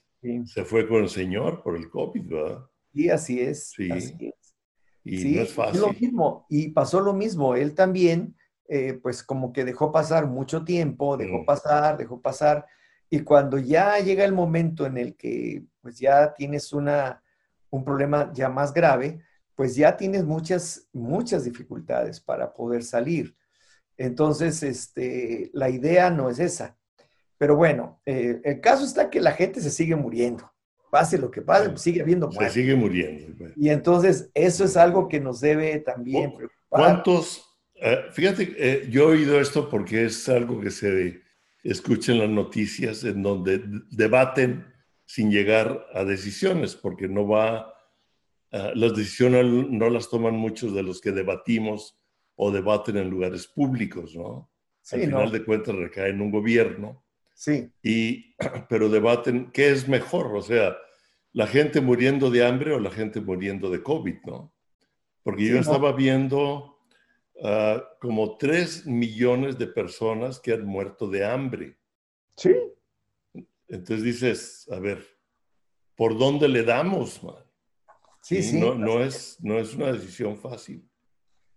se 0.46 0.66
fue 0.66 0.88
con 0.88 1.04
el 1.04 1.10
Señor 1.10 1.62
por 1.64 1.76
el 1.76 1.90
COVID, 1.90 2.28
¿verdad? 2.28 2.66
Sí, 2.94 3.10
así 3.10 3.40
es. 3.40 3.70
Sí. 3.70 3.92
Así 3.92 4.16
es. 4.20 4.56
Y 5.04 5.36
no 5.36 5.42
es 5.42 5.54
fácil. 5.54 5.82
lo 5.82 5.94
mismo, 5.94 6.46
y 6.50 6.70
pasó 6.70 7.02
lo 7.02 7.14
mismo. 7.14 7.56
Él 7.56 7.74
también, 7.74 8.36
eh, 8.68 8.94
pues 9.02 9.24
como 9.24 9.52
que 9.52 9.66
dejó 9.66 9.92
pasar 9.92 10.28
mucho 10.28 10.64
tiempo, 10.64 11.18
dejó 11.18 11.44
pasar, 11.44 11.98
dejó 11.98 12.22
pasar. 12.22 12.68
Y 13.10 13.22
cuando 13.22 13.58
ya 13.58 13.98
llega 14.00 14.24
el 14.24 14.34
momento 14.34 14.86
en 14.86 14.98
el 14.98 15.16
que 15.16 15.66
pues 15.82 15.98
ya 15.98 16.34
tienes 16.34 16.72
una, 16.72 17.24
un 17.72 17.84
problema 17.84 18.32
ya 18.34 18.48
más 18.48 18.74
grave, 18.74 19.22
pues 19.56 19.76
ya 19.76 19.98
tienes 19.98 20.24
muchas, 20.24 20.88
muchas 20.94 21.46
dificultades 21.46 22.20
para 22.20 22.54
poder 22.54 22.84
salir. 22.84 23.36
Entonces, 23.98 24.64
este, 24.64 25.50
la 25.54 25.70
idea 25.70 26.10
no 26.10 26.30
es 26.30 26.40
esa. 26.40 26.78
Pero 27.42 27.56
bueno, 27.56 28.00
eh, 28.06 28.40
el 28.44 28.62
caso 28.62 28.86
está 28.86 29.10
que 29.10 29.20
la 29.20 29.32
gente 29.32 29.62
se 29.62 29.72
sigue 29.72 29.96
muriendo. 29.96 30.48
Pase 30.92 31.18
lo 31.18 31.32
que 31.32 31.42
pase, 31.42 31.70
pues 31.70 31.82
sigue 31.82 32.02
habiendo 32.02 32.28
muertos. 32.28 32.54
Se 32.54 32.62
sigue 32.62 32.76
muriendo. 32.76 33.36
Pues. 33.36 33.54
Y 33.58 33.70
entonces, 33.70 34.30
eso 34.36 34.66
es 34.66 34.78
algo 34.78 35.08
que 35.08 35.20
nos 35.20 35.42
debe 35.42 35.80
también 35.80 36.36
preocupar. 36.36 36.54
¿Cuántos? 36.70 37.44
Eh, 37.76 38.04
fíjate, 38.12 38.54
eh, 38.58 38.88
yo 38.92 39.04
he 39.04 39.18
oído 39.18 39.42
esto 39.42 39.68
porque 39.68 40.06
es 40.06 40.30
algo 40.30 40.62
que 40.62 40.70
se 40.70 41.22
escucha 41.64 42.12
en 42.12 42.20
las 42.20 42.30
noticias, 42.30 43.04
en 43.06 43.24
donde 43.24 43.64
debaten 43.90 44.68
sin 45.06 45.32
llegar 45.32 45.88
a 45.94 46.04
decisiones, 46.04 46.76
porque 46.76 47.08
no 47.08 47.28
va 47.28 47.74
Ah, 48.52 48.74
las 48.76 48.94
decisiones 48.94 49.46
no 49.46 49.90
las 49.90 50.10
toman 50.10 50.36
muchos 50.36 50.76
de 50.76 50.84
los 50.84 51.00
que 51.00 51.12
debatimos 51.14 51.98
o 52.36 52.52
debaten 52.52 52.98
en 52.98 53.10
lugares 53.10 53.48
públicos, 53.48 54.14
¿no? 54.14 54.52
Al 54.92 55.00
final 55.00 55.32
de 55.32 55.46
cuentas 55.46 55.76
recae 55.76 56.10
en 56.10 56.22
un 56.22 56.32
gobierno. 56.32 57.06
Sí. 57.42 57.72
Y, 57.82 58.36
pero 58.70 58.88
debaten 58.88 59.52
qué 59.52 59.72
es 59.72 59.88
mejor, 59.88 60.36
o 60.36 60.44
sea, 60.44 60.78
la 61.34 61.48
gente 61.48 61.82
muriendo 61.82 62.30
de 62.30 62.46
hambre 62.46 62.72
o 62.72 62.80
la 62.80 62.92
gente 62.92 63.20
muriendo 63.20 63.72
de 63.72 63.82
COVID, 63.82 64.18
¿no? 64.28 64.54
Porque 65.24 65.48
yo 65.48 65.58
estaba 65.58 65.92
viendo 65.92 66.78
ah, 67.44 67.84
como 68.00 68.38
3 68.38 68.86
millones 68.86 69.58
de 69.58 69.66
personas 69.66 70.40
que 70.40 70.54
han 70.54 70.66
muerto 70.66 71.08
de 71.08 71.26
hambre. 71.26 71.80
Sí. 72.38 72.56
Entonces 73.68 74.04
dices, 74.04 74.70
a 74.72 74.80
ver, 74.80 75.04
¿por 75.96 76.20
dónde 76.20 76.48
le 76.48 76.64
damos, 76.64 77.24
man? 77.24 77.44
Sí, 78.22 78.44
sí. 78.44 78.60
No, 78.60 78.76
no, 78.76 79.02
es, 79.04 79.38
no 79.42 79.58
es 79.58 79.74
una 79.74 79.92
decisión 79.92 80.38
fácil. 80.38 80.88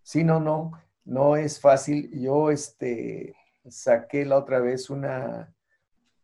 Sí, 0.02 0.24
no, 0.24 0.40
no, 0.40 0.72
no 1.04 1.36
es 1.36 1.60
fácil. 1.60 2.10
Yo 2.10 2.50
este, 2.50 3.34
saqué 3.68 4.24
la 4.24 4.38
otra 4.38 4.60
vez 4.60 4.88
una, 4.88 5.53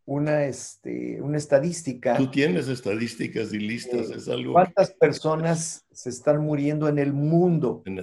una, 0.05 0.45
este, 0.45 1.21
una 1.23 1.37
estadística. 1.37 2.17
Tú 2.17 2.31
tienes 2.31 2.69
estadísticas 2.69 3.53
y 3.53 3.59
listas, 3.59 4.11
es 4.11 4.29
algo. 4.29 4.53
¿Cuántas 4.53 4.91
personas 4.93 5.87
se 5.93 6.11
están 6.11 6.39
muriendo 6.43 6.89
en 6.89 6.99
el 6.99 7.13
mundo 7.13 7.83
en, 7.87 8.01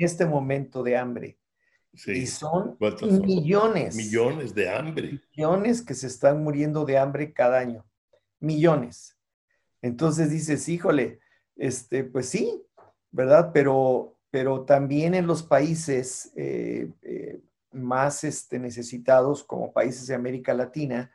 este 0.00 0.26
momento 0.26 0.82
de 0.82 0.96
hambre? 0.96 1.38
Sí. 1.94 2.12
Y 2.12 2.26
son 2.26 2.76
millones. 3.24 3.94
Millones 3.96 4.54
de 4.54 4.68
hambre. 4.68 5.20
Millones 5.36 5.82
que 5.82 5.94
se 5.94 6.06
están 6.06 6.42
muriendo 6.42 6.84
de 6.84 6.98
hambre 6.98 7.32
cada 7.32 7.58
año. 7.58 7.84
Millones. 8.40 9.16
Entonces 9.82 10.30
dices, 10.30 10.68
híjole, 10.68 11.20
este, 11.56 12.04
pues 12.04 12.28
sí, 12.28 12.62
¿verdad? 13.10 13.50
Pero, 13.52 14.16
pero 14.30 14.62
también 14.62 15.14
en 15.14 15.26
los 15.26 15.42
países 15.42 16.32
eh, 16.36 16.88
eh, 17.02 17.40
más 17.72 18.24
este, 18.24 18.58
necesitados, 18.58 19.44
como 19.44 19.72
países 19.72 20.06
de 20.06 20.14
América 20.14 20.54
Latina, 20.54 21.10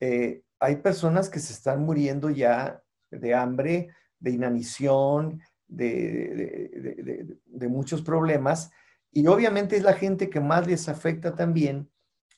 eh, 0.00 0.42
hay 0.60 0.76
personas 0.76 1.28
que 1.28 1.40
se 1.40 1.52
están 1.52 1.82
muriendo 1.84 2.30
ya 2.30 2.82
de 3.10 3.34
hambre, 3.34 3.88
de 4.18 4.30
inanición, 4.30 5.40
de, 5.66 7.38
muchos 7.68 8.02
problemas. 8.02 8.70
Y 9.12 9.26
obviamente 9.26 9.76
es 9.76 9.82
la 9.82 9.94
gente 9.94 10.30
que 10.30 10.40
más 10.40 10.66
les 10.66 10.88
afecta 10.88 11.34
también. 11.34 11.90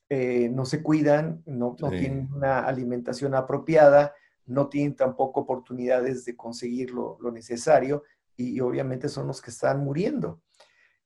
Eh, 0.08 0.48
no 0.52 0.64
se 0.64 0.82
cuidan, 0.82 1.42
no, 1.46 1.76
tienen 1.76 2.28
una 2.34 2.60
alimentación 2.60 3.34
apropiada, 3.34 4.12
no 4.46 4.68
tienen 4.68 4.96
tampoco 4.96 5.40
oportunidades 5.40 6.24
de 6.24 6.36
conseguir 6.36 6.90
lo, 6.90 7.18
necesario 7.32 8.02
y, 8.36 8.58
obviamente 8.60 9.08
son 9.08 9.28
los 9.28 9.40
que 9.40 9.50
están 9.50 9.84
muriendo. 9.84 10.42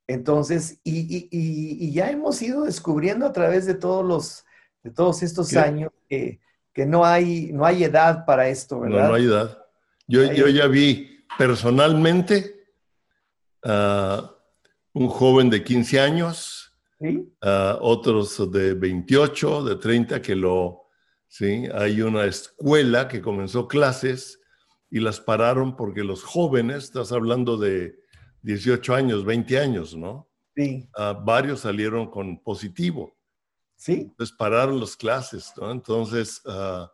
Entonces, 0.07 0.81
y, 0.85 1.93
ya 1.93 2.11
hemos 2.11 2.41
ido 2.43 2.65
descubriendo 2.65 3.27
a 3.27 3.33
través 3.33 3.67
de 3.67 3.75
todos 3.75 4.05
los, 4.05 4.45
de 4.83 4.91
todos 4.91 5.23
estos 5.23 5.55
años 5.57 5.91
que, 6.09 6.41
no, 6.87 7.05
hay, 7.05 7.51
no 7.53 7.65
hay 7.65 7.85
edad 7.85 8.25
para 8.27 8.49
esto, 8.49 8.81
¿verdad? 8.81 9.05
No, 9.05 9.09
no 9.09 9.15
hay 9.15 9.25
edad. 9.25 9.59
Yo, 10.07 10.31
yo 10.33 10.49
ya 10.49 10.67
vi 10.67 11.25
personalmente 11.39 12.55
a 13.63 14.31
un 14.93 15.09
joven 15.09 15.51
de 15.51 15.65
15 15.65 16.01
años, 16.01 16.73
otros 17.81 18.51
de 18.53 18.75
28, 18.75 19.65
de 19.65 19.77
30 19.77 20.23
que 20.23 20.37
lo, 20.37 20.89
sí, 21.29 21.67
hay 21.75 22.03
una 22.03 22.25
escuela 22.25 23.09
que 23.09 23.21
comenzó 23.21 23.67
clases 23.69 24.41
y 24.91 25.01
las 25.01 25.21
pararon 25.21 25.77
porque 25.77 26.05
los 26.05 26.23
jóvenes, 26.23 26.85
estás 26.85 27.11
hablando 27.11 27.57
de 27.57 28.04
18 28.45 28.95
años, 28.95 29.25
20 29.25 29.59
años, 29.59 29.97
¿no? 29.97 30.29
Sí. 30.55 30.87
Uh, 30.97 31.25
varios 31.25 31.61
salieron 31.61 32.11
con 32.11 32.39
positivo. 32.43 33.17
Sí. 33.75 34.07
Entonces 34.11 34.37
pararon 34.37 34.79
las 34.79 34.97
clases, 34.97 35.53
¿no? 35.57 35.71
Entonces, 35.73 36.43
uh, 36.45 36.87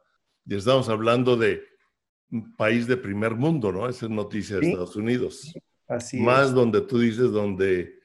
ya 0.44 0.56
estamos 0.56 0.88
hablando 0.88 1.36
de 1.36 1.60
un 2.30 2.54
país 2.54 2.86
de 2.86 2.96
primer 2.96 3.34
mundo, 3.34 3.72
¿no? 3.72 3.88
Esa 3.88 4.06
es 4.06 4.10
noticia 4.10 4.56
de 4.58 4.68
Estados 4.68 4.96
Unidos. 4.96 5.52
Así 5.88 6.20
Más 6.20 6.54
donde 6.54 6.80
tú 6.82 7.00
dices, 7.00 7.32
donde 7.32 7.98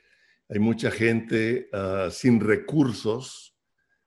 hay 0.50 0.60
mucha 0.60 0.90
gente 0.90 1.70
uh, 1.72 2.10
sin 2.10 2.40
recursos, 2.40 3.56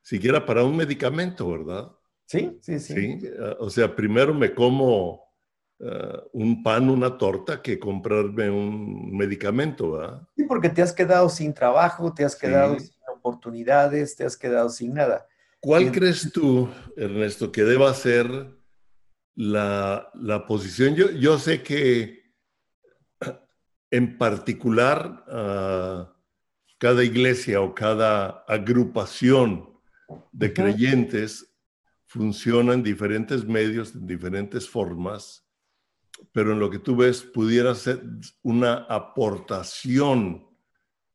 siquiera 0.03 0.45
para 0.45 0.65
un 0.65 0.77
medicamento, 0.77 1.49
¿verdad? 1.49 1.93
Sí, 2.27 2.59
sí, 2.61 2.81
sí. 2.81 2.95
Sí, 2.95 3.29
o 3.61 3.71
sea, 3.71 3.95
primero 3.95 4.35
me 4.35 4.53
como 4.53 5.28
eh, 5.81 6.21
un 6.33 6.61
pan, 6.65 6.91
una 6.91 7.17
torta, 7.17 7.63
que 7.63 7.79
comprarme 7.79 8.51
un 8.51 9.17
medicamento, 9.17 9.93
¿verdad? 9.93 10.29
Sí, 10.37 10.43
porque 10.43 10.69
te 10.69 10.83
has 10.83 10.93
quedado 10.93 11.29
sin 11.29 11.55
trabajo, 11.55 12.13
te 12.13 12.25
has 12.25 12.35
quedado 12.35 12.81
sin 12.81 12.91
oportunidades, 13.15 14.17
te 14.17 14.25
has 14.25 14.37
quedado 14.37 14.71
sin 14.71 14.95
nada. 14.95 15.29
¿Cuál 15.61 15.93
crees 15.93 16.33
tú, 16.33 16.69
Ernesto, 16.97 17.53
que 17.53 17.63
deba 17.63 17.95
ser 17.95 18.29
la, 19.37 20.45
posición? 20.49 20.97
Yo, 20.97 21.13
yo, 21.13 21.39
sé 21.39 21.63
que 21.63 22.25
en 23.93 24.19
particular 24.19 25.25
ah, 25.29 26.13
cada 26.79 27.05
iglesia 27.05 27.61
o 27.61 27.73
cada 27.73 28.45
agrupación 28.49 29.79
de 30.33 30.53
creyentes 30.53 31.55
funciona 32.07 32.73
en 32.73 32.83
diferentes 32.83 33.45
medios, 33.45 33.95
en 33.95 34.09
diferentes 34.09 34.69
formas 34.69 35.48
pero 36.33 36.53
en 36.53 36.59
lo 36.59 36.71
que 36.71 36.79
tú 36.79 36.97
ves 36.97 37.23
pudiera 37.23 37.75
ser 37.75 38.03
una 38.43 38.87
aportación 38.89 40.47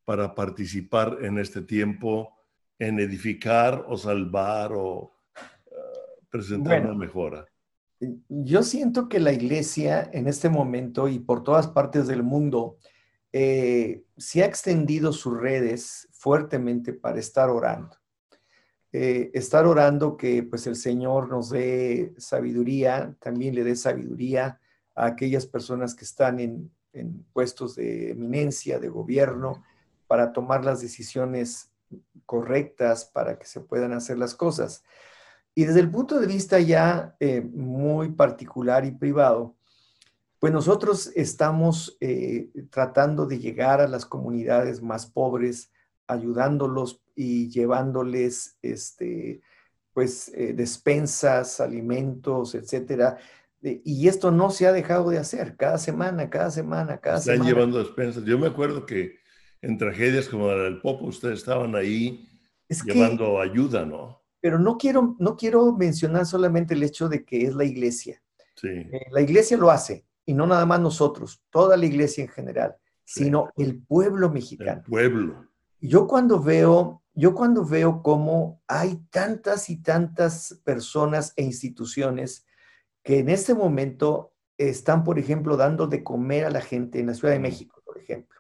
para 0.06 0.36
participar 0.36 1.20
en 1.22 1.38
este 1.40 1.62
tiempo, 1.62 2.38
en 2.80 3.00
edificar 3.00 3.86
o 3.88 3.98
salvar 3.98 4.74
o 4.74 5.14
uh, 5.36 6.26
presentar 6.30 6.86
una 6.86 6.94
mejora? 6.94 7.46
Yo 8.28 8.64
siento 8.64 9.08
que 9.08 9.20
la 9.20 9.32
iglesia 9.32 10.10
en 10.12 10.28
este 10.28 10.50
momento 10.50 11.08
y 11.08 11.20
por 11.20 11.44
todas 11.44 11.68
partes 11.68 12.08
del 12.08 12.24
mundo 12.24 12.78
eh, 13.32 14.04
se 14.18 14.44
ha 14.44 14.46
extendido 14.46 15.14
sus 15.14 15.40
redes 15.40 16.10
fuertemente 16.12 16.94
para 16.94 17.20
estar 17.20 17.50
orando. 17.50 17.98
Eh, 18.92 19.32
estar 19.34 19.66
orando 19.66 20.18
que 20.18 20.44
pues 20.44 20.68
el 20.68 20.76
Señor 20.76 21.28
nos 21.30 21.50
dé 21.50 22.14
sabiduría, 22.18 23.16
también 23.20 23.56
le 23.56 23.64
dé 23.64 23.76
sabiduría 23.76 24.60
a 24.96 25.06
aquellas 25.06 25.46
personas 25.46 25.96
que 25.96 26.06
están 26.06 26.40
en, 26.40 26.72
puestos 27.34 27.76
de 27.76 28.12
eminencia, 28.12 28.80
de 28.80 28.88
gobierno, 28.88 29.64
para 30.08 30.32
tomar 30.32 30.64
las 30.64 30.80
decisiones 30.80 31.72
correctas 32.28 33.06
para 33.06 33.40
que 33.40 33.46
se 33.46 33.62
puedan 33.62 33.94
hacer 33.94 34.18
las 34.18 34.36
cosas. 34.36 34.84
Y 35.56 35.66
desde 35.66 35.80
el 35.80 35.90
punto 35.90 36.20
de 36.20 36.28
vista 36.28 36.60
ya 36.60 37.16
eh, 37.20 37.42
muy 37.42 38.12
particular 38.12 38.86
y 38.86 38.92
privado, 38.92 39.56
pues 40.40 40.52
nosotros 40.52 41.12
estamos 41.16 41.98
eh, 42.02 42.52
tratando 42.70 43.26
de 43.26 43.40
llegar 43.40 43.80
a 43.82 43.88
las 43.88 44.06
comunidades 44.06 44.82
más 44.82 45.06
pobres, 45.06 45.72
ayudándolos 46.06 47.02
y 47.16 47.50
llevándoles 47.50 48.58
este, 48.62 49.42
pues, 49.94 50.30
eh, 50.36 50.54
despensas, 50.54 51.62
alimentos, 51.62 52.56
etcétera, 52.56 53.18
y 53.64 54.08
esto 54.08 54.32
no 54.32 54.50
se 54.50 54.68
ha 54.68 54.74
dejado 54.74 55.10
de 55.10 55.18
hacer, 55.18 55.56
cada 55.56 55.78
semana, 55.78 56.30
cada 56.30 56.52
semana, 56.52 56.98
cada 56.98 57.18
Están 57.18 57.36
semana. 57.36 57.50
Están 57.50 57.56
llevando 57.56 57.80
despensas. 57.80 58.26
Yo 58.26 58.38
me 58.38 58.48
acuerdo 58.48 58.86
que 58.86 59.20
en 59.62 59.78
tragedias 59.78 60.28
como 60.28 60.48
la 60.48 60.64
del 60.64 60.82
Popo, 60.82 61.06
ustedes 61.06 61.40
estaban 61.40 61.76
ahí 61.76 62.28
llevando 62.86 63.40
ayuda, 63.40 63.86
¿no? 63.86 64.22
Pero 64.42 64.60
no 64.60 64.78
quiero, 64.78 65.16
no 65.20 65.38
quiero 65.38 65.72
mencionar 65.72 66.26
solamente 66.26 66.74
el 66.74 66.84
hecho 66.84 67.08
de 67.08 67.24
que 67.24 67.46
es 67.46 67.56
la 67.56 67.64
iglesia. 67.64 68.22
Sí. 68.56 68.68
Eh, 68.68 69.08
la 69.12 69.22
iglesia 69.22 69.56
lo 69.56 69.72
hace, 69.72 70.06
y 70.26 70.34
no 70.34 70.46
nada 70.46 70.66
más 70.66 70.82
nosotros, 70.82 71.42
toda 71.50 71.78
la 71.78 71.86
iglesia 71.86 72.26
en 72.26 72.30
general, 72.30 72.76
sino 73.06 73.50
el 73.56 73.82
pueblo 73.82 74.30
mexicano. 74.30 74.82
El 74.86 74.90
pueblo. 74.90 75.48
Yo 75.80 76.08
cuando 76.08 76.42
veo, 76.42 77.02
yo 77.14 77.34
cuando 77.34 77.66
veo 77.66 78.02
cómo 78.02 78.62
hay 78.68 78.98
tantas 79.10 79.70
y 79.70 79.82
tantas 79.82 80.62
personas 80.66 81.32
e 81.38 81.44
instituciones 81.44 82.46
que 83.04 83.20
en 83.20 83.30
este 83.30 83.54
momento 83.54 84.34
están, 84.58 85.04
por 85.04 85.20
ejemplo, 85.20 85.58
dando 85.58 85.88
de 85.88 86.04
comer 86.04 86.46
a 86.46 86.50
la 86.50 86.62
gente 86.62 87.00
en 87.00 87.08
la 87.08 87.14
Ciudad 87.14 87.34
de 87.34 87.40
México, 87.40 87.82
por 87.86 87.98
ejemplo. 87.98 88.40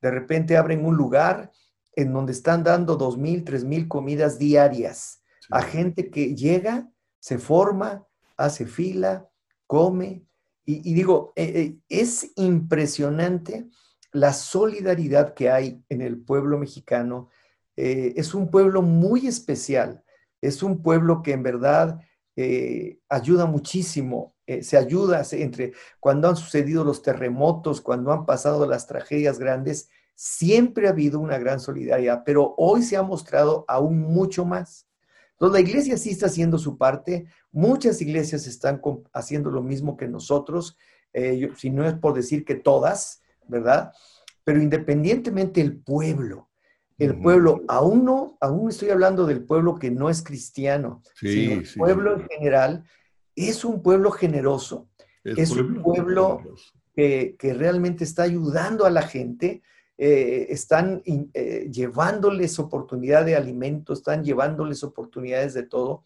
De 0.00 0.10
repente 0.10 0.56
abren 0.56 0.84
un 0.84 0.96
lugar 0.96 1.50
en 1.94 2.12
donde 2.12 2.32
están 2.32 2.62
dando 2.62 2.96
dos 2.96 3.16
mil, 3.16 3.44
tres 3.44 3.64
mil 3.64 3.88
comidas 3.88 4.38
diarias 4.38 5.22
a 5.50 5.62
gente 5.62 6.10
que 6.10 6.34
llega, 6.34 6.88
se 7.20 7.38
forma, 7.38 8.06
hace 8.36 8.66
fila, 8.66 9.28
come. 9.66 10.24
Y, 10.64 10.94
digo, 10.94 11.32
eh, 11.36 11.52
eh, 11.54 11.78
es 11.88 12.32
impresionante 12.36 13.68
la 14.12 14.32
solidaridad 14.32 15.34
que 15.34 15.50
hay 15.50 15.84
en 15.88 16.00
el 16.00 16.18
pueblo 16.18 16.58
mexicano. 16.58 17.28
Eh, 17.76 18.14
es 18.16 18.34
un 18.34 18.50
pueblo 18.50 18.82
muy 18.82 19.26
especial, 19.26 20.02
es 20.40 20.62
un 20.62 20.82
pueblo 20.82 21.22
que 21.22 21.32
en 21.32 21.42
verdad 21.42 22.00
eh, 22.36 22.98
ayuda 23.08 23.46
muchísimo, 23.46 24.34
eh, 24.46 24.62
se 24.62 24.76
ayuda 24.76 25.22
entre 25.32 25.72
cuando 25.98 26.28
han 26.28 26.36
sucedido 26.36 26.84
los 26.84 27.02
terremotos, 27.02 27.80
cuando 27.80 28.12
han 28.12 28.26
pasado 28.26 28.66
las 28.66 28.86
tragedias 28.86 29.38
grandes, 29.38 29.88
siempre 30.14 30.86
ha 30.86 30.90
habido 30.90 31.18
una 31.18 31.38
gran 31.38 31.60
solidaridad, 31.60 32.22
pero 32.24 32.54
hoy 32.58 32.82
se 32.82 32.96
ha 32.96 33.02
mostrado 33.02 33.64
aún 33.68 34.00
mucho 34.00 34.44
más. 34.44 34.86
Entonces 35.32 35.52
la 35.52 35.68
iglesia 35.68 35.96
sí 35.98 36.10
está 36.10 36.26
haciendo 36.26 36.58
su 36.58 36.78
parte, 36.78 37.26
muchas 37.52 38.00
iglesias 38.00 38.46
están 38.46 38.80
haciendo 39.12 39.50
lo 39.50 39.62
mismo 39.62 39.96
que 39.96 40.08
nosotros, 40.08 40.76
eh, 41.12 41.50
si 41.56 41.70
no 41.70 41.86
es 41.86 41.94
por 41.94 42.14
decir 42.14 42.44
que 42.44 42.54
todas, 42.54 43.22
¿verdad? 43.46 43.92
Pero 44.44 44.62
independientemente 44.62 45.60
el 45.60 45.76
pueblo, 45.78 46.48
el 46.98 47.20
pueblo, 47.20 47.62
aún 47.68 48.04
no, 48.04 48.38
aún 48.40 48.70
estoy 48.70 48.88
hablando 48.90 49.26
del 49.26 49.44
pueblo 49.44 49.78
que 49.78 49.90
no 49.90 50.08
es 50.08 50.22
cristiano, 50.22 51.02
sino 51.14 51.60
el 51.60 51.68
pueblo 51.76 52.14
en 52.14 52.28
general, 52.28 52.84
es 53.34 53.64
un 53.64 53.82
pueblo 53.82 54.10
generoso, 54.10 54.88
es, 55.22 55.50
un 55.50 55.82
pueblo 55.82 56.42
que, 56.94 57.36
realmente 57.40 58.04
está 58.04 58.22
ayudando 58.22 58.86
a 58.86 58.90
la 58.90 59.02
gente, 59.02 59.62
eh, 59.98 60.46
están 60.48 61.02
eh, 61.04 61.68
llevándoles 61.70 62.58
oportunidad 62.58 63.26
de 63.26 63.36
alimento, 63.36 63.92
están 63.92 64.24
llevándoles 64.24 64.82
oportunidades 64.82 65.52
de 65.52 65.64
todo, 65.64 66.02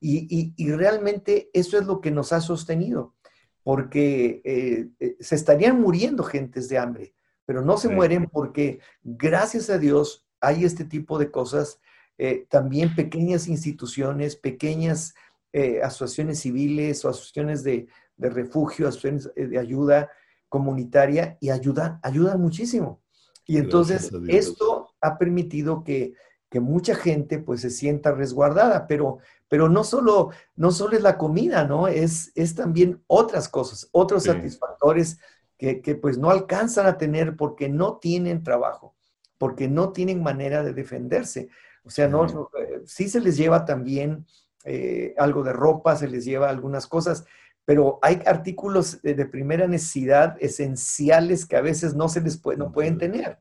y, 0.00 0.52
realmente 0.72 1.50
eso 1.52 1.78
es 1.78 1.86
lo 1.86 2.00
que 2.00 2.10
nos 2.10 2.32
ha 2.32 2.40
sostenido, 2.40 3.14
porque 3.62 4.42
eh, 4.44 5.14
se 5.20 5.36
estarían 5.36 5.80
muriendo 5.80 6.24
gentes 6.24 6.68
de 6.68 6.78
hambre, 6.78 7.14
pero 7.44 7.62
no 7.62 7.76
se 7.76 7.88
mueren 7.88 8.28
porque 8.28 8.80
gracias 9.04 9.70
a 9.70 9.78
Dios 9.78 10.26
hay 10.42 10.64
este 10.64 10.84
tipo 10.84 11.18
de 11.18 11.30
cosas, 11.30 11.80
eh, 12.18 12.46
también 12.50 12.94
pequeñas 12.94 13.48
instituciones, 13.48 14.36
pequeñas 14.36 15.14
eh, 15.52 15.80
asociaciones 15.82 16.40
civiles 16.40 17.04
o 17.04 17.08
asociaciones 17.08 17.62
de, 17.62 17.86
refugio, 18.18 18.88
asociaciones 18.88 19.30
eh, 19.36 19.46
de 19.46 19.58
ayuda 19.58 20.10
comunitaria 20.48 21.38
y 21.40 21.50
ayudan, 21.50 21.98
ayudan 22.02 22.40
muchísimo. 22.40 23.00
Y 23.46 23.56
entonces 23.56 24.12
esto 24.28 24.94
ha 25.00 25.18
permitido 25.18 25.82
que, 25.82 26.14
que 26.48 26.60
mucha 26.60 26.94
gente 26.94 27.38
pues 27.38 27.62
se 27.62 27.70
sienta 27.70 28.12
resguardada, 28.12 28.86
pero, 28.86 29.18
pero 29.48 29.68
no, 29.68 29.84
solo, 29.84 30.30
no 30.54 30.70
solo 30.70 30.96
es 30.96 31.02
la 31.02 31.18
comida, 31.18 31.64
¿no? 31.64 31.88
Es, 31.88 32.30
es 32.34 32.54
también 32.54 33.02
otras 33.06 33.48
cosas, 33.48 33.88
otros 33.92 34.24
satisfactores 34.24 35.18
que, 35.58 35.80
que, 35.80 35.94
pues 35.94 36.18
no 36.18 36.30
alcanzan 36.30 36.86
a 36.86 36.98
tener 36.98 37.36
porque 37.36 37.68
no 37.68 37.96
tienen 37.96 38.42
trabajo, 38.42 38.94
porque 39.42 39.66
no 39.66 39.90
tienen 39.90 40.22
manera 40.22 40.62
de 40.62 40.72
defenderse. 40.72 41.48
O 41.82 41.90
sea, 41.90 42.06
no, 42.06 42.26
eh, 42.26 42.82
sí 42.86 43.08
se 43.08 43.20
les 43.20 43.36
lleva 43.36 43.64
también 43.64 44.24
eh, 44.62 45.16
algo 45.18 45.42
de 45.42 45.52
ropa, 45.52 45.96
se 45.96 46.06
les 46.06 46.24
lleva 46.24 46.48
algunas 46.48 46.86
cosas, 46.86 47.24
pero 47.64 47.98
hay 48.02 48.22
artículos 48.24 49.02
de, 49.02 49.26
primera 49.26 49.66
necesidad 49.66 50.36
esenciales 50.38 51.44
que 51.44 51.56
a 51.56 51.60
veces 51.60 51.96
no 51.96 52.08
se 52.08 52.20
les 52.20 52.36
puede, 52.36 52.56
no 52.56 52.70
pueden 52.70 52.98
tener. 52.98 53.40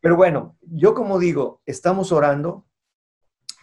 Pero 0.00 0.16
bueno, 0.16 0.58
yo 0.62 0.94
como 0.94 1.20
digo, 1.20 1.62
estamos 1.64 2.10
orando 2.10 2.66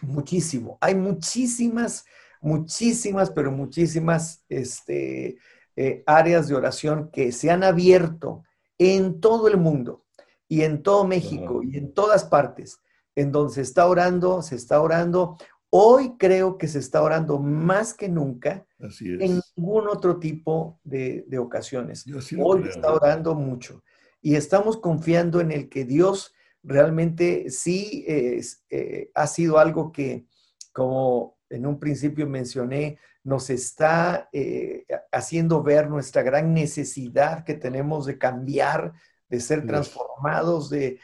muchísimo. 0.00 0.78
Hay 0.80 0.94
muchísimas, 0.94 2.06
muchísimas, 2.40 3.30
pero 3.30 3.52
muchísimas 3.52 4.42
este, 4.48 5.36
eh, 5.76 6.02
áreas 6.06 6.48
de 6.48 6.54
oración 6.54 7.10
que 7.12 7.30
se 7.30 7.50
han 7.50 7.62
abierto 7.62 8.42
en 8.78 9.20
todo 9.20 9.48
el 9.48 9.58
mundo 9.58 10.06
y 10.48 10.62
en 10.62 10.82
todo 10.82 11.04
México 11.04 11.62
y 11.62 11.76
en 11.76 11.92
todas 11.92 12.24
partes, 12.24 12.80
en 13.14 13.30
donde 13.30 13.54
se 13.54 13.60
está 13.62 13.86
orando, 13.86 14.42
se 14.42 14.56
está 14.56 14.80
orando. 14.80 15.36
Hoy 15.70 16.14
creo 16.18 16.56
que 16.56 16.66
se 16.66 16.78
está 16.78 17.02
orando 17.02 17.38
más 17.38 17.92
que 17.92 18.08
nunca 18.08 18.66
en 18.78 19.40
ningún 19.56 19.88
otro 19.88 20.18
tipo 20.18 20.80
de, 20.82 21.26
ocasiones. 21.38 22.06
Hoy 22.38 22.62
se 22.62 22.70
está 22.70 22.92
orando 22.92 23.34
mucho 23.34 23.82
y 24.22 24.36
estamos 24.36 24.78
confiando 24.78 25.40
en 25.40 25.52
el 25.52 25.68
que 25.68 25.84
Dios 25.84 26.32
realmente 26.62 27.50
sí 27.50 28.04
eh, 28.08 29.10
ha 29.14 29.26
sido 29.26 29.58
algo 29.58 29.92
que, 29.92 30.26
como 30.72 31.38
en 31.50 31.66
un 31.66 31.78
principio 31.78 32.26
mencioné, 32.26 32.98
nos 33.24 33.50
está 33.50 34.28
eh, 34.32 34.86
haciendo 35.12 35.62
ver 35.62 35.88
nuestra 35.90 36.22
gran 36.22 36.54
necesidad 36.54 37.44
que 37.44 37.54
tenemos 37.54 38.06
de 38.06 38.18
cambiar, 38.18 38.94
de 39.28 39.40
ser 39.40 39.66
transformados, 39.66 40.70
de, 40.70 40.98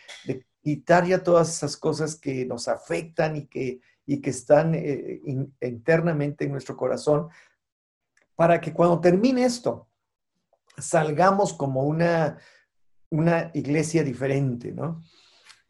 quitar 0.62 1.06
ya 1.06 1.22
todas 1.22 1.54
esas 1.54 1.76
cosas 1.76 2.16
que 2.16 2.46
nos 2.46 2.68
afectan 2.68 3.36
y 3.36 3.46
que 3.46 3.80
y 4.06 4.20
que 4.20 4.30
están 4.30 4.74
eh, 4.74 5.20
internamente 5.60 6.44
en 6.44 6.52
nuestro 6.52 6.76
corazón, 6.76 7.28
para 8.36 8.60
que 8.60 8.72
cuando 8.72 9.00
termine 9.00 9.44
esto, 9.44 9.88
salgamos 10.76 11.54
como 11.54 11.84
una, 11.84 12.38
una 13.10 13.50
iglesia 13.54 14.02
diferente, 14.02 14.72
¿no? 14.72 15.02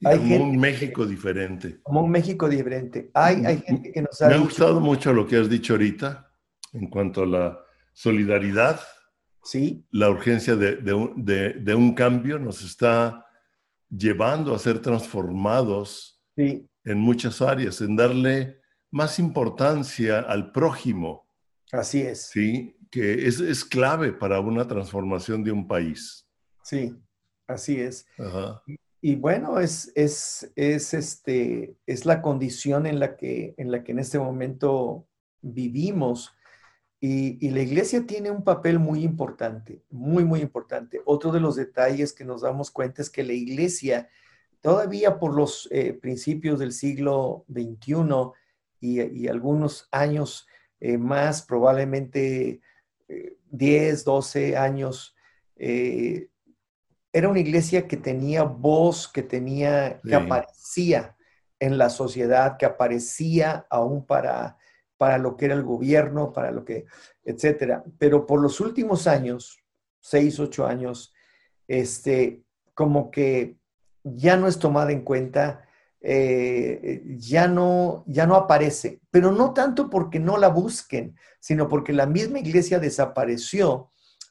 Hay 0.04 0.18
como 0.18 0.44
un 0.44 0.58
México 0.58 1.06
diferente. 1.06 1.80
Como 1.82 2.02
un 2.02 2.10
México 2.10 2.48
diferente. 2.48 3.10
Hay, 3.14 3.44
hay 3.46 3.58
gente 3.60 3.92
que 3.92 4.02
nos 4.02 4.20
ha 4.20 4.28
Me 4.28 4.34
ha 4.34 4.38
gustado 4.38 4.80
mucho 4.80 5.12
lo 5.12 5.26
que 5.26 5.36
has 5.36 5.48
dicho 5.48 5.74
ahorita 5.74 6.30
en 6.72 6.88
cuanto 6.88 7.22
a 7.22 7.26
la 7.26 7.60
solidaridad. 7.92 8.80
Sí. 9.44 9.84
La 9.90 10.10
urgencia 10.10 10.56
de, 10.56 10.76
de, 10.76 11.52
de 11.52 11.74
un 11.74 11.94
cambio 11.94 12.38
nos 12.38 12.62
está 12.62 13.26
llevando 13.88 14.54
a 14.54 14.58
ser 14.58 14.80
transformados 14.80 16.20
sí 16.34 16.68
en 16.84 16.98
muchas 16.98 17.40
áreas, 17.40 17.80
en 17.80 17.96
darle 17.96 18.60
más 18.90 19.18
importancia 19.18 20.20
al 20.20 20.52
prójimo. 20.52 21.26
Así 21.72 22.02
es. 22.02 22.28
Sí, 22.28 22.76
que 22.90 23.26
es, 23.26 23.64
clave 23.64 24.12
para 24.12 24.38
una 24.38 24.68
transformación 24.68 25.42
de 25.42 25.50
un 25.50 25.66
país. 25.66 26.28
Sí, 26.62 26.94
así 27.46 27.80
es. 27.80 28.06
Y, 29.00 29.16
bueno, 29.16 29.58
es, 29.58 29.90
es, 29.94 30.52
es, 30.54 30.94
este, 30.94 31.76
es 31.86 32.06
la 32.06 32.22
condición 32.22 32.86
en 32.86 33.00
la, 33.00 33.16
que, 33.16 33.54
en 33.56 33.72
la 33.72 33.82
que 33.82 33.92
en 33.92 33.98
este 33.98 34.18
momento 34.18 35.08
vivimos. 35.40 36.32
Y, 37.06 37.46
y, 37.46 37.50
la 37.50 37.60
iglesia 37.60 38.06
tiene 38.06 38.30
un 38.30 38.44
papel 38.44 38.78
muy 38.78 39.02
importante, 39.02 39.82
muy, 39.90 40.24
muy 40.24 40.40
importante. 40.40 41.02
Otro 41.04 41.32
de 41.32 41.40
los 41.40 41.56
detalles 41.56 42.14
que 42.14 42.24
nos 42.24 42.40
damos 42.40 42.70
cuenta 42.70 43.02
es 43.02 43.10
que 43.10 43.22
la 43.22 43.34
iglesia 43.34 44.08
Todavía 44.64 45.18
por 45.18 45.34
los 45.34 45.68
eh, 45.70 45.92
principios 45.92 46.58
del 46.58 46.72
siglo 46.72 47.44
XXI 47.52 48.32
y, 48.80 49.28
algunos 49.28 49.88
años 49.90 50.46
eh, 50.80 50.96
más, 50.96 51.42
probablemente 51.42 52.62
10, 53.50 54.00
eh, 54.00 54.02
12 54.02 54.56
años, 54.56 55.14
era 55.54 57.28
una 57.28 57.40
iglesia 57.40 57.86
que 57.86 57.98
tenía 57.98 58.44
voz, 58.44 59.06
que 59.06 59.22
tenía, 59.22 60.00
que 60.00 60.14
aparecía 60.14 61.14
en 61.60 61.76
la 61.76 61.90
sociedad, 61.90 62.56
que 62.56 62.64
aparecía 62.64 63.66
aún 63.68 64.06
para, 64.06 64.56
para 65.04 65.18
lo 65.18 65.36
que 65.36 65.44
era 65.44 65.54
el 65.54 65.64
gobierno, 65.64 66.32
para 66.32 66.50
lo 66.50 66.64
que, 66.64 66.86
etcétera. 67.26 67.84
Pero 67.98 68.24
por 68.24 68.40
los 68.40 68.58
últimos 68.58 69.06
años, 69.06 69.58
seis, 70.00 70.40
ocho 70.40 70.66
años, 70.66 71.12
este, 71.68 72.42
como 72.72 73.10
que 73.10 73.58
ya 74.02 74.38
no 74.38 74.48
es 74.48 74.58
tomada 74.58 74.92
en 74.92 75.02
cuenta, 75.02 75.68
eh, 76.00 77.02
ya, 77.18 77.48
no, 77.48 78.02
ya 78.06 78.26
no 78.26 78.34
aparece, 78.34 79.02
pero 79.10 79.30
no 79.30 79.52
tanto 79.52 79.90
porque 79.90 80.18
no 80.18 80.38
la 80.38 80.48
busquen, 80.48 81.18
sino 81.38 81.68
porque 81.68 81.92
la 81.92 82.06
misma 82.06 82.38
iglesia 82.38 82.78
desapareció, 82.78 83.90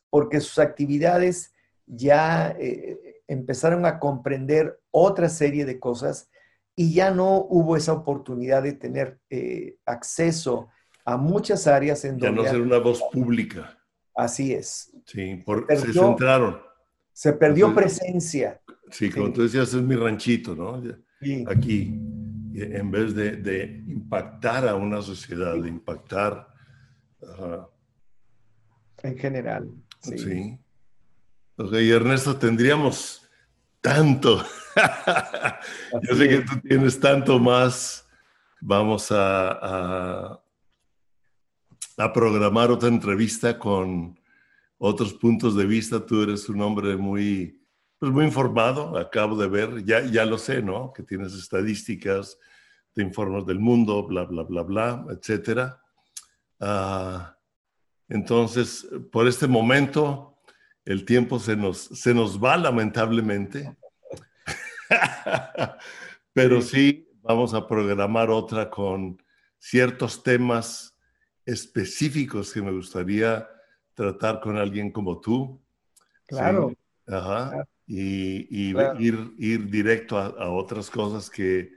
porque 0.10 0.42
sus 0.42 0.58
actividades 0.58 1.54
ya 1.86 2.56
eh, 2.58 3.22
empezaron 3.28 3.86
a 3.86 4.00
comprender 4.00 4.82
otra 4.90 5.30
serie 5.30 5.66
de 5.66 5.80
cosas 5.80 6.32
y 6.76 6.94
ya 6.94 7.12
no 7.12 7.38
hubo 7.38 7.78
esa 7.78 7.94
oportunidad 7.94 8.64
de 8.64 8.74
tener 8.74 9.20
eh, 9.30 9.78
acceso 9.86 10.70
a 11.06 11.18
muchas 11.18 11.68
áreas 11.68 12.04
en 12.06 12.18
ya 12.18 12.28
donde... 12.28 12.44
Ya 12.44 12.48
no 12.48 12.54
ser 12.54 12.62
una 12.62 12.78
voz 12.80 13.02
pública. 13.12 13.78
Así 14.16 14.54
es. 14.54 14.92
Sí, 15.06 15.42
porque 15.46 15.76
se, 15.76 15.94
centraron. 15.94 16.60
Se 17.12 17.34
perdió 17.34 17.74
presencia. 17.74 18.62
Sí, 18.90 19.10
como 19.10 19.32
tú 19.32 19.44
decías, 19.44 19.74
es 19.74 19.82
mi 19.82 19.96
ranchito, 19.96 20.56
¿no? 20.56 20.82
Aquí, 21.48 22.00
en 22.56 22.92
vez 22.92 23.16
de, 23.16 23.84
impactar 23.88 24.68
a 24.68 24.76
una 24.76 25.02
sociedad, 25.02 25.56
de 25.56 25.70
impactar... 25.70 26.48
en 29.04 29.18
general. 29.18 29.70
Sí. 30.02 30.18
sí. 30.18 30.60
Ok, 31.58 31.74
Ernesto, 31.74 32.36
tendríamos 32.36 33.23
tanto. 33.84 34.44
Yo 36.02 36.16
sé 36.16 36.30
que 36.30 36.40
tú 36.40 36.60
tienes 36.68 37.00
tanto 37.00 37.38
más. 37.38 38.10
Vamos 38.60 39.12
a, 39.12 40.40
a 41.98 42.14
programar 42.14 42.72
otra 42.72 42.90
entrevista 42.90 43.60
con 43.60 44.20
otros 44.80 45.14
puntos 45.14 45.56
de 45.56 45.66
vista. 45.66 46.04
Tú 46.04 46.24
eres 46.24 46.50
un 46.50 46.62
hombre 46.62 46.98
muy 46.98 47.64
pues 48.04 48.12
muy 48.12 48.26
informado, 48.26 48.98
acabo 48.98 49.38
de 49.38 49.48
ver, 49.48 49.86
ya, 49.86 50.02
ya 50.02 50.26
lo 50.26 50.38
sé, 50.38 50.62
¿no? 50.62 50.92
Que 50.92 51.04
tienes 51.04 51.34
estadísticas, 51.36 52.38
te 52.92 53.02
informas 53.02 53.46
del 53.46 53.60
mundo, 53.60 54.06
bla, 54.06 54.26
bla, 54.26 54.44
bla, 54.44 54.62
bla, 54.62 55.06
etcétera. 55.10 55.82
Ah, 56.60 57.38
entonces, 58.10 58.86
por 59.10 59.26
este 59.26 59.48
momento, 59.48 60.33
el 60.86 61.06
tiempo 61.06 61.40
se 61.40 61.56
nos, 61.56 61.78
se 61.80 62.14
nos 62.14 62.42
va 62.42 62.58
lamentablemente, 62.58 63.76
pero 66.34 66.62
sí 66.62 67.10
vamos 67.22 67.54
a 67.54 67.68
programar 67.68 68.30
otra 68.30 68.70
con 68.70 69.22
ciertos 69.60 70.24
temas 70.24 70.98
específicos 71.46 72.52
que 72.52 72.62
me 72.62 72.72
gustaría 72.72 73.48
tratar 73.94 74.40
con 74.40 74.58
alguien 74.58 74.92
como 74.92 75.20
tú. 75.20 75.62
Claro. 76.26 76.74
Ajá 77.08 77.66
y, 77.88 78.70
ir, 79.00 79.34
ir, 79.38 79.70
directo 79.70 80.18
a, 80.18 80.50
otras 80.50 80.90
cosas 80.90 81.30
que, 81.30 81.74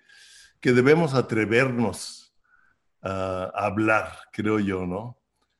que, 0.60 0.72
debemos 0.72 1.14
atrevernos 1.14 2.34
a, 3.02 3.50
hablar, 3.54 4.12
creo 4.32 4.60
yo, 4.60 4.86
¿no? 4.86 5.15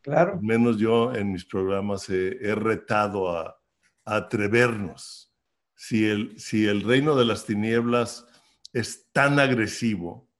Claro. 0.07 0.35
Al 0.35 0.43
menos 0.43 0.79
yo 0.79 1.13
en 1.13 1.33
mis 1.33 1.45
programas 1.45 2.09
he, 2.11 2.55
retado 2.55 3.29
a, 3.29 3.61
atrevernos. 4.05 5.35
Si 5.75 6.07
el, 6.07 6.39
si 6.39 6.65
el 6.69 6.85
reino 6.85 7.17
de 7.17 7.25
las 7.25 7.45
tinieblas 7.45 8.25
es 8.73 9.11
tan 9.11 9.41
agresivo, 9.41 10.31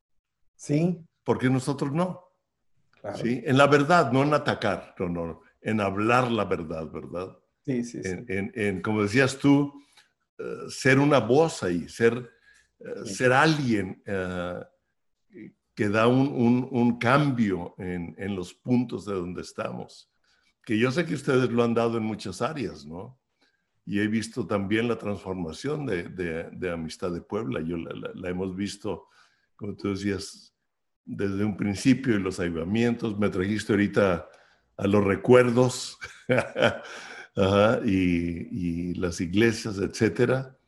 ¿Sí? 0.55 1.05
¿por 1.25 1.39
qué 1.39 1.51
nosotros 1.51 1.91
no? 1.91 2.31
¿Sí? 3.21 3.43
En 3.45 3.59
la 3.59 3.67
verdad, 3.67 4.13
no 4.13 4.23
en 4.23 4.35
atacar, 4.35 4.95
no, 5.01 5.09
no, 5.09 5.41
en 5.61 5.81
hablar 5.81 6.31
la 6.31 6.45
verdad, 6.45 6.89
¿verdad? 6.89 7.37
Sí, 7.65 7.83
sí, 7.83 8.05
sí. 8.05 8.09
En, 8.29 8.53
en, 8.55 8.81
como 8.83 9.03
decías 9.03 9.37
tú, 9.37 9.83
eh, 10.39 10.67
ser 10.69 11.01
una 11.01 11.19
voz 11.19 11.65
ahí, 11.65 11.89
ser, 11.89 12.31
eh, 12.79 13.05
ser 13.05 13.33
alguien 13.33 14.01
eh, 14.07 14.61
que 15.77 15.89
da 15.91 16.09
un, 16.09 16.67
un, 16.71 16.99
cambio 16.99 17.75
en, 17.77 18.15
en, 18.19 18.35
los 18.35 18.55
puntos 18.55 19.05
de 19.05 19.15
donde 19.15 19.43
estamos. 19.43 20.11
Que 20.65 20.79
yo 20.79 20.91
sé 20.91 21.05
que 21.05 21.15
ustedes 21.15 21.51
lo 21.53 21.63
han 21.63 21.75
dado 21.75 21.99
en 21.99 22.03
muchas 22.03 22.41
áreas, 22.41 22.87
¿no? 22.87 23.21
Y 23.85 24.01
he 24.01 24.09
visto 24.09 24.47
también 24.47 24.89
la 24.89 24.97
transformación 24.97 25.87
de, 25.87 26.05
de, 26.09 26.73
Amistad 26.73 27.13
de 27.13 27.21
Puebla. 27.21 27.61
Yo 27.61 27.77
la, 27.77 28.29
hemos 28.29 28.57
visto 28.57 29.07
como 29.55 29.77
tú 29.77 29.91
decías, 29.91 30.55
desde 31.05 31.45
un 31.45 31.57
principio 31.57 32.17
y 32.17 32.21
los 32.21 32.41
avivamientos. 32.41 33.19
Me 33.19 33.29
trajiste 33.29 33.73
ahorita 33.73 34.29
a 34.77 34.87
los 34.87 35.05
recuerdos 35.05 35.99
y, 37.85 38.95
las 38.95 39.21
iglesias, 39.21 39.79
etcétera. 39.79 40.59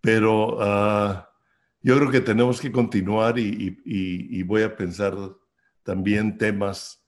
Pero 0.00 0.58
ah, 0.60 1.29
yo 1.82 1.96
creo 1.96 2.10
que 2.10 2.20
tenemos 2.20 2.60
que 2.60 2.70
continuar 2.70 3.38
y, 3.38 4.42
voy 4.42 4.62
a 4.62 4.76
pensar 4.76 5.14
también 5.82 6.38
temas 6.38 7.02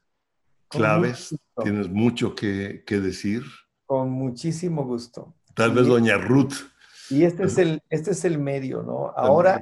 claves. 0.69 1.35
Tienes 1.63 1.89
mucho 1.89 2.35
que, 2.35 2.83
decir. 2.89 3.43
Con 3.87 4.11
muchísimo 4.11 4.85
gusto. 4.85 5.35
Tal 5.55 5.73
vez 5.73 5.87
doña 5.87 6.17
Ruth. 6.17 6.55
Y 7.11 7.25
este 7.25 7.45
es 7.45 7.59
el, 7.59 7.83
este 7.91 8.13
es 8.13 8.25
el 8.25 8.39
medio, 8.39 8.83
¿no? 8.83 9.13
Ahora 9.17 9.61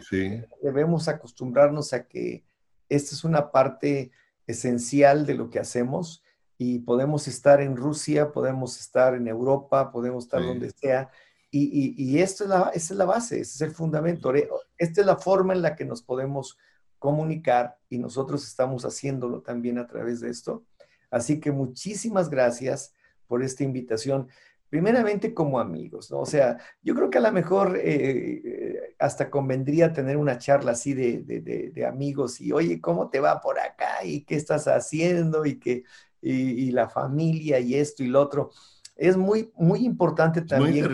debemos 0.62 1.08
acostumbrarnos 1.08 1.92
a 1.92 2.06
que 2.06 2.44
esta 2.88 3.14
es 3.14 3.24
una 3.24 3.50
parte 3.50 4.12
esencial 4.46 5.26
de 5.26 5.34
lo 5.34 5.50
que 5.50 5.58
hacemos 5.58 6.22
y 6.58 6.80
podemos 6.80 7.26
estar 7.26 7.60
en 7.60 7.76
Rusia, 7.76 8.32
podemos 8.32 8.78
estar 8.78 9.14
en 9.14 9.26
Europa, 9.26 9.90
podemos 9.90 10.24
estar 10.24 10.42
donde 10.42 10.70
sea. 10.70 11.10
Y, 11.52 11.94
y, 11.96 12.20
esto 12.20 12.44
es 12.44 12.50
la, 12.50 12.70
es 12.72 12.90
la 12.92 13.04
base, 13.04 13.40
ese 13.40 13.54
es 13.54 13.60
el 13.60 13.72
fundamento. 13.72 14.32
Esta 14.78 15.00
es 15.00 15.06
la 15.06 15.16
forma 15.16 15.52
en 15.52 15.62
la 15.62 15.74
que 15.74 15.84
nos 15.84 16.00
podemos 16.02 16.56
comunicar 17.00 17.76
y 17.88 17.98
nosotros 17.98 18.46
estamos 18.46 18.84
haciéndolo 18.84 19.40
también 19.40 19.78
a 19.78 19.86
través 19.86 20.20
de 20.20 20.30
esto. 20.30 20.64
Así 21.10 21.40
que 21.40 21.50
muchísimas 21.50 22.30
gracias 22.30 22.94
por 23.26 23.42
esta 23.42 23.64
invitación. 23.64 24.28
Primeramente 24.68 25.34
como 25.34 25.58
amigos, 25.58 26.12
¿no? 26.12 26.20
O 26.20 26.26
sea, 26.26 26.58
yo 26.82 26.94
creo 26.94 27.10
que 27.10 27.18
a 27.18 27.22
lo 27.22 27.32
mejor 27.32 27.76
eh, 27.82 28.94
hasta 29.00 29.28
convendría 29.28 29.92
tener 29.92 30.16
una 30.16 30.38
charla 30.38 30.72
así 30.72 30.94
de, 30.94 31.22
de, 31.22 31.86
amigos 31.86 32.40
y, 32.40 32.52
oye, 32.52 32.80
¿cómo 32.80 33.10
te 33.10 33.18
va 33.18 33.40
por 33.40 33.58
acá? 33.58 34.04
¿Y 34.04 34.24
qué 34.24 34.36
estás 34.36 34.68
haciendo? 34.68 35.44
Y, 35.44 35.58
que, 35.58 35.82
y, 36.22 36.70
la 36.70 36.88
familia 36.88 37.58
y 37.58 37.74
esto 37.74 38.04
y 38.04 38.08
lo 38.08 38.20
otro. 38.20 38.50
Es 39.00 39.16
muy, 39.16 39.50
muy 39.56 39.86
importante 39.86 40.42
también 40.42 40.86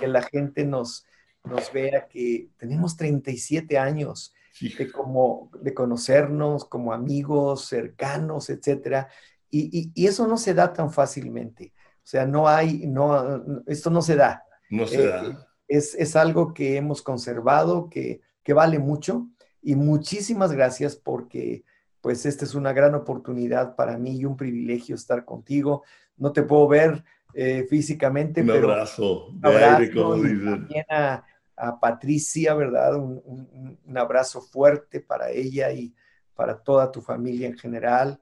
Que, 0.00 0.08
la 0.08 0.22
gente 0.22 0.64
nos, 0.64 1.04
nos 1.44 1.70
vea 1.70 2.08
que 2.08 2.48
tenemos 2.56 2.96
37 2.96 3.76
años 3.76 4.32
de, 4.58 4.90
como, 4.90 5.50
de 5.60 5.74
conocernos 5.74 6.64
como 6.64 6.94
amigos, 6.94 7.66
cercanos, 7.66 8.48
etcétera. 8.48 9.08
Y, 9.50 9.92
y, 9.94 10.06
eso 10.06 10.26
no 10.26 10.38
se 10.38 10.54
da 10.54 10.72
tan 10.72 10.90
fácilmente. 10.90 11.74
O 11.98 12.06
sea, 12.06 12.24
no 12.26 12.48
hay, 12.48 12.86
no, 12.86 13.44
esto 13.66 13.90
no 13.90 14.00
se 14.00 14.16
da. 14.16 14.42
No 14.70 14.86
se 14.86 15.06
da. 15.06 15.26
Eh, 15.26 15.36
es, 15.68 15.94
es, 15.96 16.16
algo 16.16 16.54
que 16.54 16.76
hemos 16.76 17.02
conservado, 17.02 17.90
que, 17.90 18.22
que 18.42 18.54
vale 18.54 18.78
mucho. 18.78 19.28
Y 19.60 19.74
muchísimas 19.76 20.52
gracias 20.52 20.96
porque 20.96 21.62
pues 22.00 22.24
esta 22.24 22.46
es 22.46 22.54
una 22.54 22.72
gran 22.72 22.94
oportunidad 22.94 23.76
para 23.76 23.98
mí 23.98 24.16
y 24.16 24.24
un 24.24 24.38
privilegio 24.38 24.94
estar 24.94 25.26
contigo. 25.26 25.84
No 26.16 26.32
te 26.32 26.42
puedo 26.42 26.66
ver 26.68 27.04
eh, 27.34 27.66
físicamente, 27.68 28.40
un 28.40 28.46
pero 28.46 28.72
abrazo, 28.72 29.26
un 29.28 29.44
abrazo 29.44 30.20
también 30.44 30.84
a, 30.88 31.24
a, 31.56 31.78
Patricia, 31.78 32.54
¿verdad? 32.54 32.96
Un, 32.96 33.78
un, 33.84 33.98
abrazo 33.98 34.40
fuerte 34.40 35.00
para 35.00 35.30
ella 35.30 35.70
y 35.72 35.94
para 36.34 36.56
toda 36.56 36.90
tu 36.90 37.00
familia 37.00 37.48
en 37.48 37.58
general. 37.58 38.20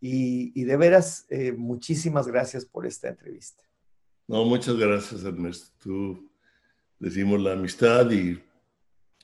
Y, 0.00 0.62
de 0.62 0.76
veras, 0.76 1.26
eh, 1.30 1.52
muchísimas 1.52 2.28
gracias 2.28 2.64
por 2.64 2.86
esta 2.86 3.08
entrevista. 3.08 3.64
No, 4.28 4.44
muchas 4.44 4.76
gracias, 4.76 5.24
Ernesto. 5.24 5.72
Tú 5.82 6.30
decimos 6.98 7.40
la 7.40 7.52
amistad 7.52 8.10
y 8.10 8.40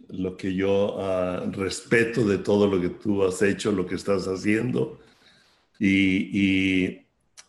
lo 0.08 0.36
que 0.36 0.54
yo 0.54 1.00
ah, 1.00 1.44
respeto 1.52 2.26
de 2.26 2.38
todo 2.38 2.66
lo 2.66 2.80
que 2.80 2.88
tú 2.88 3.22
has 3.24 3.42
hecho, 3.42 3.70
lo 3.70 3.86
que 3.86 3.94
estás 3.94 4.26
haciendo. 4.26 4.98
Y, 5.78 7.00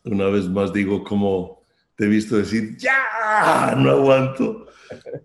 una 0.05 0.25
vez 0.25 0.49
más 0.49 0.73
digo 0.73 1.03
como 1.03 1.62
te 2.03 2.07
he 2.07 2.09
visto 2.09 2.35
decir, 2.35 2.75
ya, 2.75 3.75
no 3.77 3.91
aguanto, 3.91 4.67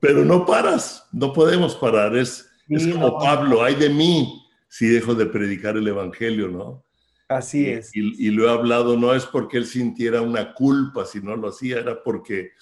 pero 0.00 0.24
no 0.24 0.46
paras, 0.46 1.08
no 1.10 1.32
podemos 1.32 1.74
parar. 1.74 2.16
Es, 2.16 2.48
es 2.68 2.86
como 2.86 3.18
Pablo, 3.18 3.64
ay 3.64 3.74
de 3.74 3.90
mí 3.90 4.46
si 4.68 4.86
dejo 4.86 5.16
de 5.16 5.26
predicar 5.26 5.76
el 5.76 5.88
Evangelio, 5.88 6.46
¿no? 6.46 6.84
Así 7.26 7.68
es. 7.68 7.90
Y, 7.92 8.30
lo 8.30 8.46
he 8.46 8.52
hablado, 8.52 8.96
no 8.96 9.12
es 9.12 9.26
porque 9.26 9.58
él 9.58 9.66
sintiera 9.66 10.22
una 10.22 10.54
culpa 10.54 11.04
si 11.04 11.20
no 11.20 11.34
lo 11.34 11.48
hacía, 11.48 11.80
era 11.80 12.00
porque 12.04 12.52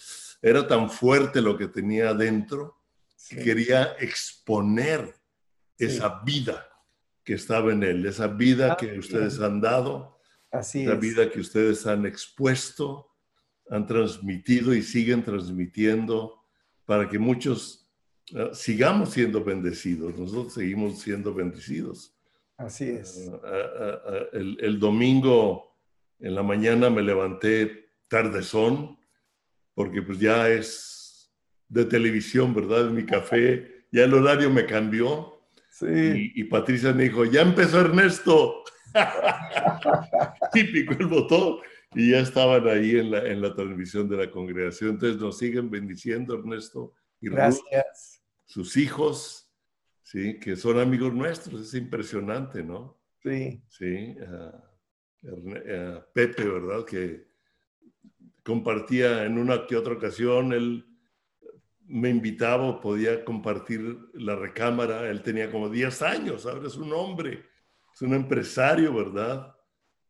era 0.40 0.66
tan 0.66 0.88
fuerte 0.88 1.42
lo 1.42 1.58
que 1.58 1.68
tenía 1.68 2.08
adentro 2.08 2.80
que 3.28 3.42
quería 3.42 3.96
exponer 4.00 5.14
esa 5.76 6.22
vida 6.24 6.66
que 7.22 7.34
estaba 7.34 7.70
en 7.70 7.82
él, 7.82 8.06
esa 8.06 8.28
vida 8.28 8.78
que 8.78 8.98
ustedes 8.98 9.40
han 9.40 9.60
dado, 9.60 10.18
Así 10.50 10.84
esa 10.84 10.94
vida 10.94 11.28
que 11.28 11.40
ustedes 11.40 11.86
han 11.86 12.06
expuesto, 12.06 13.10
han 13.70 13.86
transmitido 13.86 14.74
y 14.74 14.82
siguen 14.82 15.22
transmitiendo 15.22 16.42
para 16.84 17.08
que 17.08 17.18
muchos 17.18 17.88
ah, 18.34 18.50
sigamos 18.52 19.10
siendo 19.10 19.42
bendecidos. 19.42 20.16
Nosotros 20.18 20.54
seguimos 20.54 21.00
siendo 21.00 21.34
bendecidos. 21.34 22.16
Así 22.56 22.88
es. 22.88 23.30
Ah, 23.44 23.48
ah, 23.52 23.98
ah, 24.06 24.26
el, 24.32 24.78
domingo 24.78 25.76
en 26.20 26.34
la 26.34 26.42
mañana 26.42 26.88
me 26.88 27.02
levanté 27.02 27.90
tardezón, 28.08 28.98
porque 29.74 30.00
pues 30.00 30.18
ya 30.18 30.48
es 30.48 31.30
de 31.68 31.84
televisión, 31.84 32.54
¿verdad? 32.54 32.88
Mi 32.90 33.04
café, 33.04 33.86
ya 33.92 34.04
el 34.04 34.14
horario 34.14 34.50
me 34.50 34.64
cambió. 34.64 35.42
Sí. 35.70 36.32
Y, 36.34 36.44
Patricia 36.44 36.94
me 36.94 37.04
dijo, 37.04 37.26
ya 37.26 37.42
empezó 37.42 37.80
Ernesto. 37.80 38.64
Típico 40.52 40.94
el 40.94 41.06
botón. 41.06 41.58
Y 41.94 42.10
ya 42.10 42.20
estaban 42.20 42.66
ahí 42.68 42.96
en 42.96 43.10
la, 43.10 43.26
en 43.26 43.40
la 43.40 43.54
transmisión 43.54 44.08
de 44.08 44.16
la 44.16 44.30
congregación. 44.30 44.90
Entonces 44.90 45.20
nos 45.20 45.38
siguen 45.38 45.70
bendiciendo, 45.70 46.34
Ernesto. 46.34 46.94
Y 47.20 47.30
Gracias. 47.30 48.22
sus 48.44 48.76
hijos, 48.76 49.50
¿sí? 50.02 50.38
Que 50.38 50.56
son 50.56 50.78
amigos 50.78 51.14
nuestros, 51.14 51.60
es 51.60 51.74
impresionante, 51.74 52.62
¿no? 52.62 53.00
Sí. 53.22 53.62
Sí. 53.68 54.14
Pepe, 56.12 56.44
¿verdad? 56.44 56.84
Que 56.84 57.26
compartía 58.42 59.24
en 59.24 59.38
una 59.38 59.66
que 59.66 59.76
otra 59.76 59.94
ocasión, 59.94 60.52
él 60.52 60.86
me 61.88 62.10
invitaba, 62.10 62.80
podía 62.80 63.24
compartir 63.24 63.98
la 64.14 64.36
recámara, 64.36 65.08
él 65.08 65.22
tenía 65.22 65.50
como 65.50 65.68
10 65.68 66.02
años, 66.02 66.46
ahora 66.46 66.66
es 66.66 66.76
un 66.76 66.92
hombre, 66.92 67.44
es 67.94 68.02
un 68.02 68.14
empresario, 68.14 68.92
¿verdad? 68.94 69.55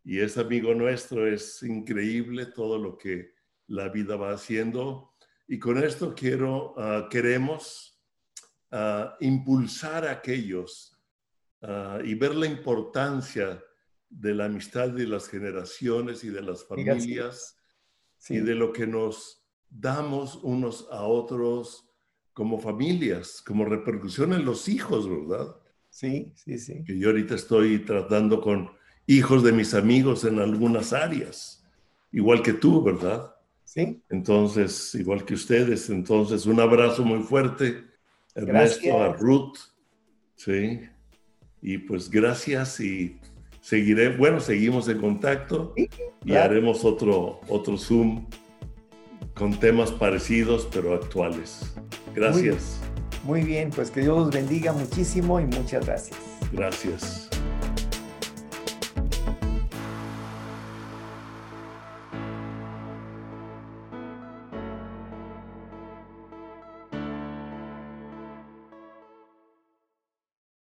Y 0.07 0.21
es 0.21 0.39
amigo 0.39 0.73
nuestro, 0.73 1.27
es 1.27 1.65
increíble 1.65 2.47
todo 2.47 2.79
lo 2.79 2.97
que 2.97 3.35
la 3.67 3.89
vida 3.89 4.15
va 4.15 4.33
haciendo. 4.33 5.17
Y 5.49 5.59
con 5.59 5.83
esto 5.83 6.15
quiero, 6.15 6.75
ah, 6.79 7.09
queremos 7.11 7.93
impulsar 9.21 10.07
a 10.07 10.11
aquellos 10.11 10.97
y 12.05 12.15
ver 12.15 12.35
la 12.35 12.47
importancia 12.47 13.63
de 14.09 14.35
la 14.35 14.47
amistad 14.47 14.91
de 14.91 15.07
las 15.07 15.29
generaciones 15.29 16.23
y 16.25 16.29
de 16.29 16.43
las 16.43 16.65
familias 16.65 17.57
y 18.29 18.39
de 18.39 18.55
lo 18.55 18.73
que 18.73 18.87
nos 18.87 19.47
damos 19.69 20.37
unos 20.43 20.89
a 20.91 21.05
otros 21.05 21.89
como 22.33 22.61
familias, 22.61 23.43
como 23.45 23.65
repercusión 23.65 24.35
en 24.35 24.45
los 24.45 24.69
hijos, 24.69 25.09
¿verdad? 25.09 25.57
Sí, 25.89 26.33
sí, 26.37 26.59
sí. 26.59 26.85
Que 26.85 26.99
yo 26.99 27.09
ahorita 27.09 27.35
estoy 27.35 27.79
tratando 27.79 28.41
con 28.41 28.71
hijos 29.07 29.43
de 29.43 29.53
mis 29.53 29.75
amigos 29.75 30.25
en 30.25 30.41
algunas 30.41 30.93
áreas, 30.93 31.65
igual 32.13 32.43
que 32.43 32.53
tú, 32.53 32.83
¿verdad? 32.83 33.35
Sí. 33.65 34.03
Entonces, 34.09 34.95
igual 34.95 35.25
que 35.25 35.35
ustedes, 35.35 35.91
entonces 35.91 36.47
un 36.47 36.61
abrazo 36.61 37.05
muy 37.05 37.21
fuerte 37.23 37.85
Ernesto, 38.35 39.03
a 39.03 39.13
Ruth, 39.15 39.57
sí. 40.37 40.81
Y 41.63 41.79
pues 41.79 42.11
gracias 42.11 42.81
y 42.81 43.19
seguiré, 43.61 44.17
bueno, 44.17 44.41
seguimos 44.41 44.89
en 44.89 45.01
contacto 45.01 45.75
y 46.25 46.35
haremos 46.35 46.85
otro, 46.85 47.41
otro 47.49 47.77
Zoom 47.77 48.27
con 49.35 49.59
temas 49.59 49.91
parecidos 49.91 50.69
pero 50.73 50.95
actuales. 50.95 51.75
Gracias. 52.15 52.81
Muy, 53.25 53.41
muy 53.41 53.49
bien, 53.49 53.71
pues 53.71 53.91
que 53.91 54.01
Dios 54.01 54.17
los 54.19 54.31
bendiga 54.31 54.73
muchísimo 54.73 55.41
y 55.41 55.47
muchas 55.47 55.87
gracias. 55.87 56.19
Gracias. 56.53 57.26